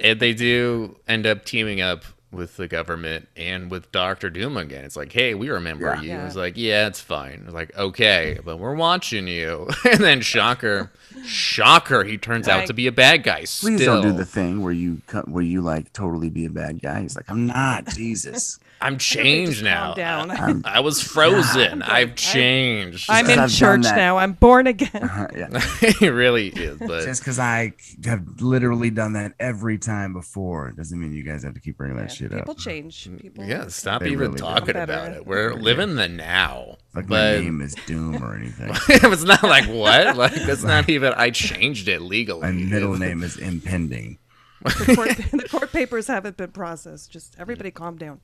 And 0.00 0.20
they 0.20 0.32
do 0.34 0.96
end 1.06 1.26
up 1.26 1.44
teaming 1.44 1.80
up 1.80 2.04
with 2.32 2.56
the 2.56 2.66
government 2.68 3.28
and 3.36 3.70
with 3.70 3.90
Doctor 3.92 4.28
Doom 4.30 4.56
again. 4.56 4.84
It's 4.84 4.96
like, 4.96 5.12
hey, 5.12 5.34
we 5.34 5.48
remember 5.48 5.86
Yeah. 5.86 6.00
you. 6.02 6.08
Yeah. 6.10 6.26
It's 6.26 6.36
like, 6.36 6.54
yeah, 6.56 6.86
it's 6.86 7.00
fine. 7.00 7.42
It's 7.44 7.54
like, 7.54 7.76
okay, 7.76 8.38
but 8.44 8.58
we're 8.58 8.74
watching 8.74 9.26
you. 9.28 9.68
and 9.90 10.00
then 10.02 10.20
shocker, 10.20 10.90
shocker, 11.26 12.04
he 12.04 12.18
turns 12.18 12.48
out 12.48 12.66
to 12.66 12.74
be 12.74 12.86
a 12.86 12.92
bad 12.92 13.22
guy. 13.22 13.40
Please 13.40 13.56
still. 13.80 14.02
don't 14.02 14.02
do 14.02 14.12
the 14.12 14.24
thing 14.24 14.62
where 14.62 14.72
you 14.72 15.00
where 15.26 15.42
you 15.42 15.60
like 15.60 15.92
totally 15.92 16.30
be 16.30 16.46
a 16.46 16.50
bad 16.50 16.80
guy. 16.80 17.02
He's 17.02 17.16
like, 17.16 17.30
I'm 17.30 17.46
not. 17.46 17.86
Jesus. 17.94 18.58
I'm 18.80 18.98
changed 18.98 19.64
now. 19.64 19.94
down. 19.94 20.30
I, 20.30 20.34
I'm- 20.34 20.62
I 20.66 20.80
was 20.80 21.02
frozen. 21.02 21.82
I'm 21.82 21.90
I've 21.90 22.14
changed. 22.14 23.08
I'm 23.08 23.28
in 23.30 23.38
I've 23.38 23.50
church 23.50 23.84
now. 23.84 24.18
I'm 24.18 24.32
born 24.32 24.66
again. 24.66 24.90
Uh-huh, 25.02 25.28
yeah. 25.34 25.60
he 25.98 26.08
really 26.10 26.48
is, 26.48 26.78
but 26.78 27.04
Just 27.04 27.22
because 27.22 27.38
I 27.38 27.72
have 28.04 28.40
literally 28.40 28.90
done 28.90 29.14
that 29.14 29.32
every 29.40 29.78
time 29.78 30.12
before 30.12 30.72
doesn't 30.72 30.98
mean 30.98 31.12
you 31.14 31.22
guys 31.22 31.42
have 31.42 31.54
to 31.54 31.60
keep 31.60 31.78
bringing 31.78 31.96
that 31.96 32.12
shit 32.12 32.30
People 32.30 32.38
up. 32.38 32.44
People 32.44 32.54
change. 32.56 33.04
Mm, 33.04 33.20
People. 33.20 33.44
yeah, 33.44 33.66
stop 33.68 34.02
even 34.02 34.18
really 34.18 34.38
talking 34.38 34.76
about 34.76 35.12
it. 35.12 35.26
We're 35.26 35.54
living 35.54 35.94
the 35.94 36.08
now. 36.08 36.76
Like 36.96 37.08
but 37.08 37.36
my 37.36 37.44
name 37.44 37.60
is 37.60 37.74
Doom 37.84 38.24
or 38.24 38.34
anything. 38.34 38.70
it's 38.88 39.22
not 39.22 39.42
like 39.42 39.66
what? 39.66 40.16
Like 40.16 40.34
that's 40.46 40.62
not 40.62 40.88
even. 40.88 41.12
I 41.14 41.30
changed 41.30 41.88
it 41.88 42.00
legally. 42.00 42.40
My 42.40 42.52
middle 42.52 42.96
name 42.96 43.22
is 43.22 43.36
Impending. 43.36 44.18
The 44.62 44.94
court, 44.96 45.08
the 45.42 45.48
court 45.50 45.72
papers 45.72 46.06
haven't 46.06 46.38
been 46.38 46.52
processed. 46.52 47.10
Just 47.10 47.36
everybody 47.38 47.70
calm 47.70 47.98
down. 47.98 48.20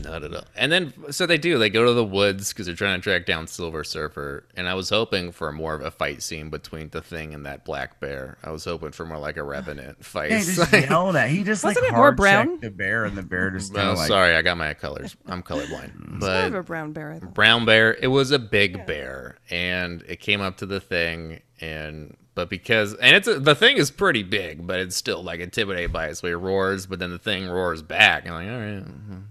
Not 0.00 0.22
at 0.24 0.34
all. 0.34 0.44
And 0.56 0.70
then, 0.72 0.92
so 1.10 1.26
they 1.26 1.38
do. 1.38 1.58
They 1.58 1.70
go 1.70 1.84
to 1.84 1.92
the 1.92 2.04
woods 2.04 2.52
because 2.52 2.66
they're 2.66 2.74
trying 2.74 2.98
to 3.00 3.02
track 3.02 3.26
down 3.26 3.46
Silver 3.46 3.84
Surfer. 3.84 4.44
And 4.56 4.68
I 4.68 4.74
was 4.74 4.88
hoping 4.90 5.32
for 5.32 5.52
more 5.52 5.74
of 5.74 5.82
a 5.82 5.90
fight 5.90 6.22
scene 6.22 6.50
between 6.50 6.90
the 6.90 7.02
Thing 7.02 7.34
and 7.34 7.44
that 7.46 7.64
black 7.64 8.00
bear. 8.00 8.38
I 8.42 8.50
was 8.50 8.64
hoping 8.64 8.92
for 8.92 9.04
more 9.04 9.18
like 9.18 9.36
a 9.36 9.42
Revenant 9.42 10.04
fight. 10.04 10.30
He 10.32 10.38
just 10.38 10.72
yelled 10.72 11.16
at. 11.16 11.28
He 11.30 11.42
just 11.44 11.64
Wasn't 11.64 11.82
like 11.84 11.90
it 11.90 11.94
more 11.94 12.02
hard 12.04 12.16
brown? 12.16 12.58
the 12.60 12.70
bear, 12.70 13.04
and 13.04 13.16
the 13.16 13.22
bear 13.22 13.50
just 13.50 13.74
kind 13.74 13.88
well, 13.88 13.96
like. 13.96 14.08
sorry, 14.08 14.34
I 14.34 14.42
got 14.42 14.56
my 14.56 14.72
colors. 14.74 15.16
I'm 15.26 15.42
colorblind. 15.42 15.92
It's 16.16 16.24
more 16.24 16.44
of 16.44 16.54
a 16.54 16.62
brown 16.62 16.92
bear. 16.92 17.12
I 17.12 17.18
thought. 17.18 17.34
brown 17.34 17.64
bear, 17.64 17.94
it 17.94 18.06
was 18.08 18.30
a 18.30 18.38
big 18.38 18.86
bear, 18.86 19.38
and 19.50 20.02
it 20.08 20.20
came 20.20 20.40
up 20.40 20.58
to 20.58 20.66
the 20.66 20.78
thing, 20.80 21.40
and 21.60 22.16
but 22.34 22.48
because 22.48 22.94
and 22.94 23.16
it's 23.16 23.26
a, 23.28 23.40
the 23.40 23.54
thing 23.54 23.76
is 23.76 23.90
pretty 23.90 24.22
big, 24.22 24.66
but 24.66 24.78
it's 24.78 24.94
still 24.96 25.22
like 25.22 25.40
intimidated 25.40 25.92
by 25.92 26.06
it, 26.08 26.16
so 26.16 26.28
he 26.28 26.34
roars. 26.34 26.86
But 26.86 26.98
then 27.00 27.10
the 27.10 27.18
thing 27.18 27.48
roars 27.48 27.82
back, 27.82 28.24
and 28.24 28.34
like, 28.34 28.46
all 28.48 28.52
right. 28.58 28.84
mhm. 28.84 29.22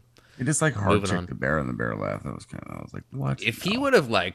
He 0.42 0.46
just 0.46 0.60
like 0.60 0.74
hard 0.74 0.94
Moving 1.02 1.12
on. 1.12 1.18
checked 1.18 1.30
the 1.30 1.36
bear, 1.36 1.60
and 1.60 1.70
the 1.70 1.74
bear 1.74 1.96
laughed. 1.96 2.24
That 2.24 2.34
was 2.34 2.46
kind 2.46 2.64
of. 2.66 2.78
I 2.78 2.82
was 2.82 2.92
like, 2.96 3.04
what? 3.12 3.44
If 3.44 3.62
he 3.62 3.78
would 3.78 3.94
have 3.94 4.10
like, 4.10 4.34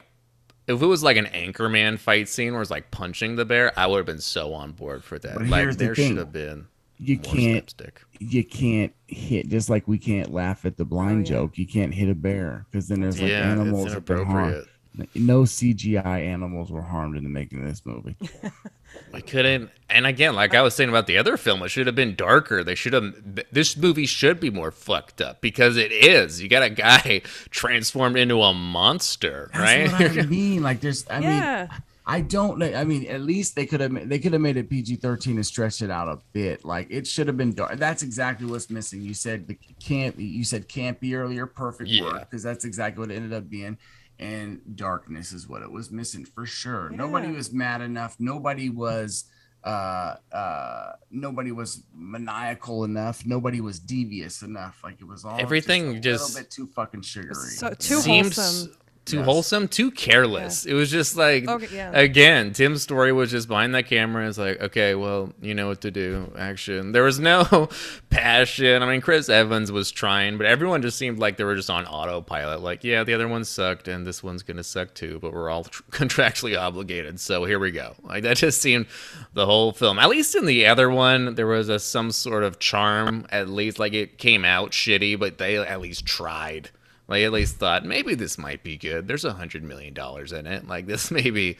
if 0.65 0.81
it 0.81 0.85
was 0.85 1.03
like 1.03 1.17
an 1.17 1.25
Anchorman 1.25 1.99
fight 1.99 2.29
scene 2.29 2.53
where 2.53 2.61
it's 2.61 2.71
like 2.71 2.91
punching 2.91 3.35
the 3.35 3.43
bear, 3.43 3.77
I 3.77 3.87
would 3.87 3.97
have 3.97 4.05
been 4.05 4.21
so 4.21 4.53
on 4.53 4.71
board 4.71 5.03
for 5.03 5.19
that. 5.19 5.33
But 5.35 5.47
like 5.47 5.59
here's 5.63 5.75
the 5.75 5.83
there 5.83 5.95
thing. 5.95 6.07
should 6.11 6.17
have 6.19 6.31
been 6.31 6.67
you 6.97 7.15
more 7.17 7.23
can't 7.25 7.69
slapstick. 7.69 8.01
you 8.19 8.45
can't 8.45 8.93
hit 9.07 9.49
just 9.49 9.69
like 9.69 9.85
we 9.85 9.97
can't 9.97 10.31
laugh 10.31 10.63
at 10.65 10.77
the 10.77 10.83
oh, 10.83 10.87
blind 10.87 11.17
Oh, 11.17 11.19
yeah. 11.19 11.25
joke. 11.41 11.57
You 11.57 11.67
can't 11.67 11.93
hit 11.93 12.07
a 12.07 12.15
bear 12.15 12.65
because 12.71 12.87
then 12.87 13.01
there's 13.01 13.19
like 13.21 13.29
yeah, 13.31 13.51
animals 13.51 13.87
it's 13.87 13.95
that 13.95 14.05
been 14.05 14.25
harmed. 14.25 14.65
No 15.13 15.41
CGI 15.41 16.25
animals 16.25 16.71
were 16.71 16.81
harmed 16.81 17.17
in 17.17 17.23
the 17.25 17.29
making 17.29 17.59
of 17.59 17.67
this 17.67 17.85
movie. 17.85 18.15
We 19.13 19.21
couldn't. 19.21 19.69
And 19.89 20.05
again, 20.05 20.35
like 20.35 20.53
I 20.53 20.61
was 20.61 20.75
saying 20.75 20.89
about 20.89 21.07
the 21.07 21.17
other 21.17 21.37
film, 21.37 21.63
it 21.63 21.69
should 21.69 21.87
have 21.87 21.95
been 21.95 22.15
darker. 22.15 22.63
They 22.63 22.75
should 22.75 22.93
have. 22.93 23.13
This 23.51 23.77
movie 23.77 24.05
should 24.05 24.39
be 24.39 24.49
more 24.49 24.71
fucked 24.71 25.21
up 25.21 25.39
because 25.41 25.77
it 25.77 25.91
is. 25.91 26.41
You 26.41 26.49
got 26.49 26.63
a 26.63 26.69
guy 26.69 27.21
transformed 27.49 28.17
into 28.17 28.41
a 28.41 28.53
monster, 28.53 29.49
right? 29.55 29.91
What 29.91 30.01
I 30.01 30.21
mean. 30.25 30.61
Like 30.63 30.81
there's, 30.81 31.07
I 31.07 31.19
Yeah. 31.19 31.67
mean, 31.71 31.81
I 32.09 32.21
don't 32.21 32.57
know. 32.57 32.73
I 32.73 32.85
mean, 32.85 33.05
at 33.07 33.21
least 33.21 33.55
they 33.55 33.65
could 33.65 33.81
have 33.81 34.07
they 34.09 34.19
could 34.19 34.31
have 34.33 34.41
made 34.41 34.55
it 34.57 34.69
PG 34.69 34.97
thirteen 34.97 35.35
and 35.35 35.45
stretched 35.45 35.81
it 35.81 35.91
out 35.91 36.07
a 36.07 36.19
bit. 36.31 36.63
Like 36.63 36.87
it 36.89 37.05
should 37.05 37.27
have 37.27 37.35
been 37.37 37.53
dark. 37.53 37.77
That's 37.77 38.01
exactly 38.03 38.45
what's 38.47 38.69
missing. 38.69 39.01
You 39.01 39.13
said 39.13 39.47
the 39.47 39.57
camp. 39.83 40.15
You 40.17 40.43
said 40.45 40.69
campy 40.69 41.13
earlier. 41.15 41.45
Perfect 41.45 41.89
Yeah. 41.89 42.03
work 42.03 42.29
because 42.29 42.43
that's 42.43 42.63
exactly 42.65 43.01
what 43.01 43.11
it 43.11 43.15
ended 43.15 43.33
up 43.33 43.49
being. 43.49 43.77
And 44.19 44.61
darkness 44.75 45.31
is 45.31 45.47
what 45.47 45.61
it 45.61 45.71
was 45.71 45.91
missing 45.91 46.25
for 46.25 46.45
sure. 46.45 46.89
Nobody 46.89 47.31
was 47.31 47.51
mad 47.53 47.81
enough. 47.81 48.15
Nobody 48.19 48.69
was 48.69 49.25
uh 49.63 50.15
uh 50.31 50.91
nobody 51.09 51.51
was 51.51 51.83
maniacal 51.93 52.83
enough 52.83 53.25
nobody 53.25 53.59
was 53.59 53.79
devious 53.79 54.43
enough 54.43 54.79
like 54.83 55.01
it 55.01 55.07
was 55.07 55.25
all 55.25 55.35
Everything 55.41 55.85
just, 55.95 55.97
a 55.97 55.99
just- 55.99 56.29
little 56.35 56.43
bit 56.43 56.51
too 56.51 56.67
fucking 56.67 57.01
sugary 57.01 57.33
So 57.33 57.69
too 57.73 57.99
Seems 57.99 58.35
wholesome. 58.37 58.77
Too 59.07 59.17
Yes. 59.17 59.25
wholesome, 59.25 59.67
too 59.67 59.89
careless. 59.91 60.65
It 60.65 60.73
was 60.73 60.91
just 60.91 61.15
like 61.15 61.47
Okay, 61.47 61.67
yeah. 61.73 61.91
again, 61.93 62.53
Tim 62.53 62.77
Story 62.77 63.11
was 63.13 63.31
just 63.31 63.47
behind 63.47 63.73
that 63.73 63.87
camera. 63.87 64.27
It's 64.27 64.37
like, 64.37 64.61
okay, 64.61 64.95
well, 64.95 65.33
you 65.41 65.53
know 65.55 65.67
what 65.69 65.81
to 65.81 65.91
do. 65.91 66.31
Action. 66.37 66.91
There 66.91 67.03
was 67.03 67.19
no 67.19 67.69
passion. 68.09 68.83
I 68.83 68.89
mean, 68.91 69.01
Chris 69.01 69.29
Evans 69.29 69.71
was 69.71 69.91
trying, 69.91 70.37
but 70.37 70.45
everyone 70.45 70.81
just 70.81 70.97
seemed 70.97 71.19
like 71.19 71.37
they 71.37 71.43
were 71.43 71.55
just 71.55 71.69
on 71.69 71.85
autopilot. 71.85 72.61
Like, 72.61 72.83
yeah, 72.83 73.03
the 73.03 73.13
other 73.13 73.27
one 73.27 73.43
sucked, 73.45 73.87
and 73.87 74.05
this 74.05 74.21
one's 74.23 74.43
gonna 74.43 74.63
suck 74.63 74.93
too, 74.93 75.19
but 75.21 75.33
we're 75.33 75.49
all 75.49 75.63
tr- 75.63 75.83
contractually 75.91 76.59
obligated, 76.59 77.19
so 77.19 77.45
here 77.45 77.59
we 77.59 77.71
go. 77.71 77.95
Like 78.03 78.23
that 78.23 78.37
just 78.37 78.61
seemed 78.61 78.87
the 79.33 79.45
whole 79.45 79.71
film. 79.71 79.99
At 79.99 80.09
least 80.09 80.35
in 80.35 80.45
the 80.45 80.65
other 80.65 80.89
one, 80.89 81.35
there 81.35 81.47
was 81.47 81.69
a 81.69 81.79
some 81.79 82.11
sort 82.11 82.43
of 82.43 82.59
charm. 82.59 83.25
At 83.29 83.49
least, 83.49 83.79
like 83.79 83.93
it 83.93 84.17
came 84.17 84.43
out 84.45 84.71
shitty, 84.71 85.19
but 85.19 85.37
they 85.37 85.57
at 85.57 85.79
least 85.81 86.05
tried. 86.05 86.71
Like 87.07 87.23
at 87.23 87.31
least 87.31 87.57
thought 87.57 87.85
maybe 87.85 88.15
this 88.15 88.37
might 88.37 88.63
be 88.63 88.77
good. 88.77 89.07
There's 89.07 89.25
a 89.25 89.33
hundred 89.33 89.63
million 89.63 89.93
dollars 89.93 90.31
in 90.31 90.47
it. 90.47 90.67
Like 90.67 90.85
this 90.87 91.11
may 91.11 91.29
be 91.29 91.57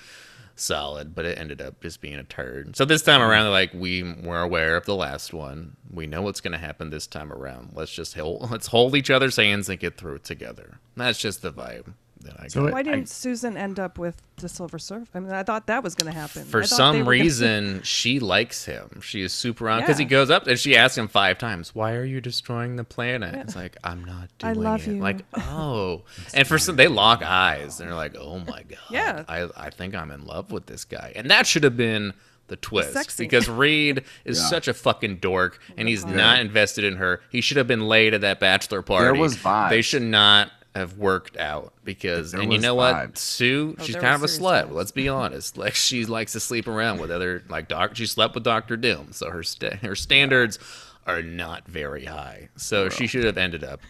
solid, 0.56 1.14
but 1.14 1.26
it 1.26 1.38
ended 1.38 1.62
up 1.62 1.82
just 1.82 2.02
being 2.02 2.16
a 2.16 2.24
turd. 2.24 2.76
So 2.76 2.86
this 2.86 3.02
time 3.02 3.22
mm-hmm. 3.22 3.30
around, 3.30 3.52
like 3.52 3.74
we 3.74 4.04
were 4.04 4.42
aware 4.42 4.76
of 4.76 4.86
the 4.86 4.96
last 4.96 5.34
one. 5.34 5.78
We 5.92 6.08
know 6.08 6.22
what's 6.22 6.42
going 6.42 6.54
to 6.54 6.58
happen 6.58 6.90
this 6.90 7.08
time 7.08 7.32
around. 7.32 7.72
Let's 7.74 7.94
just 7.94 8.16
hold, 8.16 8.50
let's 8.52 8.68
hold 8.68 8.96
each 8.96 9.10
other's 9.10 9.36
hands 9.36 9.70
and 9.70 9.80
get 9.80 9.98
through 9.98 10.16
it 10.16 10.24
together. 10.24 10.80
That's 10.96 11.20
just 11.20 11.42
the 11.42 11.52
vibe 11.52 11.94
that 12.24 12.40
I 12.40 12.48
So 12.48 12.62
got. 12.62 12.68
it- 12.68 12.74
Why 12.74 12.82
didn't 12.84 13.02
I- 13.02 13.06
Susan 13.06 13.56
end 13.58 13.80
up 13.80 13.98
with 13.98 14.22
the 14.38 14.50
Silver 14.50 14.78
Surfer? 14.80 15.06
I 15.14 15.20
mean, 15.20 15.32
I 15.32 15.44
thought 15.44 15.68
that 15.68 15.84
was 15.84 15.96
going 15.96 16.12
to 16.12 16.18
happen. 16.20 16.44
For 16.46 16.62
I 16.62 16.66
thought 16.66 16.70
they 16.70 16.76
some 16.76 16.96
were 16.98 17.04
gonna- 17.04 17.10
reason, 17.24 17.82
she 17.84 18.20
likes 18.20 18.66
him. 18.66 19.02
She 19.02 19.22
is 19.22 19.34
super 19.34 19.70
on 19.70 19.82
because 19.82 19.98
he 19.98 20.06
goes 20.06 20.30
up 20.30 20.48
and 20.48 20.58
she 20.60 20.76
asks 20.76 20.98
him 20.98 21.08
five 21.08 21.38
times, 21.38 21.74
"Why 21.76 21.94
are 21.94 22.04
you 22.06 22.22
destroying 22.22 22.76
the 22.76 22.84
planet?" 22.84 23.36
It's 23.36 23.56
like 23.56 23.78
I'm 23.84 24.04
not 24.04 24.30
doing 24.40 24.52
I 24.52 24.54
love 24.54 24.88
it. 24.88 24.92
you. 24.96 25.00
Like 25.02 25.26
oh, 25.36 26.04
and 26.34 26.48
for 26.48 26.58
some, 26.58 26.76
they 26.76 26.88
lock 26.88 27.24
eyes 27.24 27.80
and 27.80 27.90
they're 27.90 27.96
like, 27.96 28.16
"Oh 28.18 28.40
my 28.40 28.64
god, 28.70 28.78
Yeah. 28.90 29.24
I 29.28 29.48
I 29.56 29.70
think 29.70 29.96
I'm 29.96 30.12
in 30.12 30.26
love 30.26 30.52
with 30.52 30.66
this 30.66 30.86
guy," 30.86 31.14
and 31.16 31.30
that 31.32 31.48
should 31.48 31.64
have 31.64 31.78
been 31.78 32.14
the 32.50 32.56
twist 32.56 32.94
sexy. 32.94 33.26
because 33.26 33.50
Reed 33.50 34.06
is 34.24 34.40
Yeah. 34.40 34.46
such 34.48 34.70
a 34.70 34.74
fucking 34.74 35.18
dork 35.18 35.60
and 35.76 35.86
he's 35.90 36.06
not 36.06 36.40
invested 36.40 36.86
in 36.86 36.96
her. 36.96 37.20
He 37.30 37.42
should 37.42 37.58
have 37.58 37.68
been 37.68 37.90
late 37.90 38.14
at 38.14 38.22
that 38.22 38.40
bachelor 38.40 38.82
party. 38.82 39.04
There 39.04 39.16
was 39.16 39.36
vibes. 39.36 39.70
They 39.70 39.82
should 39.82 40.02
not 40.04 40.50
have 40.78 40.98
worked 40.98 41.36
out 41.38 41.74
because 41.84 42.32
There 42.32 42.42
and 42.42 42.52
you 42.52 42.58
was 42.58 42.63
know 42.63 42.76
what. 42.76 43.18
Sue 43.18 43.76
Oh, 43.80 43.84
she's 43.84 43.96
kind 43.96 44.16
of 44.16 44.24
a 44.24 44.28
slut 44.28 44.68
vibes. 44.70 44.72
let's 44.74 44.92
be 44.92 45.10
honest 45.10 45.58
like 45.58 45.76
she 45.76 46.06
likes 46.06 46.32
to 46.34 46.40
sleep 46.40 46.68
around 46.68 47.00
with 47.00 47.12
other 47.12 47.44
like 47.50 47.68
doc 47.68 47.96
she 47.96 48.06
slept 48.06 48.34
with 48.36 48.44
Doctor 48.44 48.78
Doom 48.78 49.12
so 49.12 49.30
her 49.30 49.44
sta- 49.44 49.78
her 49.82 49.96
standards 49.96 50.60
are 51.06 51.22
not 51.22 51.68
very 51.68 52.06
high 52.06 52.50
so 52.56 52.86
oh, 52.86 52.90
she 52.90 53.08
should 53.08 53.24
have 53.24 53.38
ended 53.38 53.63
up 53.63 53.82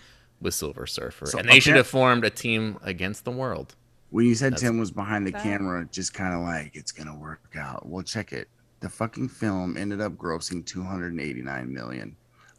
with 0.41 0.53
Silver 0.53 0.85
Surfer 0.87 1.25
So 1.25 1.39
and 1.39 1.49
they 1.49 1.59
should 1.59 1.75
have 1.75 1.87
formed 1.87 2.23
a 2.23 2.29
team 2.29 2.77
against 2.83 3.25
the 3.25 3.31
world 3.31 3.75
When 4.09 4.25
you 4.25 4.35
said 4.35 4.53
That's- 4.53 4.61
Tim 4.61 4.77
was 4.79 4.91
behind 4.91 5.27
the 5.27 5.31
That- 5.31 5.43
camera, 5.43 5.87
just 5.91 6.13
kind 6.13 6.33
of 6.33 6.41
like 6.41 6.71
it's 6.75 6.91
gonna 6.91 7.17
work 7.17 7.41
out. 7.59 7.87
Well, 7.87 8.03
check 8.03 8.31
it. 8.33 8.47
The 8.79 8.89
fucking 8.89 9.29
film 9.29 9.75
ended 9.75 9.99
up 9.99 10.13
grossing 10.13 10.63
289 10.65 11.73
million 11.73 12.15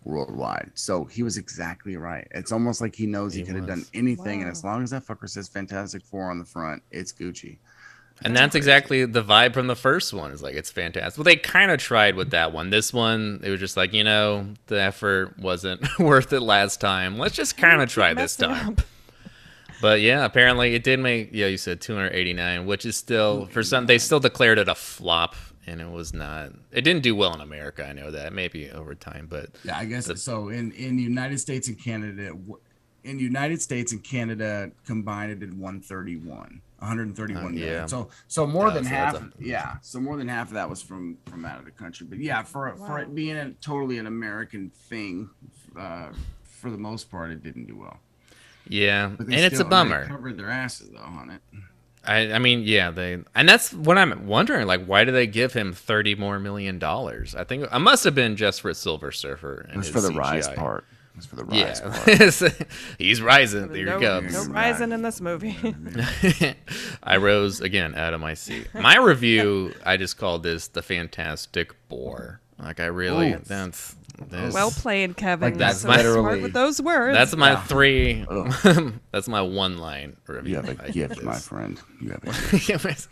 worldwide. 0.08 0.70
So 0.74 1.04
he 1.04 1.22
was 1.22 1.36
exactly 1.36 1.96
right. 1.96 2.26
It's 2.32 2.50
almost 2.50 2.80
like 2.80 2.96
he 2.96 3.06
knows 3.06 3.34
he, 3.34 3.40
He 3.40 3.46
could 3.46 3.56
have 3.56 3.66
done 3.66 3.78
was. 3.80 3.90
anything, 3.94 4.42
and 4.42 4.50
as 4.50 4.64
long 4.64 4.82
as 4.82 4.90
that 4.90 5.04
fucker 5.06 5.28
says 5.28 5.48
Fantastic 5.48 6.02
Four 6.04 6.30
on 6.30 6.38
the 6.38 6.44
front, 6.44 6.82
it's 6.90 7.12
Gucci. 7.12 7.58
and 8.24 8.36
that's 8.36 8.56
exactly 8.56 9.04
the 9.04 9.22
vibe 9.22 9.54
from 9.54 9.68
the 9.68 9.76
first 9.76 10.12
one 10.12 10.32
is 10.32 10.42
like 10.42 10.56
it's 10.56 10.72
fantastic 10.72 11.16
well 11.16 11.22
they 11.24 11.36
kind 11.36 11.70
of 11.70 11.78
tried 11.78 12.16
with 12.16 12.30
that 12.30 12.52
one 12.52 12.68
this 12.70 12.92
one 12.92 13.38
it 13.44 13.50
was 13.50 13.60
just 13.60 13.76
like 13.76 13.92
you 13.92 14.02
know 14.02 14.44
the 14.66 14.80
effort 14.80 15.38
wasn't 15.38 15.80
worth 16.00 16.32
it 16.32 16.40
last 16.40 16.80
time 16.80 17.16
let's 17.16 17.36
just 17.36 17.56
kind 17.56 17.80
of 17.80 17.88
try 17.88 18.14
this 18.14 18.34
time 18.34 18.70
up. 18.70 18.80
But 19.80 20.00
yeah, 20.00 20.24
apparently 20.24 20.74
it 20.74 20.82
did 20.82 20.98
make 20.98 21.30
yeah, 21.32 21.46
you 21.46 21.56
said 21.56 21.80
289, 21.80 22.66
which 22.66 22.84
is 22.84 22.96
still 22.96 23.46
for 23.46 23.62
some 23.62 23.86
they 23.86 23.98
still 23.98 24.18
declared 24.18 24.58
it 24.58 24.68
a 24.68 24.74
flop 24.74 25.36
and 25.68 25.80
it 25.80 25.90
was 25.90 26.12
not 26.14 26.52
it 26.72 26.82
didn't 26.82 27.02
do 27.02 27.14
well 27.14 27.34
in 27.34 27.40
America, 27.40 27.86
I 27.86 27.92
know 27.92 28.10
that. 28.10 28.32
Maybe 28.32 28.70
over 28.70 28.94
time, 28.94 29.26
but 29.28 29.50
Yeah, 29.64 29.76
I 29.78 29.84
guess 29.84 30.10
so. 30.22 30.48
In 30.48 30.72
in 30.72 30.98
United 30.98 31.38
States 31.38 31.68
and 31.68 31.78
Canada, 31.78 32.32
in 33.04 33.18
United 33.18 33.60
States 33.62 33.92
and 33.92 34.02
Canada 34.02 34.70
combined, 34.86 35.30
it 35.32 35.38
did 35.40 35.52
131, 35.58 36.60
131 36.80 37.44
Uh, 37.44 37.48
million. 37.50 37.68
yeah. 37.68 37.86
So 37.86 38.08
so 38.26 38.46
more 38.46 38.68
Yeah, 38.68 38.74
than 38.74 38.84
so 38.84 38.90
half. 38.90 39.14
a- 39.16 39.30
yeah, 39.38 39.76
so 39.82 40.00
more 40.00 40.16
than 40.16 40.28
half 40.28 40.48
of 40.48 40.54
that 40.54 40.68
was 40.68 40.82
from 40.82 41.18
from 41.26 41.44
out 41.44 41.58
of 41.58 41.64
the 41.64 41.70
country. 41.70 42.06
But 42.08 42.18
yeah, 42.18 42.42
for 42.42 42.74
for 42.76 42.98
it 42.98 43.14
being 43.14 43.36
a 43.36 43.50
totally 43.60 43.98
an 43.98 44.06
American 44.06 44.70
thing, 44.70 45.30
uh, 45.78 46.08
for 46.44 46.70
the 46.70 46.78
most 46.78 47.10
part, 47.10 47.30
it 47.30 47.42
didn't 47.42 47.66
do 47.66 47.76
well. 47.76 47.98
yeah. 48.68 49.06
And 49.18 49.28
they 49.32 49.36
it's 49.36 49.52
a 49.54 49.56
still- 49.56 49.64
they 49.66 49.70
bummer. 49.70 50.06
Covered 50.06 50.36
their 50.36 50.50
asses 50.50 50.90
though 50.90 50.98
on 50.98 51.30
it. 51.30 51.40
I 52.08 52.32
I 52.32 52.38
mean, 52.38 52.62
yeah, 52.64 52.90
they 52.90 53.18
and 53.34 53.48
that's 53.48 53.72
what 53.72 53.98
I'm 53.98 54.26
wondering 54.26 54.66
like 54.66 54.84
why 54.86 55.04
do 55.04 55.12
they 55.12 55.26
give 55.26 55.52
him 55.52 55.72
30 55.72 56.14
more 56.14 56.38
million 56.40 56.78
dollars? 56.78 57.34
I 57.34 57.44
think 57.44 57.68
it 57.70 57.78
must 57.78 58.04
have 58.04 58.14
been 58.14 58.36
just 58.36 58.60
for 58.62 58.72
Silver 58.74 59.12
Surfer 59.12 59.66
and 59.68 59.74
It 59.74 59.76
was 59.76 59.86
his 59.88 59.94
for 59.94 60.00
the 60.00 60.12
rise 60.14 60.48
part. 60.48 60.84
It 61.12 61.16
was 61.16 61.26
for 61.26 61.36
the 61.36 61.44
rise 61.44 61.80
part. 61.82 62.08
Yeah. 62.08 62.66
He's 62.98 63.20
rising. 63.20 63.68
There 63.68 63.84
no, 63.84 63.98
he 63.98 64.06
comes. 64.06 64.48
no 64.48 64.52
rising 64.54 64.92
in 64.92 65.02
this 65.02 65.20
movie. 65.20 65.56
I 67.02 67.16
rose 67.16 67.60
again 67.60 67.94
out 67.94 68.14
of 68.14 68.20
my 68.20 68.34
seat. 68.34 68.68
My 68.72 68.96
review, 68.96 69.74
I 69.84 69.96
just 69.96 70.16
called 70.16 70.42
this 70.42 70.68
the 70.68 70.82
Fantastic 70.82 71.74
Bore. 71.88 72.40
Like 72.58 72.80
I 72.80 72.86
really, 72.86 73.34
Ooh. 73.34 73.40
that's 73.44 73.94
that's, 74.30 74.52
well 74.54 74.70
played, 74.70 75.16
Kevin. 75.16 75.40
Like, 75.46 75.52
You're 75.54 75.58
that's 75.58 75.78
so 75.80 75.88
smart 75.88 75.98
literally- 76.04 76.42
with 76.42 76.52
those 76.52 76.80
words. 76.82 77.16
that's 77.16 77.36
my 77.36 77.52
Yeah. 77.52 77.62
three. 77.62 78.26
That's 79.12 79.26
my 79.26 79.40
one 79.42 79.78
line 79.78 80.16
review. 80.26 80.50
You 80.50 80.56
have 80.56 80.68
I 80.80 80.84
a 80.84 80.92
gift, 80.92 81.14
give 81.16 81.24
my 81.24 81.34
friend. 81.38 81.80
You 82.00 82.10
have 82.10 82.24
a 82.24 82.58
gift. 82.58 83.08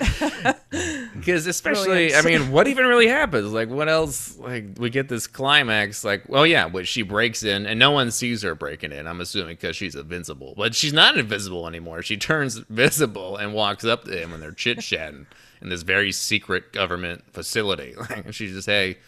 Because 1.15 1.47
especially, 1.47 2.15
I 2.15 2.23
mean, 2.23 2.51
what 2.53 2.69
even 2.69 2.87
really 2.87 3.09
happens? 3.09 3.53
Like, 3.53 3.69
what 3.69 3.89
else? 3.89 4.37
Like, 4.39 4.65
we 4.79 4.91
get 4.91 5.09
this 5.09 5.27
climax. 5.27 6.05
Like, 6.05 6.29
well, 6.29 6.47
yeah, 6.47 6.69
but 6.69 6.87
she 6.87 7.03
breaks 7.03 7.43
in, 7.43 7.67
and 7.67 7.79
no 7.79 7.91
one 7.91 8.11
sees 8.11 8.43
her 8.43 8.55
breaking 8.55 8.93
in. 8.93 9.07
I'm 9.07 9.21
assuming 9.21 9.57
because 9.57 9.75
she's 9.77 9.95
invincible, 9.95 10.55
but 10.57 10.75
she's 10.75 10.93
not 10.93 11.17
invisible 11.17 11.67
anymore. 11.67 12.03
She 12.03 12.17
turns 12.17 12.55
visible 12.69 13.37
and 13.37 13.53
walks 13.55 13.85
up 13.85 14.05
to 14.05 14.23
him, 14.23 14.33
and 14.33 14.43
they're 14.43 14.53
chit 14.53 14.81
chatting 14.81 15.27
in 15.63 15.71
this 15.71 15.83
very 15.83 16.13
secret 16.13 16.73
government 16.73 17.25
facility. 17.33 17.95
Like, 18.11 18.33
she's 18.33 18.53
just, 18.53 18.67
hey, 18.67 18.99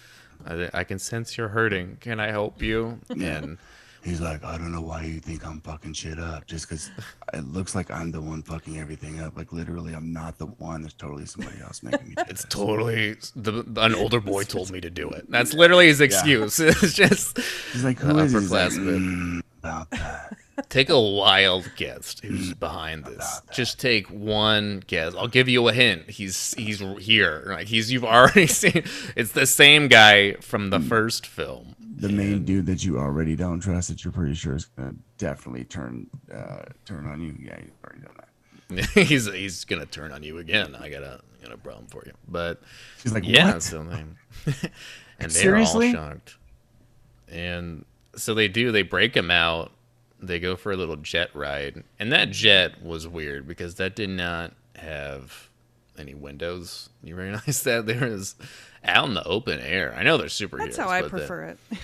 I, 0.49 0.71
I 0.73 0.85
can 0.85 0.99
sense 0.99 1.37
you're 1.37 1.49
hurting. 1.49 1.99
Can 2.01 2.19
I 2.21 2.31
help 2.31 2.63
you? 2.63 2.99
And 3.11 3.59
He's 4.05 4.21
like, 4.21 4.45
I 4.45 4.57
don't 4.57 4.71
know 4.73 4.81
why 4.81 5.03
you 5.03 5.19
think 5.19 5.45
I'm 5.45 5.61
fucking 5.61 5.93
shit 5.93 6.19
up, 6.19 6.47
just 6.47 6.69
because 6.69 6.91
it 7.35 7.45
looks 7.45 7.75
like 7.75 7.91
I'm 7.91 8.13
the 8.13 8.21
one 8.21 8.43
fucking 8.43 8.79
everything 8.79 9.21
up. 9.21 9.37
Like 9.37 9.53
literally, 9.53 9.93
I'm 9.93 10.13
not 10.13 10.39
the 10.39 10.47
one. 10.47 10.83
There's 10.83 10.95
totally 10.95 11.27
somebody 11.27 11.61
else 11.61 11.83
making 11.83 12.11
me. 12.11 12.15
Do 12.15 12.23
It's 12.29 12.43
this." 12.43 12.47
totally 12.49 13.17
the 13.35 13.65
an 13.77 13.95
older 13.95 14.21
boy 14.21 14.45
told 14.45 14.71
me 14.71 14.81
to 14.81 14.89
do 14.91 15.11
it. 15.11 15.31
That's 15.31 15.53
literally 15.53 15.89
his 15.89 16.01
excuse. 16.01 16.59
It's 16.69 16.95
just 16.95 17.39
He's 17.73 17.85
like, 17.85 17.99
who 17.99 18.13
the 18.13 18.19
is 18.21 18.33
he? 18.33 18.39
He's 18.39 18.51
like. 18.53 18.71
"Mm, 18.73 19.43
about 19.59 19.91
that. 19.91 20.37
Take 20.69 20.89
a 20.91 21.01
wild 21.01 21.71
guess 21.77 22.17
who's 22.21 22.55
behind 22.55 23.05
this. 23.05 23.43
Just 23.53 23.81
take 23.81 24.07
one 24.09 24.83
guess. 24.87 25.15
I'll 25.15 25.29
give 25.29 25.49
you 25.49 25.69
a 25.69 25.73
hint. 25.73 26.11
He's 26.11 26.55
he's 26.55 26.81
here. 27.01 27.45
Like 27.49 27.67
he's 27.69 27.91
you've 27.93 28.05
already 28.05 28.47
seen. 28.49 28.83
It's 29.17 29.33
the 29.33 29.47
same 29.47 29.89
guy 29.89 30.35
from 30.35 30.71
the 30.71 30.81
first 30.81 31.27
film. 31.27 31.75
The 31.81 32.09
main 32.09 32.45
dude 32.45 32.67
that 32.67 32.85
you 32.85 32.99
already 32.99 33.35
don't 33.35 33.61
trust, 33.61 33.89
that 33.89 34.05
you're 34.05 34.13
pretty 34.13 34.35
sure 34.35 34.55
is 34.55 34.67
gonna 34.67 34.95
definitely 35.19 35.65
turn 35.65 36.07
uh, 36.33 36.63
turn 36.85 37.07
on 37.07 37.21
you. 37.21 37.35
Yeah, 37.41 37.59
you've 37.59 37.73
already 37.85 38.03
done 38.03 38.15
that. 38.17 38.25
he's 39.07 39.27
he's 39.33 39.65
gonna 39.65 39.87
turn 39.87 40.13
on 40.13 40.23
you 40.23 40.39
again. 40.39 40.77
I 40.77 40.89
got 40.91 41.03
a 41.03 41.21
got 41.43 41.53
a 41.53 41.57
problem 41.57 41.87
for 41.89 42.03
you. 42.07 42.13
But 42.29 42.61
She's 43.03 43.13
like, 43.13 43.27
yeah, 43.27 43.55
what? 43.55 43.63
so 43.63 43.83
they, 43.83 43.97
and 44.47 44.55
they're 45.19 45.29
Seriously? 45.31 45.89
all 45.89 45.93
shocked. 45.93 46.37
And 47.31 47.85
so 48.15 48.35
they 48.35 48.49
do. 48.49 48.73
They 48.73 48.83
break 48.83 49.17
him 49.17 49.31
out. 49.31 49.73
They 50.21 50.41
go 50.41 50.57
for 50.57 50.73
a 50.73 50.77
little 50.77 50.97
jet 50.97 51.31
ride, 51.35 51.85
and 51.99 52.11
that 52.13 52.31
jet 52.31 52.83
was 52.83 53.07
weird 53.07 53.47
because 53.47 53.77
that 53.77 53.95
did 53.95 54.11
not 54.11 54.53
have 54.77 55.49
any 55.99 56.15
windows. 56.15 56.89
You 57.03 57.17
realize 57.17 57.63
that 57.65 57.87
there 57.87 58.05
is 58.05 58.35
out 58.85 59.09
in 59.09 59.15
the 59.15 59.25
open 59.25 59.61
air. 59.61 59.95
I 59.97 60.03
know 60.03 60.17
they're 60.17 60.27
superheroes. 60.27 60.59
That's 60.59 60.77
how 60.77 60.89
I 60.89 61.03
prefer 61.03 61.45
it. 61.45 61.59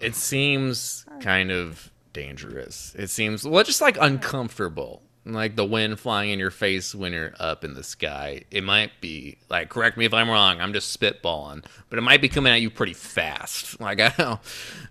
it 0.00 0.14
seems 0.14 1.04
kind 1.20 1.50
of 1.50 1.90
dangerous. 2.12 2.94
It 2.98 3.08
seems 3.10 3.46
well, 3.46 3.64
just 3.64 3.80
like 3.80 3.96
uncomfortable. 4.00 5.02
Like 5.24 5.56
the 5.56 5.64
wind 5.64 6.00
flying 6.00 6.30
in 6.30 6.38
your 6.38 6.50
face 6.50 6.94
when 6.94 7.12
you're 7.12 7.34
up 7.38 7.62
in 7.62 7.74
the 7.74 7.82
sky. 7.82 8.44
It 8.50 8.64
might 8.64 8.92
be 9.02 9.36
like, 9.50 9.68
correct 9.68 9.98
me 9.98 10.06
if 10.06 10.14
I'm 10.14 10.30
wrong. 10.30 10.58
I'm 10.60 10.72
just 10.72 10.98
spitballing, 10.98 11.64
but 11.90 11.98
it 11.98 12.02
might 12.02 12.22
be 12.22 12.30
coming 12.30 12.50
at 12.50 12.62
you 12.62 12.70
pretty 12.70 12.94
fast. 12.94 13.78
Like 13.78 14.00
I 14.00 14.08
don't. 14.16 14.40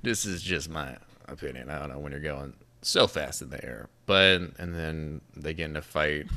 This 0.04 0.26
is 0.26 0.44
just 0.44 0.70
my 0.70 0.98
opinion. 1.28 1.70
I 1.70 1.80
don't 1.80 1.90
know 1.90 1.98
when 2.00 2.12
you're 2.12 2.22
going 2.22 2.54
so 2.82 3.08
fast 3.08 3.42
in 3.42 3.50
the 3.50 3.64
air, 3.64 3.90
but 4.06 4.42
and 4.58 4.76
then 4.76 5.22
they 5.36 5.54
get 5.54 5.70
in 5.70 5.76
a 5.76 5.82
fight 5.82 6.28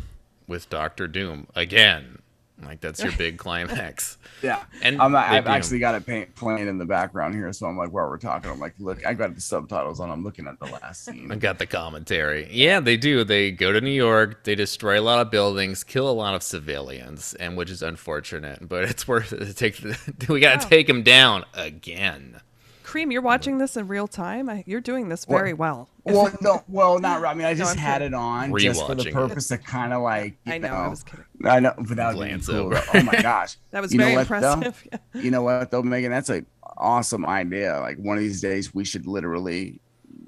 with 0.47 0.69
Doctor 0.69 1.07
Doom 1.07 1.47
again. 1.55 2.21
Like 2.63 2.81
that's 2.81 3.03
your 3.03 3.13
big 3.13 3.39
climax. 3.39 4.19
Yeah, 4.43 4.63
And 4.83 5.01
I'm, 5.01 5.17
I've 5.17 5.47
actually 5.47 5.79
got 5.79 5.95
it 5.95 6.07
paint, 6.07 6.35
playing 6.35 6.69
in 6.69 6.79
the 6.79 6.85
background 6.85 7.35
here, 7.35 7.53
so 7.53 7.67
I'm 7.67 7.77
like, 7.77 7.91
while 7.91 8.09
we're 8.09 8.19
talking, 8.19 8.51
I'm 8.51 8.61
like, 8.61 8.75
look, 8.79 9.07
I 9.07 9.15
got 9.15 9.35
the 9.35 9.41
subtitles 9.41 10.01
on. 10.01 10.11
I'm 10.11 10.23
looking 10.23 10.47
at 10.47 10.59
the 10.59 10.67
last 10.67 11.05
scene. 11.07 11.33
I 11.33 11.37
got 11.37 11.59
the 11.59 11.67
commentary. 11.67 12.49
Yeah, 12.51 12.81
they 12.81 12.97
do. 12.97 13.25
They 13.25 13.51
go 13.51 13.73
to 13.73 13.81
New 13.81 13.91
York. 13.91 14.45
They 14.45 14.55
destroy 14.55 15.01
a 15.01 15.03
lot 15.03 15.21
of 15.21 15.31
buildings, 15.31 15.85
kill 15.85 16.09
a 16.09 16.13
lot 16.13 16.35
of 16.35 16.43
civilians, 16.43 17.35
and 17.35 17.57
which 17.57 17.71
is 17.71 17.83
unfortunate, 17.83 18.69
but 18.69 18.85
it's 18.85 19.09
worth 19.09 19.33
it 19.33 19.45
to 19.45 19.55
take. 19.55 19.77
The, 19.79 20.27
we 20.29 20.41
got 20.41 20.61
to 20.61 20.69
take 20.69 20.87
them 20.87 21.03
down 21.03 21.45
again. 21.55 22.41
Cream, 22.91 23.11
you're 23.13 23.23
watching 23.23 23.59
this 23.59 23.77
in 23.77 23.87
real 23.89 24.09
time. 24.09 24.49
I, 24.49 24.65
you're 24.67 24.81
doing 24.81 25.09
this 25.09 25.25
very 25.25 25.53
well. 25.53 25.89
Well, 26.05 26.33
no, 26.41 26.65
well, 26.69 26.99
not. 26.99 27.25
I 27.25 27.35
mean, 27.35 27.47
I 27.47 27.55
just 27.63 27.73
I'm 27.73 27.79
had 27.79 27.99
kidding. 28.01 28.15
it 28.15 28.17
on 28.17 28.59
just 28.59 28.85
for 28.85 28.95
the 28.95 29.03
Rewatching 29.05 29.07
it. 29.07 29.13
purpose 29.15 29.51
of 29.53 29.63
kind 29.63 29.93
of 29.93 30.03
like, 30.03 30.37
you 30.45 30.55
I 30.55 30.59
know, 30.59 30.69
I 30.75 30.89
was 30.89 31.05
kidding. 31.05 31.25
I 31.45 31.61
know, 31.61 31.73
without 31.79 32.15
being 32.15 32.27
Glance 32.29 32.47
cool. 32.49 32.57
over. 32.57 32.83
Oh 32.95 33.03
my 33.03 33.21
gosh, 33.23 33.57
That 33.71 33.81
was 33.83 33.93
You 33.93 33.99
know 33.99 34.05
very 34.07 34.17
what, 34.17 34.21
impressive. 34.23 34.85
Yeah. 34.93 35.21
you 35.23 35.31
know 35.31 35.43
what 35.43 35.71
though, 35.71 35.83
Megan? 35.83 36.11
That's 36.11 36.29
an 36.31 36.47
awesome 36.77 37.25
idea. 37.27 37.79
Like 37.81 37.99
one 37.99 38.17
of 38.17 38.23
these 38.23 38.41
days, 38.41 38.75
we 38.75 38.85
should 38.85 39.07
literally 39.07 39.81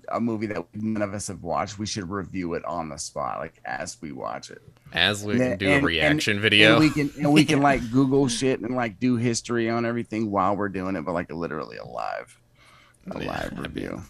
a 0.09 0.21
movie 0.21 0.47
that 0.47 0.65
none 0.75 1.01
of 1.03 1.15
us 1.15 1.29
have 1.29 1.43
watched. 1.43 1.79
We 1.79 1.87
should 1.87 2.11
review 2.11 2.55
it 2.55 2.65
on 2.65 2.89
the 2.91 2.99
spot, 2.99 3.39
like 3.41 3.55
as 3.65 3.97
we 4.01 4.13
watch 4.13 4.51
it. 4.51 4.63
As 4.93 5.25
we 5.25 5.33
And- 5.33 5.41
can 5.43 5.59
do 5.59 5.69
and- 5.69 5.83
a 5.83 5.87
reaction 5.87 6.33
and- 6.35 6.41
video. 6.43 6.73
And 6.77 6.81
we 6.81 6.91
can 6.91 7.11
and 7.19 7.33
we 7.33 7.45
can 7.45 7.61
like 7.63 7.91
Google 7.91 8.29
shit 8.29 8.61
and 8.61 8.77
like 8.77 9.01
do 9.01 9.17
history 9.17 9.69
on 9.71 9.85
everything 9.87 10.31
while 10.31 10.55
we're 10.55 10.69
doing 10.69 10.95
it, 10.97 11.03
but 11.05 11.13
like 11.13 11.33
literally 11.33 11.79
a 11.79 11.85
live, 11.85 12.39
a 13.11 13.19
live 13.19 13.59
review. 13.59 14.03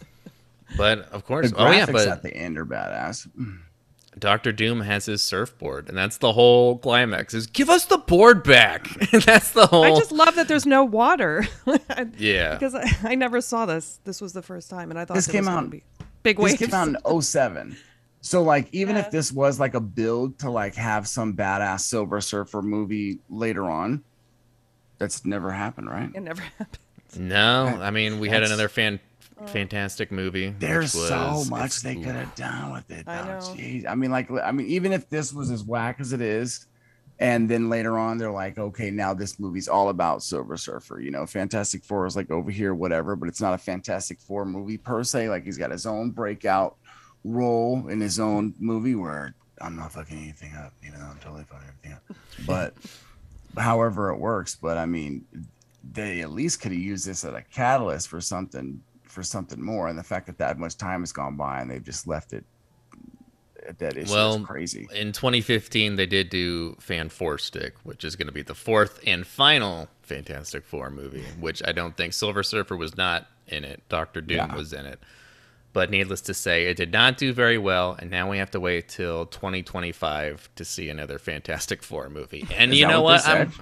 but 0.77 0.99
of 1.11 1.11
The 1.11 1.21
course, 1.21 1.51
graphics 1.51 1.55
oh 1.57 1.71
yeah, 1.71 1.83
at 1.83 1.91
but 1.91 2.23
the 2.23 2.35
end 2.35 2.57
are 2.57 2.65
badass. 2.65 3.27
Doctor 4.19 4.51
Doom 4.51 4.81
has 4.81 5.07
his 5.07 5.23
surfboard, 5.23 5.89
and 5.89 5.97
that's 5.97 6.17
the 6.17 6.33
whole 6.33 6.77
climax. 6.77 7.33
Is 7.33 7.47
give 7.47 7.67
us 7.69 7.85
the 7.85 7.97
board 7.97 8.43
back. 8.43 8.87
that's 9.11 9.51
the 9.51 9.65
whole. 9.65 9.83
I 9.83 9.89
just 9.89 10.11
love 10.11 10.35
that 10.35 10.47
there's 10.47 10.65
no 10.67 10.83
water. 10.83 11.45
Yeah. 12.17 12.53
Because 12.53 12.75
I, 12.75 12.85
I 13.03 13.15
never 13.15 13.41
saw 13.41 13.65
this. 13.65 13.99
This 14.03 14.21
was 14.21 14.33
the 14.33 14.41
first 14.43 14.69
time, 14.69 14.91
and 14.91 14.99
I 14.99 15.05
thought 15.05 15.15
This 15.15 15.27
came 15.27 15.47
out- 15.47 15.69
Be 15.71 15.83
big 16.21 16.37
This 16.37 16.43
waves. 16.43 16.57
came 16.57 16.73
out 16.73 16.87
in 16.87 17.21
07. 17.21 17.75
So 18.21 18.41
like 18.43 18.69
even 18.71 18.95
Yeah. 18.95 19.01
if 19.03 19.11
this 19.11 19.31
was 19.31 19.59
like 19.59 19.73
a 19.73 19.79
build 19.79 20.39
to 20.39 20.49
like 20.51 20.75
have 20.75 21.07
some 21.07 21.33
badass 21.35 21.81
Silver 21.81 22.21
Surfer 22.21 22.61
movie 22.61 23.19
later 23.29 23.69
on, 23.69 24.03
that's 24.99 25.25
never 25.25 25.51
happened, 25.51 25.89
right? 25.89 26.09
it 26.13 26.21
never 26.21 26.41
happened. 26.41 26.77
No, 27.17 27.65
I 27.81 27.91
mean 27.91 28.19
we 28.19 28.27
had 28.29 28.35
That's- 28.43 28.49
another 28.51 28.69
fan, 28.69 28.99
oh. 29.41 29.47
fantastic 29.47 30.11
movie. 30.11 30.49
which 30.49 30.59
There's 30.59 30.91
so 30.93 31.43
much 31.49 31.65
it's- 31.77 31.81
they 31.81 31.95
could 31.95 32.15
have 32.15 32.33
done 32.35 32.71
with 32.73 32.89
it. 32.91 33.07
I 33.07 33.21
though. 33.21 33.27
know. 33.27 33.39
Jeez. 33.39 33.85
I 33.87 33.95
mean, 33.95 34.11
like, 34.11 34.29
I 34.31 34.51
mean, 34.51 34.67
even 34.67 34.93
if 34.93 35.09
this 35.09 35.33
was 35.33 35.51
as 35.51 35.63
whack 35.63 35.97
as 35.99 36.13
it 36.13 36.21
is, 36.21 36.67
and 37.19 37.47
then 37.49 37.69
later 37.69 37.97
on 37.97 38.17
they're 38.17 38.31
like, 38.31 38.57
okay, 38.57 38.89
now 38.89 39.13
this 39.13 39.39
movie's 39.39 39.67
all 39.67 39.89
about 39.89 40.23
Silver 40.23 40.57
Surfer. 40.57 40.99
You 40.99 41.11
know, 41.11 41.25
Fantastic 41.25 41.83
Four 41.85 42.05
is 42.07 42.15
like 42.15 42.31
over 42.31 42.49
here, 42.51 42.73
whatever, 42.73 43.15
but 43.15 43.29
it's 43.29 43.39
not 43.41 43.53
a 43.53 43.57
Fantastic 43.57 44.19
Four 44.19 44.45
movie 44.45 44.77
per 44.77 45.03
se. 45.03 45.29
Like 45.29 45.43
he's 45.45 45.57
got 45.57 45.71
his 45.71 45.85
own 45.85 46.09
breakout 46.11 46.75
role 47.23 47.87
in 47.87 48.01
his 48.01 48.19
own 48.19 48.53
movie 48.59 48.95
where 48.95 49.35
I'm 49.61 49.75
not 49.75 49.93
fucking 49.93 50.17
anything 50.17 50.53
up, 50.55 50.73
even 50.85 50.99
though 50.99 51.05
I'm 51.05 51.19
totally 51.19 51.43
fucking 51.43 51.67
everything 51.67 51.93
up. 51.93 52.17
But 52.45 52.73
however 53.57 54.09
it 54.09 54.17
works, 54.17 54.57
but 54.59 54.77
I 54.77 54.85
mean, 54.87 55.23
they 55.91 56.21
at 56.21 56.31
least 56.31 56.61
could 56.61 56.71
have 56.71 56.79
used 56.81 57.05
this 57.05 57.23
as 57.25 57.33
a 57.33 57.41
catalyst 57.41 58.07
for 58.07 58.21
something 58.21 58.81
for 59.03 59.21
something 59.23 59.61
more. 59.61 59.87
And 59.89 59.97
the 59.99 60.03
fact 60.03 60.25
that 60.27 60.37
that 60.39 60.57
much 60.57 60.77
time 60.77 61.01
has 61.01 61.11
gone 61.11 61.35
by 61.35 61.61
and 61.61 61.69
they've 61.69 61.83
just 61.83 62.07
left 62.07 62.33
it 62.33 62.45
at 63.67 63.77
that 63.79 63.95
issue 63.95 64.11
Well, 64.11 64.35
is 64.41 64.45
crazy. 64.45 64.87
In 64.93 65.11
2015, 65.11 65.95
they 65.95 66.05
did 66.05 66.29
do 66.29 66.75
Fan 66.79 67.09
Four 67.09 67.37
Stick, 67.37 67.75
which 67.83 68.03
is 68.03 68.15
going 68.15 68.27
to 68.27 68.33
be 68.33 68.41
the 68.41 68.55
fourth 68.55 68.99
and 69.05 69.25
final 69.27 69.87
Fantastic 70.01 70.65
Four 70.65 70.89
movie, 70.89 71.23
which 71.39 71.61
I 71.65 71.71
don't 71.71 71.95
think 71.95 72.13
Silver 72.13 72.43
Surfer 72.43 72.75
was 72.75 72.97
not 72.97 73.27
in 73.47 73.63
it. 73.63 73.83
Doctor 73.89 74.19
Doom 74.21 74.37
Yeah. 74.37 74.55
was 74.55 74.73
in 74.73 74.85
it. 74.85 74.99
But 75.73 75.89
needless 75.89 76.21
to 76.21 76.33
say, 76.35 76.65
it 76.65 76.77
did 76.77 76.91
not 76.91 77.17
do 77.17 77.33
very 77.33 77.57
well, 77.57 77.95
and 77.99 78.11
now 78.11 78.29
we 78.29 78.37
have 78.37 78.51
to 78.51 78.59
wait 78.59 78.89
till 78.89 79.25
2025 79.25 80.49
to 80.55 80.65
see 80.65 80.89
another 80.89 81.17
Fantastic 81.17 81.81
Four 81.83 82.09
movie. 82.09 82.45
And 82.55 82.73
you 82.75 82.87
know 82.87 83.01
what 83.01 83.23
what? 83.25 83.27
I'm? 83.27 83.53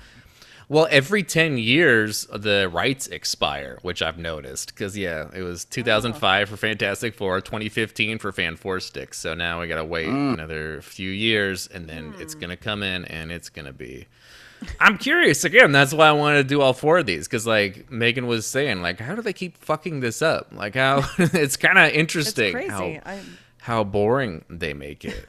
Well, 0.72 0.88
every 0.90 1.22
10 1.22 1.58
years, 1.58 2.26
the 2.34 2.70
rights 2.72 3.08
expire, 3.08 3.78
which 3.82 4.02
I've 4.02 4.18
noticed. 4.18 4.70
Because, 4.74 4.98
yeah, 4.98 5.28
it 5.36 5.42
was 5.42 5.66
2005 5.66 6.48
for 6.48 6.56
Fantastic 6.56 7.14
Four, 7.14 7.42
2015 7.42 8.20
for 8.20 8.32
Fan 8.32 8.56
Four 8.56 8.80
Sticks. 8.80 9.20
So 9.20 9.34
now 9.34 9.60
we 9.60 9.68
got 9.68 9.76
to 9.76 9.84
wait 9.84 10.08
Mm. 10.08 10.36
another 10.36 10.82
few 10.82 11.10
years, 11.10 11.68
and 11.68 11.90
then 11.90 12.14
it's 12.20 12.36
going 12.36 12.52
to 12.52 12.56
come 12.56 12.84
in, 12.84 13.04
and 13.04 13.34
it's 13.34 13.50
going 13.50 13.66
to 13.66 13.74
be. 13.74 14.08
I'm 14.80 14.98
curious 14.98 15.44
again. 15.44 15.74
That's 15.74 15.94
why 15.94 16.08
I 16.08 16.14
wanted 16.14 16.44
to 16.44 16.48
do 16.48 16.62
all 16.62 16.72
four 16.72 17.00
of 17.00 17.06
these 17.06 17.28
because, 17.28 17.46
like 17.46 17.92
Megan 17.92 18.28
was 18.28 18.46
saying, 18.46 18.82
like, 18.82 19.00
how 19.02 19.14
do 19.16 19.22
they 19.22 19.34
keep 19.34 19.58
fucking 19.58 20.00
this 20.00 20.22
up? 20.22 20.54
Like, 20.54 20.76
how 20.76 21.04
it's 21.18 21.58
kind 21.58 21.80
of 21.80 21.88
It's 21.90 21.98
interesting 21.98 22.54
crazy. 22.54 22.70
how 22.70 22.86
I, 23.06 23.20
how 23.60 23.84
boring 23.84 24.46
they 24.50 24.74
make 24.74 25.04
it. 25.04 25.28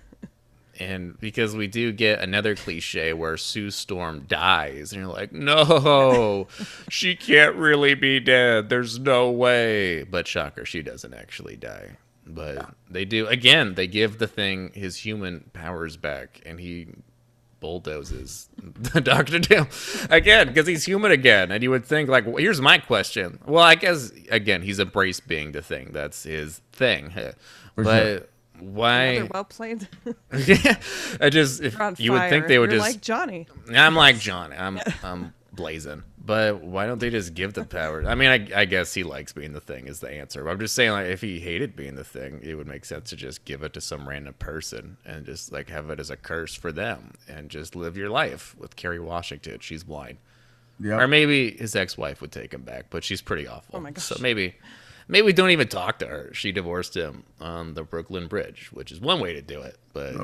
And 0.82 1.18
because 1.20 1.54
we 1.54 1.66
do 1.66 1.92
get 1.92 2.20
another 2.20 2.54
cliche 2.54 3.12
where 3.12 3.36
Sue 3.36 3.70
Storm 3.70 4.24
dies, 4.28 4.92
and 4.92 5.02
you're 5.02 5.12
like, 5.12 5.32
no, 5.32 6.48
she 6.88 7.14
can't 7.14 7.54
really 7.56 7.94
be 7.94 8.20
dead. 8.20 8.68
There's 8.68 8.98
no 8.98 9.30
way. 9.30 10.02
But 10.04 10.26
shocker, 10.26 10.64
she 10.64 10.82
doesn't 10.82 11.14
actually 11.14 11.56
die. 11.56 11.96
But 12.26 12.74
they 12.90 13.04
do, 13.04 13.26
again, 13.26 13.74
they 13.74 13.86
give 13.86 14.18
the 14.18 14.28
thing 14.28 14.72
his 14.74 14.96
human 14.98 15.50
powers 15.52 15.96
back, 15.96 16.40
and 16.46 16.60
he 16.60 16.88
bulldozes 17.60 18.48
Doctor 19.02 19.38
Doom 19.38 19.68
again 20.10 20.48
because 20.48 20.66
he's 20.66 20.84
human 20.84 21.12
again. 21.12 21.50
And 21.50 21.62
you 21.62 21.70
would 21.70 21.84
think, 21.84 22.08
like, 22.08 22.26
well, 22.26 22.36
here's 22.36 22.60
my 22.60 22.78
question. 22.78 23.38
Well, 23.46 23.62
I 23.62 23.76
guess 23.76 24.12
again, 24.30 24.62
he's 24.62 24.80
embraced 24.80 25.26
being 25.26 25.52
the 25.52 25.62
thing. 25.62 25.92
That's 25.92 26.24
his 26.24 26.60
thing. 26.72 27.12
but 27.76 28.31
why? 28.62 29.02
another 29.02 29.30
well 29.32 29.44
played. 29.44 29.88
yeah, 30.46 30.76
I 31.20 31.30
just 31.30 31.62
if 31.62 31.76
You're 31.98 32.14
would 32.14 32.28
think 32.30 32.46
they 32.46 32.58
would 32.58 32.70
You're 32.70 32.80
just. 32.80 32.94
like 32.94 33.02
Johnny. 33.02 33.46
I'm 33.74 33.94
like 33.94 34.18
Johnny. 34.18 34.56
I'm 34.56 34.78
I'm 35.02 35.34
blazing. 35.52 36.02
But 36.24 36.62
why 36.62 36.86
don't 36.86 37.00
they 37.00 37.10
just 37.10 37.34
give 37.34 37.54
the 37.54 37.64
power? 37.64 38.04
I 38.06 38.14
mean, 38.14 38.28
I, 38.30 38.60
I 38.60 38.64
guess 38.64 38.94
he 38.94 39.02
likes 39.02 39.32
being 39.32 39.52
the 39.52 39.60
thing 39.60 39.88
is 39.88 39.98
the 39.98 40.10
answer. 40.10 40.44
But 40.44 40.50
I'm 40.50 40.60
just 40.60 40.74
saying, 40.74 40.92
like, 40.92 41.06
if 41.06 41.20
he 41.20 41.40
hated 41.40 41.74
being 41.74 41.96
the 41.96 42.04
thing, 42.04 42.38
it 42.44 42.54
would 42.54 42.68
make 42.68 42.84
sense 42.84 43.10
to 43.10 43.16
just 43.16 43.44
give 43.44 43.64
it 43.64 43.72
to 43.72 43.80
some 43.80 44.08
random 44.08 44.34
person 44.34 44.98
and 45.04 45.26
just 45.26 45.50
like 45.50 45.68
have 45.68 45.90
it 45.90 45.98
as 45.98 46.10
a 46.10 46.16
curse 46.16 46.54
for 46.54 46.70
them 46.70 47.14
and 47.28 47.48
just 47.48 47.74
live 47.74 47.96
your 47.96 48.08
life 48.08 48.54
with 48.56 48.76
Kerry 48.76 49.00
Washington. 49.00 49.58
She's 49.60 49.82
blind. 49.82 50.18
Yep. 50.78 51.00
Or 51.00 51.08
maybe 51.08 51.56
his 51.56 51.74
ex-wife 51.74 52.20
would 52.20 52.32
take 52.32 52.54
him 52.54 52.62
back, 52.62 52.86
but 52.90 53.02
she's 53.02 53.20
pretty 53.20 53.46
awful. 53.46 53.76
Oh 53.76 53.80
my 53.80 53.90
gosh. 53.90 54.04
So 54.04 54.16
maybe, 54.20 54.54
maybe 55.08 55.26
we 55.26 55.32
don't 55.32 55.50
even 55.50 55.68
talk 55.68 55.98
to 56.00 56.06
her. 56.06 56.30
She 56.32 56.52
divorced 56.52 56.96
him 56.96 57.24
on 57.40 57.74
the 57.74 57.82
Brooklyn 57.82 58.26
Bridge, 58.28 58.70
which 58.72 58.92
is 58.92 59.00
one 59.00 59.20
way 59.20 59.32
to 59.34 59.42
do 59.42 59.60
it, 59.62 59.76
but 59.92 60.14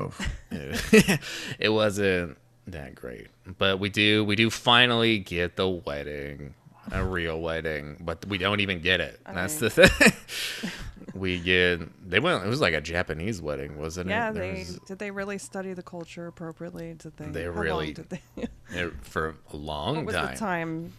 it, 0.51 1.19
it 1.59 1.69
wasn't 1.69 2.37
that 2.67 2.95
great. 2.95 3.27
But 3.57 3.79
we 3.79 3.89
do 3.89 4.23
we 4.23 4.35
do 4.35 4.49
finally 4.49 5.19
get 5.19 5.55
the 5.55 5.67
wedding, 5.67 6.53
a 6.91 7.03
real 7.03 7.39
wedding, 7.41 7.97
but 7.99 8.25
we 8.27 8.37
don't 8.37 8.59
even 8.59 8.79
get 8.81 9.01
it. 9.01 9.19
That's 9.25 9.55
the 9.55 9.69
thing. 9.69 10.71
we 11.15 11.39
get 11.39 11.79
they 12.09 12.19
went. 12.19 12.43
It 12.45 12.47
was 12.47 12.61
like 12.61 12.73
a 12.75 12.81
Japanese 12.81 13.41
wedding, 13.41 13.77
wasn't 13.79 14.09
Yeah, 14.09 14.29
it? 14.29 14.33
There 14.33 14.53
they 14.53 14.59
was- 14.59 14.79
did 14.85 14.99
they 14.99 15.11
really 15.11 15.37
study 15.39 15.73
the 15.73 15.81
culture 15.83 16.27
appropriately? 16.27 16.93
Did 16.93 17.17
they? 17.17 17.25
They 17.25 17.43
how 17.45 17.49
long 17.51 17.59
really- 17.59 17.93
did 17.93 18.09
they? 18.09 18.21
it- 18.71 18.93
for 19.01 19.35
a 19.51 19.55
long 19.57 19.97
what 19.97 20.05
was 20.05 20.15
the 20.15 20.35
time? 20.35 20.93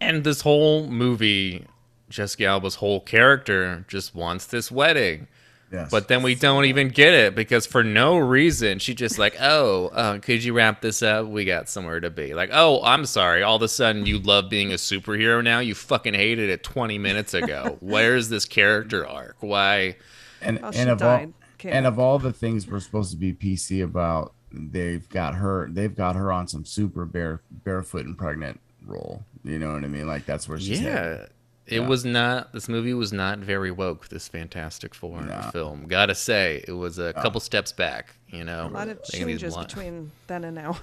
And 0.00 0.24
this 0.24 0.42
whole 0.42 0.86
movie, 0.88 1.64
Jessica 2.08 2.46
Alba's 2.46 2.76
whole 2.76 3.00
character 3.00 3.84
just 3.88 4.14
wants 4.14 4.46
this 4.46 4.70
wedding. 4.70 5.28
Yes. 5.72 5.90
But 5.90 6.06
then 6.06 6.22
we 6.22 6.36
don't 6.36 6.64
even 6.66 6.88
get 6.90 7.12
it 7.12 7.34
because 7.34 7.66
for 7.66 7.82
no 7.82 8.18
reason 8.18 8.78
she 8.78 8.94
just 8.94 9.18
like, 9.18 9.36
oh, 9.40 9.88
uh, 9.88 10.18
could 10.18 10.44
you 10.44 10.52
wrap 10.52 10.80
this 10.80 11.02
up? 11.02 11.26
We 11.26 11.44
got 11.44 11.68
somewhere 11.68 11.98
to 12.00 12.10
be. 12.10 12.34
Like, 12.34 12.50
oh, 12.52 12.82
I'm 12.84 13.04
sorry. 13.04 13.42
All 13.42 13.56
of 13.56 13.62
a 13.62 13.68
sudden 13.68 14.06
you 14.06 14.18
love 14.18 14.48
being 14.48 14.70
a 14.72 14.76
superhero 14.76 15.42
now. 15.42 15.58
You 15.58 15.74
fucking 15.74 16.14
hated 16.14 16.50
it 16.50 16.62
20 16.62 16.98
minutes 16.98 17.34
ago. 17.34 17.78
Where's 17.80 18.28
this 18.28 18.44
character 18.44 19.06
arc? 19.06 19.36
Why? 19.40 19.96
and 20.40 20.60
Oh, 20.62 20.70
and 20.72 20.90
of 20.90 20.98
died. 20.98 21.26
all 21.26 21.32
Came 21.58 21.72
and 21.72 21.86
of 21.86 21.98
all 21.98 22.18
the 22.18 22.32
things 22.32 22.66
we're 22.66 22.80
supposed 22.80 23.10
to 23.12 23.16
be 23.16 23.32
PC 23.32 23.82
about, 23.82 24.34
they've 24.52 25.08
got 25.08 25.34
her. 25.36 25.68
They've 25.70 25.94
got 25.94 26.14
her 26.14 26.30
on 26.30 26.46
some 26.46 26.64
super 26.66 27.06
bare 27.06 27.40
barefoot 27.50 28.04
and 28.04 28.16
pregnant 28.16 28.60
role. 28.84 29.24
You 29.42 29.58
know 29.58 29.72
what 29.72 29.82
I 29.82 29.88
mean? 29.88 30.06
Like 30.06 30.26
that's 30.26 30.48
where 30.48 30.60
she's 30.60 30.80
headed. 30.80 31.30
Yeah. 31.68 31.82
It 31.82 31.86
was 31.88 32.04
not. 32.04 32.52
This 32.52 32.68
movie 32.68 32.94
was 32.94 33.12
not 33.12 33.38
very 33.40 33.70
woke. 33.70 34.08
This 34.08 34.28
Fantastic 34.28 34.94
Four 34.94 35.22
No. 35.22 35.50
film, 35.52 35.86
gotta 35.88 36.14
say, 36.14 36.64
it 36.68 36.72
was 36.72 36.98
a 36.98 37.12
couple 37.14 37.40
steps 37.40 37.72
back. 37.72 38.14
You 38.28 38.44
know, 38.44 38.66
A 38.66 38.68
lot 38.68 38.88
of 38.88 38.98
making 39.12 39.26
these, 39.26 39.40
changes 39.40 39.54
bli- 39.54 39.64
between 39.64 40.12
then 40.28 40.44
and 40.44 40.54
now. 40.54 40.78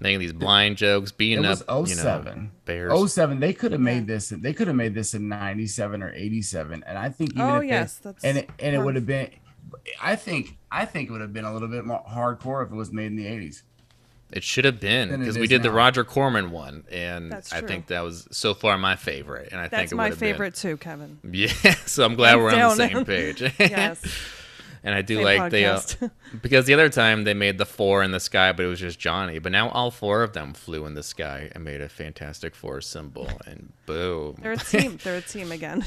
making 0.00 0.20
these 0.20 0.32
blind 0.32 0.76
jokes, 0.76 1.10
It 1.10 1.16
beating 1.18 1.42
was 1.44 1.62
up, 1.68 1.88
you 1.88 1.94
know, 1.96 2.02
07. 2.02 2.50
bears. 2.64 3.12
07 3.12 3.38
they 3.40 3.52
could 3.52 3.72
have 3.72 3.80
made 3.80 4.06
this 4.06 4.30
they 4.30 4.52
could 4.52 4.66
have 4.66 4.76
made 4.76 4.94
this 4.94 5.14
in 5.14 5.28
97 5.28 6.02
or 6.02 6.12
87 6.12 6.82
and 6.86 6.98
i 6.98 7.08
think 7.10 7.30
even 7.34 7.42
Oh, 7.42 7.54
if 7.56 7.60
they- 7.62 7.68
yes, 7.68 7.98
that's 7.98 8.24
and 8.24 8.38
it, 8.38 8.50
and 8.58 8.74
it 8.74 8.78
would 8.80 8.96
have 8.96 9.06
been 9.06 9.30
i 10.02 10.16
think 10.16 10.56
i 10.70 10.84
think 10.84 11.08
it 11.08 11.12
would 11.12 11.20
have 11.20 11.32
been 11.32 11.44
a 11.44 11.52
little 11.52 11.68
bit 11.68 11.84
more 11.84 12.02
hardcore 12.10 12.64
if 12.66 12.72
it 12.72 12.74
was 12.74 12.92
made 12.92 13.06
in 13.06 13.16
the 13.16 13.24
80s 13.26 13.62
It 14.32 14.42
should 14.42 14.64
have 14.64 14.80
been 14.80 15.18
because 15.18 15.36
we 15.36 15.44
is 15.44 15.48
did 15.50 15.62
the. 15.62 15.70
Roger 15.70 16.02
Corman 16.04 16.50
one, 16.50 16.84
and 16.90 17.30
That's 17.30 17.52
I 17.52 17.60
think 17.60 17.86
that 17.88 18.00
was 18.02 18.26
so 18.30 18.54
far 18.54 18.76
my 18.78 18.96
favorite. 18.96 19.50
And 19.52 19.60
I 19.60 19.64
think 19.64 19.70
That's 19.70 19.92
it 19.92 19.96
my 19.96 20.04
would 20.04 20.10
have 20.10 20.18
favorite 20.18 20.54
too, 20.54 20.76
Kevin. 20.76 21.18
Yeah, 21.30 21.48
so 21.86 22.04
I'm 22.04 22.14
glad 22.14 22.38
Hands 22.38 22.42
we're 22.42 22.48
on 22.50 22.76
the 22.76 22.88
down. 22.88 22.90
same 22.90 23.04
page. 23.04 23.40
Yes. 23.58 24.02
and 24.84 24.94
I 24.94 25.02
do 25.02 25.16
Same 25.16 25.24
like 25.24 25.50
the 25.50 25.64
uh, 25.66 25.80
because 26.42 26.66
the 26.66 26.74
other 26.74 26.88
time 26.88 27.24
they 27.24 27.32
made 27.34 27.58
the 27.58 27.64
four 27.66 28.02
in 28.02 28.10
the 28.10 28.20
sky, 28.20 28.52
but 28.52 28.64
it 28.64 28.68
was 28.68 28.80
just 28.80 28.98
Johnny. 28.98 29.38
But 29.38 29.52
now 29.52 29.68
all 29.70 29.90
four 29.90 30.22
of 30.22 30.32
them 30.32 30.52
flew 30.52 30.84
in 30.86 30.94
the 30.94 31.02
sky 31.02 31.50
and 31.52 31.64
made 31.64 31.80
a 31.80 31.88
Fantastic 31.88 32.54
Four 32.54 32.80
symbol, 32.80 33.30
and 33.46 33.72
boom. 33.86 34.36
They're 34.42 34.52
a 34.52 34.56
team. 34.56 34.98
They're 35.02 35.16
a 35.16 35.22
team 35.22 35.52
again. 35.52 35.84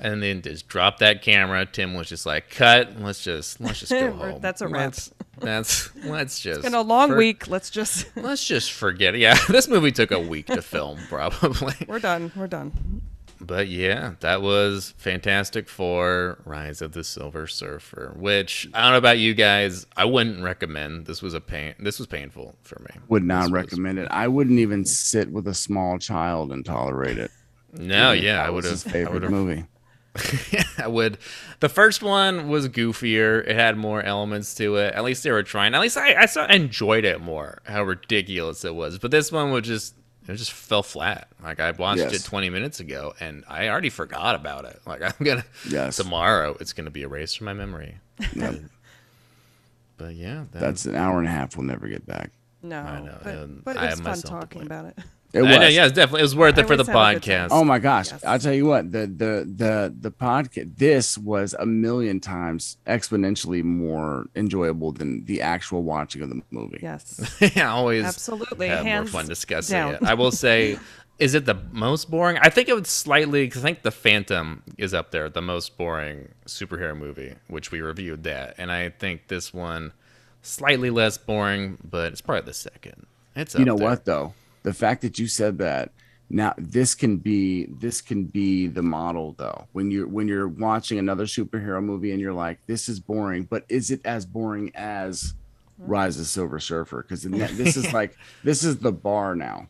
And 0.00 0.22
then 0.22 0.42
just 0.42 0.68
drop 0.68 0.98
that 0.98 1.22
camera. 1.22 1.66
Tim 1.66 1.94
was 1.94 2.08
just 2.08 2.26
like, 2.26 2.50
"Cut. 2.50 3.00
Let's 3.00 3.22
just 3.22 3.60
let's 3.60 3.80
just 3.80 3.92
go 3.92 4.12
home. 4.12 4.40
that's 4.40 4.60
a 4.60 4.68
wrap. 4.68 4.84
Let's, 4.86 5.12
that's 5.38 5.96
let's 6.04 6.40
just. 6.40 6.58
It's 6.58 6.64
been 6.66 6.74
a 6.74 6.82
long 6.82 7.10
for- 7.10 7.16
week. 7.16 7.48
Let's 7.48 7.70
just. 7.70 8.06
Let's 8.16 8.44
just 8.46 8.72
forget 8.72 9.14
it. 9.14 9.18
Yeah, 9.20 9.36
this 9.48 9.68
movie 9.68 9.92
took 9.92 10.10
a 10.10 10.20
week 10.20 10.46
to 10.46 10.62
film, 10.62 10.98
probably. 11.08 11.74
We're 11.86 11.98
done. 12.00 12.32
We're 12.36 12.46
done. 12.48 13.02
But 13.40 13.68
yeah, 13.68 14.14
that 14.20 14.42
was 14.42 14.94
Fantastic 14.98 15.68
Four: 15.68 16.38
Rise 16.44 16.82
of 16.82 16.90
the 16.90 17.04
Silver 17.04 17.46
Surfer. 17.46 18.12
Which 18.16 18.68
I 18.74 18.82
don't 18.82 18.90
know 18.92 18.98
about 18.98 19.18
you 19.18 19.32
guys, 19.32 19.86
I 19.96 20.06
wouldn't 20.06 20.42
recommend. 20.42 21.06
This 21.06 21.22
was 21.22 21.34
a 21.34 21.40
pain. 21.40 21.74
This 21.78 21.98
was 22.00 22.08
painful 22.08 22.56
for 22.62 22.80
me. 22.80 23.00
would 23.08 23.22
not 23.22 23.42
This 23.42 23.44
was- 23.44 23.52
recommend 23.52 23.98
it 24.00 24.08
i 24.10 24.26
wouldn't 24.26 24.58
even 24.58 24.84
sit 24.84 25.30
with 25.30 25.46
a 25.46 25.54
small 25.54 25.98
child 25.98 26.50
and 26.52 26.64
tolerate 26.64 27.16
it 27.16 27.30
No, 27.72 28.10
yeah, 28.10 28.42
I 28.44 28.50
would 28.50 28.64
have. 28.64 28.84
I 28.86 28.90
favorite 28.90 29.12
would 29.14 29.22
have. 29.22 29.30
movie 29.30 29.64
I 30.78 30.86
would. 30.86 31.18
The 31.60 31.68
first 31.68 32.02
one 32.02 32.48
was 32.48 32.68
goofier. 32.68 33.46
It 33.46 33.54
had 33.56 33.76
more 33.76 34.02
elements 34.02 34.54
to 34.56 34.76
it. 34.76 34.94
At 34.94 35.04
least 35.04 35.22
they 35.24 35.30
were 35.30 35.42
trying. 35.42 35.74
At 35.74 35.80
least 35.80 35.96
I, 35.96 36.22
I 36.22 36.26
saw, 36.26 36.46
enjoyed 36.46 37.04
it 37.04 37.20
more. 37.20 37.60
How 37.64 37.82
ridiculous 37.84 38.64
it 38.64 38.74
was. 38.74 38.98
But 38.98 39.10
this 39.10 39.30
one 39.32 39.50
was 39.50 39.62
just. 39.66 39.94
It 40.26 40.36
just 40.36 40.52
fell 40.52 40.82
flat. 40.82 41.28
Like 41.42 41.58
I 41.58 41.70
watched 41.70 42.00
Yes. 42.00 42.12
it 42.12 42.24
20 42.24 42.50
minutes 42.50 42.80
ago, 42.80 43.14
and 43.18 43.44
I 43.48 43.68
already 43.68 43.88
forgot 43.88 44.34
about 44.34 44.66
it. 44.66 44.78
Like 44.86 45.00
I'm 45.20 45.24
gonna. 45.24 45.44
Yes. 45.68 45.96
Tomorrow, 45.96 46.56
it's 46.60 46.74
gonna 46.74 46.90
be 46.90 47.00
erased 47.02 47.38
from 47.38 47.46
my 47.46 47.54
memory. 47.54 47.96
Yep. 48.34 48.56
But 49.96 50.14
yeah, 50.14 50.44
that, 50.52 50.60
that's 50.60 50.84
an 50.86 50.94
hour 50.96 51.18
and 51.18 51.26
a 51.26 51.30
half 51.30 51.56
we'll 51.56 51.66
never 51.66 51.88
get 51.88 52.06
back 52.06 52.30
No. 52.62 52.78
I 52.80 53.00
know, 53.00 53.18
But, 53.22 53.34
and 53.34 53.64
but 53.64 53.76
it 53.76 53.82
I 53.82 53.86
was 53.90 53.98
have 54.00 54.04
fun 54.06 54.20
talking 54.22 54.58
blame. 54.60 54.66
about 54.66 54.84
it. 54.86 54.98
it 55.32 55.42
was 55.42 55.50
know, 55.50 55.66
yeah, 55.68 55.84
it's 55.84 55.94
definitely 55.94 56.20
it 56.20 56.22
was 56.22 56.36
worth 56.36 56.56
I 56.56 56.62
it 56.62 56.66
for 56.66 56.76
the 56.76 56.84
always 56.84 56.86
have 56.86 56.96
a 56.96 57.14
good 57.14 57.22
time. 57.22 57.48
podcast. 57.48 57.48
Oh 57.52 57.64
my 57.64 57.78
gosh! 57.78 58.10
Yes. 58.12 58.24
I'll 58.24 58.38
tell 58.38 58.52
you 58.54 58.64
what 58.64 58.90
the 58.92 59.00
the 59.00 59.44
the 59.56 59.94
the 60.00 60.10
podcast. 60.10 60.76
This 60.76 61.18
was 61.18 61.54
a 61.58 61.66
million 61.66 62.20
times 62.20 62.78
exponentially 62.86 63.62
more 63.62 64.26
enjoyable 64.34 64.92
than 64.92 65.24
the 65.26 65.42
actual 65.42 65.82
watching 65.82 66.22
of 66.22 66.30
the 66.30 66.40
movie. 66.50 66.78
Yes. 66.82 67.36
yeah, 67.56 67.70
always 67.70 68.04
Absolutely. 68.04 68.68
have 68.68 68.84
Hands 68.84 69.12
more 69.12 69.20
fun 69.20 69.28
discussing 69.28 69.74
down. 69.74 69.94
it. 69.94 70.02
I 70.04 70.14
will 70.14 70.32
say, 70.32 70.78
is 71.18 71.34
it 71.34 71.44
the 71.44 71.56
most 71.72 72.10
boring? 72.10 72.38
I 72.40 72.48
think 72.48 72.68
it 72.70 72.74
would 72.74 72.86
slightly 72.86 73.44
because 73.46 73.62
I 73.62 73.68
think 73.68 73.82
the 73.82 73.90
Phantom 73.90 74.62
is 74.78 74.94
up 74.94 75.10
there, 75.10 75.28
the 75.28 75.42
most 75.42 75.76
boring 75.76 76.28
superhero 76.46 76.96
movie, 76.96 77.34
which 77.48 77.70
we 77.70 77.82
reviewed 77.82 78.22
that, 78.24 78.54
and 78.56 78.72
I 78.72 78.88
think 78.88 79.28
this 79.28 79.52
one 79.52 79.92
slightly 80.40 80.88
less 80.88 81.18
boring, 81.18 81.76
but 81.84 82.12
it's 82.12 82.22
probably 82.22 82.46
the 82.46 82.54
second. 82.54 83.06
It's 83.36 83.54
you 83.54 83.66
know 83.66 83.76
there. 83.76 83.88
what 83.88 84.04
though? 84.06 84.32
The 84.68 84.74
fact 84.74 85.00
that 85.00 85.18
you 85.18 85.28
said 85.28 85.56
that 85.58 85.92
now 86.28 86.52
this 86.58 86.94
can 86.94 87.16
be 87.16 87.68
this 87.80 88.02
can 88.02 88.24
be 88.24 88.66
the 88.66 88.82
model 88.82 89.34
though. 89.38 89.66
When 89.72 89.90
you're 89.90 90.06
when 90.06 90.28
you're 90.28 90.46
watching 90.46 90.98
another 90.98 91.24
superhero 91.24 91.82
movie 91.82 92.12
and 92.12 92.20
you're 92.20 92.34
like, 92.34 92.58
this 92.66 92.86
is 92.86 93.00
boring, 93.00 93.44
but 93.44 93.64
is 93.70 93.90
it 93.90 94.02
as 94.04 94.26
boring 94.26 94.70
as 94.74 95.32
mm. 95.80 95.88
Rise 95.88 96.20
of 96.20 96.26
Silver 96.26 96.60
Surfer? 96.60 97.02
Because 97.02 97.22
this 97.56 97.78
is 97.78 97.94
like 97.94 98.18
this 98.44 98.62
is 98.62 98.76
the 98.76 98.92
bar 98.92 99.34
now. 99.34 99.68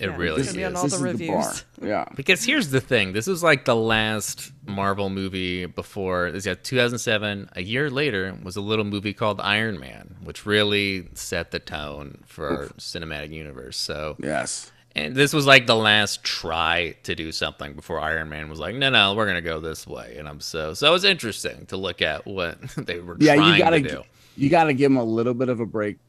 It 0.00 0.08
Yeah, 0.08 0.16
really 0.16 0.40
is. 0.40 0.56
on 0.56 0.76
all 0.76 0.82
this 0.84 0.98
the 0.98 1.06
is 1.10 1.18
the 1.18 1.28
bar. 1.28 1.52
Yeah. 1.82 2.04
Because 2.16 2.42
here's 2.42 2.70
the 2.70 2.80
thing: 2.80 3.12
this 3.12 3.26
was 3.26 3.42
like 3.42 3.64
the 3.66 3.76
last 3.76 4.50
Marvel 4.66 5.10
movie 5.10 5.66
before. 5.66 6.30
This 6.32 6.46
got 6.46 6.64
2007. 6.64 7.50
A 7.54 7.62
year 7.62 7.90
later 7.90 8.36
was 8.42 8.56
a 8.56 8.60
little 8.60 8.84
movie 8.84 9.12
called 9.12 9.40
Iron 9.40 9.78
Man, 9.78 10.16
which 10.24 10.46
really 10.46 11.08
set 11.14 11.50
the 11.50 11.58
tone 11.58 12.22
for 12.26 12.48
our 12.48 12.66
cinematic 12.78 13.30
universe. 13.32 13.76
So, 13.76 14.16
Yes. 14.22 14.72
and 14.96 15.14
this 15.14 15.32
was 15.32 15.46
like 15.46 15.66
the 15.66 15.76
last 15.76 16.24
try 16.24 16.96
to 17.04 17.14
do 17.14 17.30
something 17.30 17.74
before 17.74 18.00
Iron 18.00 18.28
Man 18.30 18.48
was 18.48 18.58
like, 18.58 18.74
no, 18.74 18.88
no, 18.90 19.14
we're 19.14 19.26
gonna 19.26 19.40
go 19.42 19.60
this 19.60 19.86
way. 19.86 20.16
And 20.18 20.26
I'm 20.28 20.40
so 20.40 20.72
so. 20.74 20.94
It's 20.94 21.04
interesting 21.04 21.66
to 21.66 21.76
look 21.76 22.00
at 22.02 22.26
what 22.26 22.58
they 22.76 23.00
were 23.00 23.16
yeah 23.20 23.34
trying 23.36 23.52
you 23.52 23.58
gotta 23.58 23.82
to 23.82 23.88
do. 23.88 24.02
you 24.36 24.48
gotta 24.50 24.72
give 24.72 24.90
them 24.90 24.96
a 24.98 25.04
little 25.04 25.34
bit 25.34 25.48
of 25.50 25.60
a 25.60 25.66
break 25.66 25.96
y- 25.96 26.00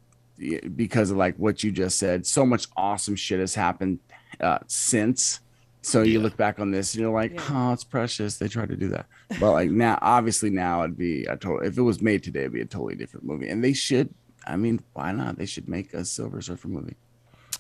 because 0.76 1.12
of 1.12 1.18
like 1.18 1.36
what 1.38 1.64
you 1.64 1.72
just 1.72 1.98
said 2.00 2.26
so 2.26 2.46
much 2.46 2.68
awesome 2.76 3.16
shit 3.16 3.40
has 3.40 3.54
happened 3.56 4.00
uh 4.40 4.60
since. 4.68 5.40
So 5.84 6.04
you 6.04 6.20
look 6.20 6.38
back 6.38 6.60
on 6.60 6.70
this 6.72 6.94
and 6.94 7.02
you're 7.02 7.12
like 7.14 7.34
Yeah. 7.34 7.48
oh 7.70 7.74
it's 7.74 7.84
precious. 7.84 8.38
They 8.38 8.48
tried 8.48 8.70
to 8.70 8.76
do 8.76 8.90
that. 8.90 9.08
But 9.40 9.52
like 9.52 9.70
now 9.72 9.98
obviously 10.02 10.50
now 10.50 10.84
it'd 10.84 10.98
be 10.98 11.26
a 11.26 11.36
total 11.38 11.62
if 11.68 11.78
it 11.78 11.82
was 11.82 12.02
made 12.02 12.24
today 12.24 12.42
it'd 12.42 12.54
be 12.54 12.62
a 12.62 12.66
totally 12.66 12.96
different 12.96 13.26
movie. 13.26 13.50
And 13.50 13.64
they 13.64 13.74
should 13.74 14.14
i 14.48 14.56
mean 14.58 14.80
why 14.94 15.12
not? 15.12 15.38
They 15.38 15.46
should 15.46 15.68
make 15.70 15.94
a 15.94 16.04
silver 16.06 16.42
surfer 16.42 16.68
movie. 16.68 16.96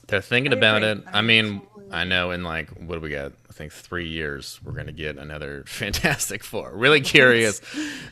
They're 0.07 0.21
thinking 0.21 0.53
I 0.53 0.57
about 0.57 0.83
agree. 0.83 1.03
it. 1.03 1.07
I 1.13 1.19
I 1.19 1.21
mean, 1.21 1.45
totally 1.61 1.67
I 1.91 2.03
know 2.05 2.31
in 2.31 2.43
like 2.43 2.69
what 2.69 2.95
do 2.95 3.01
we 3.01 3.09
got? 3.09 3.33
I 3.49 3.53
think 3.53 3.73
three 3.73 4.07
years 4.07 4.59
we're 4.63 4.71
gonna 4.71 4.91
get 4.91 5.17
another 5.17 5.63
Fantastic 5.67 6.43
Four. 6.43 6.71
Really 6.73 7.01
curious. 7.01 7.61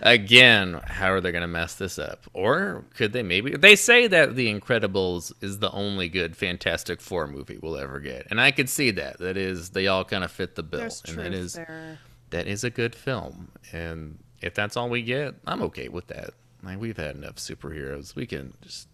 Again, 0.01 0.80
how 0.86 1.11
are 1.11 1.21
they 1.21 1.32
gonna 1.32 1.47
mess 1.47 1.75
this 1.75 1.97
up? 1.97 2.25
Or 2.34 2.84
could 2.95 3.13
they 3.13 3.23
maybe? 3.23 3.55
They 3.55 3.75
say 3.75 4.07
that 4.07 4.36
The 4.36 4.53
Incredibles 4.53 5.32
is 5.41 5.59
the 5.59 5.71
only 5.71 6.09
good 6.09 6.36
Fantastic 6.36 7.01
Four 7.01 7.27
movie 7.27 7.57
we'll 7.61 7.77
ever 7.77 7.99
get, 7.99 8.27
and 8.30 8.39
I 8.41 8.51
could 8.51 8.69
see 8.69 8.91
that. 8.91 9.19
That 9.19 9.38
is, 9.38 9.69
they 9.69 9.88
all 9.88 10.03
kind 10.05 10.23
of 10.23 10.32
fit 10.32 10.55
the 10.55 10.63
bill, 10.63 10.82
There's 10.82 11.01
and 11.07 11.17
that 11.19 11.34
is 11.34 11.53
there. 11.53 11.99
that 12.32 12.47
is 12.47 12.63
a 12.63 12.69
good 12.69 12.95
film. 12.95 13.51
And 13.71 14.19
if 14.41 14.53
that's 14.53 14.75
all 14.77 14.89
we 14.89 15.01
get, 15.03 15.36
I'm 15.47 15.61
okay 15.63 15.88
with 15.89 16.07
that. 16.07 16.32
Like 16.63 16.80
we've 16.82 16.97
had 16.97 17.15
enough 17.15 17.36
superheroes. 17.38 18.15
We 18.15 18.25
can 18.25 18.53
just 18.61 18.88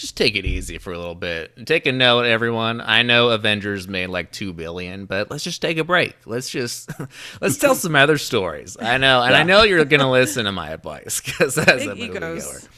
just 0.00 0.16
take 0.16 0.34
it 0.34 0.44
easy 0.46 0.78
for 0.78 0.92
a 0.92 0.98
little 0.98 1.14
bit. 1.14 1.66
Take 1.66 1.86
a 1.86 1.92
note, 1.92 2.24
everyone. 2.24 2.80
I 2.80 3.02
know 3.02 3.28
Avengers 3.30 3.86
made 3.86 4.08
like 4.08 4.32
two 4.32 4.52
billion, 4.52 5.04
but 5.06 5.30
let's 5.30 5.44
just 5.44 5.60
take 5.62 5.78
a 5.78 5.84
break. 5.84 6.16
Let's 6.26 6.48
just 6.50 6.90
let's 7.40 7.58
tell 7.58 7.74
some 7.74 7.94
other 7.94 8.18
stories. 8.18 8.76
I 8.80 8.96
know, 8.98 9.22
and 9.22 9.34
I 9.34 9.42
know 9.42 9.62
you're 9.62 9.84
gonna 9.84 10.10
listen 10.10 10.46
to 10.46 10.52
my 10.52 10.70
advice 10.70 11.20
because 11.20 11.54
that's 11.54 11.84
a 11.84 11.94
Big 11.94 12.12
moviegoer. 12.12 12.36
egos. 12.38 12.68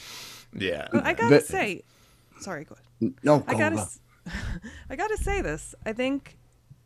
Yeah. 0.55 0.89
But 0.93 1.07
I 1.07 1.15
gotta 1.15 1.37
The- 1.37 1.41
say, 1.43 1.83
sorry, 2.41 2.65
go 2.65 2.77
ahead. 3.01 3.15
no 3.23 3.45
I 3.47 3.55
gotta, 3.55 3.77
go. 3.77 3.83
s- 3.83 4.01
I 4.91 4.97
gotta 4.97 5.17
say 5.17 5.41
this. 5.41 5.75
I 5.87 5.93
think, 5.93 6.37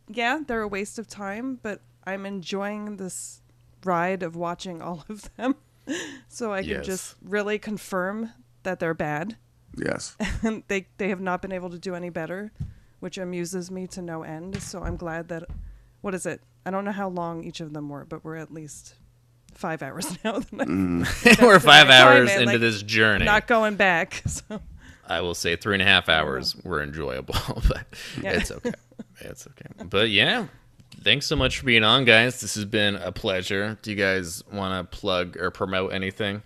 yeah, 0.07 0.39
they're 0.45 0.61
a 0.61 0.67
waste 0.67 0.99
of 0.99 1.07
time, 1.07 1.59
but 1.61 1.81
I'm 2.05 2.25
enjoying 2.25 2.97
this 2.97 3.41
ride 3.83 4.23
of 4.23 4.35
watching 4.35 4.81
all 4.81 5.03
of 5.09 5.29
them, 5.35 5.55
so 6.29 6.53
I 6.53 6.61
can 6.61 6.69
Yes. 6.69 6.85
just 6.85 7.15
really 7.23 7.59
confirm 7.59 8.31
that 8.63 8.79
they're 8.79 8.93
bad. 8.93 9.35
Yes. 9.77 10.15
and 10.43 10.63
they 10.67 10.87
they 10.97 11.09
have 11.09 11.21
not 11.21 11.41
been 11.41 11.51
able 11.51 11.69
to 11.69 11.79
do 11.79 11.95
any 11.95 12.09
better, 12.09 12.51
which 12.99 13.17
amuses 13.17 13.69
me 13.71 13.87
to 13.87 14.01
no 14.01 14.23
end. 14.23 14.61
So 14.61 14.81
I'm 14.83 14.95
glad 14.97 15.27
that 15.29 15.43
what 16.01 16.13
is 16.13 16.25
it? 16.25 16.41
I 16.65 16.71
don't 16.71 16.85
know 16.85 16.91
how 16.91 17.09
long 17.09 17.43
each 17.43 17.59
of 17.61 17.73
them 17.73 17.89
were, 17.89 18.05
but 18.05 18.23
we're 18.23 18.35
at 18.35 18.51
least 18.53 18.95
five 19.53 19.81
hours 19.81 20.11
now. 20.23 20.39
That 20.39 20.67
mm. 20.67 21.39
I'm 21.39 21.47
We're 21.47 21.59
five 21.59 21.89
hours 21.89 22.31
into 22.31 22.45
like, 22.45 22.59
this 22.59 22.81
journey. 22.81 23.25
not 23.25 23.47
going 23.47 23.75
back. 23.75 24.23
So 24.27 24.61
I 25.07 25.21
will 25.21 25.35
say 25.35 25.55
three 25.55 25.75
and 25.75 25.81
a 25.81 25.85
half 25.85 26.09
hours 26.09 26.55
were 26.63 26.81
enjoyable, 26.83 27.35
but 27.67 27.85
Yeah. 28.21 28.33
it's 28.33 28.51
okay. 28.51 28.73
It's 29.21 29.47
okay. 29.47 29.85
But 29.85 30.09
yeah, 30.09 30.47
thanks 31.01 31.25
so 31.25 31.35
much 31.35 31.59
for 31.59 31.65
being 31.65 31.83
on, 31.83 32.03
guys. 32.05 32.41
This 32.41 32.55
has 32.55 32.65
been 32.65 32.95
a 32.95 33.11
pleasure. 33.11 33.77
Do 33.81 33.89
you 33.91 33.95
guys 33.97 34.43
want 34.51 34.91
to 34.91 34.97
plug 34.97 35.37
or 35.37 35.49
promote 35.49 35.93
anything? 35.93 36.43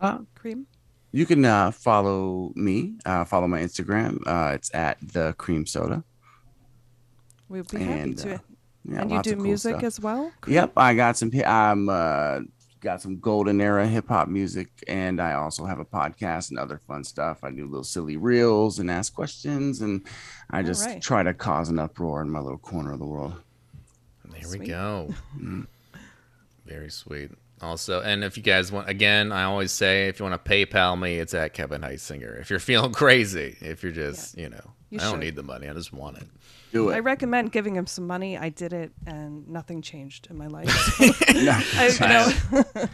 Uh, 0.00 0.18
cream. 0.34 0.66
You 1.12 1.26
can 1.26 1.44
uh, 1.44 1.70
follow 1.72 2.52
me. 2.54 2.94
Uh, 3.04 3.24
follow 3.24 3.48
my 3.48 3.60
Instagram. 3.60 4.20
Uh, 4.26 4.52
it's 4.54 4.72
at 4.74 4.98
the 5.02 5.34
cream 5.38 5.66
soda. 5.66 6.04
We'll 7.48 7.64
be 7.64 7.82
happy 7.82 8.14
to. 8.14 8.34
uh, 8.34 8.38
Yeah, 8.84 9.02
and 9.02 9.10
you 9.10 9.22
do 9.22 9.34
cool 9.34 9.42
music 9.42 9.72
stuff. 9.72 9.84
as 9.84 10.00
well. 10.00 10.32
Yep, 10.46 10.72
I 10.76 10.94
got 10.94 11.16
some. 11.16 11.30
I'm 11.44 11.88
uh, 11.88 12.40
got 12.80 13.02
some 13.02 13.18
golden 13.18 13.60
era 13.60 13.86
hip 13.86 14.08
hop 14.08 14.28
music, 14.28 14.70
and 14.88 15.20
I 15.20 15.34
also 15.34 15.64
have 15.66 15.80
a 15.80 15.84
podcast 15.84 16.50
and 16.50 16.58
other 16.58 16.80
fun 16.86 17.04
stuff. 17.04 17.42
I 17.42 17.50
do 17.50 17.66
little 17.66 17.84
silly 17.84 18.16
reels 18.16 18.78
and 18.78 18.90
ask 18.90 19.12
questions, 19.12 19.80
and 19.80 20.06
I 20.50 20.62
just 20.62 20.86
right. 20.86 21.02
try 21.02 21.22
to 21.22 21.34
cause 21.34 21.68
an 21.68 21.78
uproar 21.78 22.22
in 22.22 22.30
my 22.30 22.40
little 22.40 22.58
corner 22.58 22.92
of 22.92 23.00
the 23.00 23.06
world. 23.06 23.34
There 24.24 24.48
we 24.58 24.66
go. 24.66 25.12
Very 26.64 26.90
sweet. 26.90 27.32
Also, 27.62 28.00
and 28.00 28.24
if 28.24 28.36
you 28.38 28.42
guys 28.42 28.72
want, 28.72 28.88
again, 28.88 29.32
I 29.32 29.44
always 29.44 29.70
say 29.70 30.08
if 30.08 30.18
you 30.18 30.24
want 30.26 30.42
to 30.42 30.50
PayPal 30.50 30.98
me, 30.98 31.18
it's 31.18 31.34
at 31.34 31.52
Kevin 31.52 31.82
Heisinger. 31.82 32.40
If 32.40 32.48
you're 32.50 32.58
feeling 32.70 32.92
crazy, 32.92 33.56
if 33.60 33.82
you're 33.82 33.92
just, 33.92 34.36
you 34.38 34.48
know, 34.48 34.72
You 34.88 34.98
I 34.98 35.02
don't 35.02 35.12
should. 35.14 35.20
need 35.20 35.36
the 35.36 35.42
money, 35.42 35.68
I 35.68 35.74
just 35.74 35.92
want 35.92 36.16
it. 36.18 36.24
Do 36.72 36.88
it. 36.88 36.94
I 36.94 36.98
recommend 37.00 37.52
giving 37.52 37.74
him 37.76 37.86
some 37.86 38.06
money. 38.06 38.38
I 38.38 38.48
did 38.48 38.72
it, 38.72 38.92
and 39.06 39.46
nothing 39.48 39.82
changed 39.82 40.28
in 40.30 40.38
my 40.38 40.46
life. 40.46 40.68
No, 41.34 41.58
I, 41.76 42.88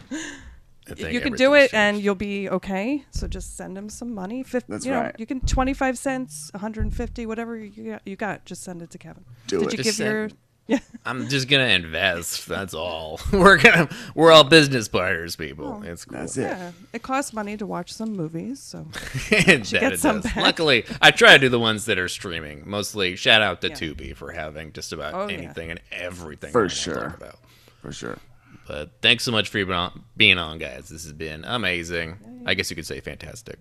you 0.97 1.03
know, 1.03 1.09
you 1.09 1.19
can 1.19 1.33
do 1.33 1.47
everything's 1.53 1.73
it, 1.73 1.75
and 1.75 2.01
you'll 2.01 2.15
be 2.15 2.49
okay. 2.49 3.03
So 3.11 3.27
just 3.27 3.57
send 3.57 3.77
him 3.77 3.89
some 3.89 4.13
money. 4.13 4.43
Fif- 4.43 4.67
That's 4.67 4.85
you 4.85 4.91
know, 4.91 5.01
right. 5.01 5.15
You 5.17 5.25
can 5.25 5.41
twenty 5.41 5.73
five 5.73 5.97
cents, 5.97 6.49
one 6.53 6.61
hundred 6.61 6.85
and 6.85 6.95
fifty, 6.95 7.25
whatever 7.25 7.57
you 7.57 7.91
got, 7.91 8.01
you 8.05 8.15
got. 8.15 8.45
Just 8.45 8.63
send 8.63 8.81
it 8.81 8.89
to 8.91 8.97
Kevin. 8.97 9.25
Do 9.47 9.59
Did 9.59 9.67
it. 9.67 9.71
you 9.77 9.83
Just 9.83 9.99
give 9.99 10.07
your? 10.07 10.29
Send- 10.67 10.81
Yeah. 10.91 10.99
I'm 11.05 11.27
just 11.29 11.47
gonna 11.47 11.63
invest. 11.67 12.47
That's 12.47 12.73
all. 12.73 13.19
We're 13.31 13.57
gonna. 13.57 13.87
We're 14.15 14.31
all 14.31 14.43
business 14.43 14.87
partners, 14.87 15.35
people. 15.35 15.79
Oh, 15.81 15.81
it's 15.81 16.03
cool. 16.05 16.19
That's 16.19 16.35
it. 16.37 16.41
Yeah, 16.41 16.71
it 16.93 17.01
costs 17.03 17.31
money 17.33 17.55
to 17.57 17.65
watch 17.65 17.93
some 17.93 18.13
movies, 18.13 18.59
so 18.61 18.83
that 19.29 19.67
get 19.71 19.93
it 19.93 19.99
some 19.99 20.21
does. 20.21 20.25
back. 20.33 20.35
Luckily, 20.43 20.85
I 21.01 21.11
try 21.11 21.33
to 21.33 21.39
do 21.39 21.49
the 21.49 21.59
ones 21.59 21.85
that 21.85 21.97
are 21.97 22.09
streaming. 22.09 22.63
Mostly, 22.69 23.15
shout 23.15 23.41
out 23.41 23.61
to 23.61 23.69
Yeah. 23.69 23.75
Tubi 23.75 24.15
for 24.15 24.31
having 24.31 24.73
just 24.73 24.91
about 24.91 25.13
Oh, 25.13 25.27
yeah. 25.29 25.37
anything 25.37 25.71
and 25.71 25.79
everything. 25.91 26.51
For 26.51 26.67
sure. 26.67 26.95
Talk 26.95 27.17
about. 27.17 27.39
for 27.81 27.91
sure. 27.93 28.17
But 28.67 28.91
thanks 29.01 29.23
so 29.23 29.31
much 29.31 29.47
for 29.47 29.59
being 29.63 29.71
on, 29.71 30.03
being 30.17 30.37
on, 30.37 30.57
guys. 30.57 30.89
This 30.89 31.03
has 31.03 31.13
been 31.13 31.45
amazing. 31.45 32.43
I 32.45 32.53
guess 32.53 32.69
you 32.69 32.75
could 32.75 32.85
say 32.85 32.99
fantastic. 32.99 33.57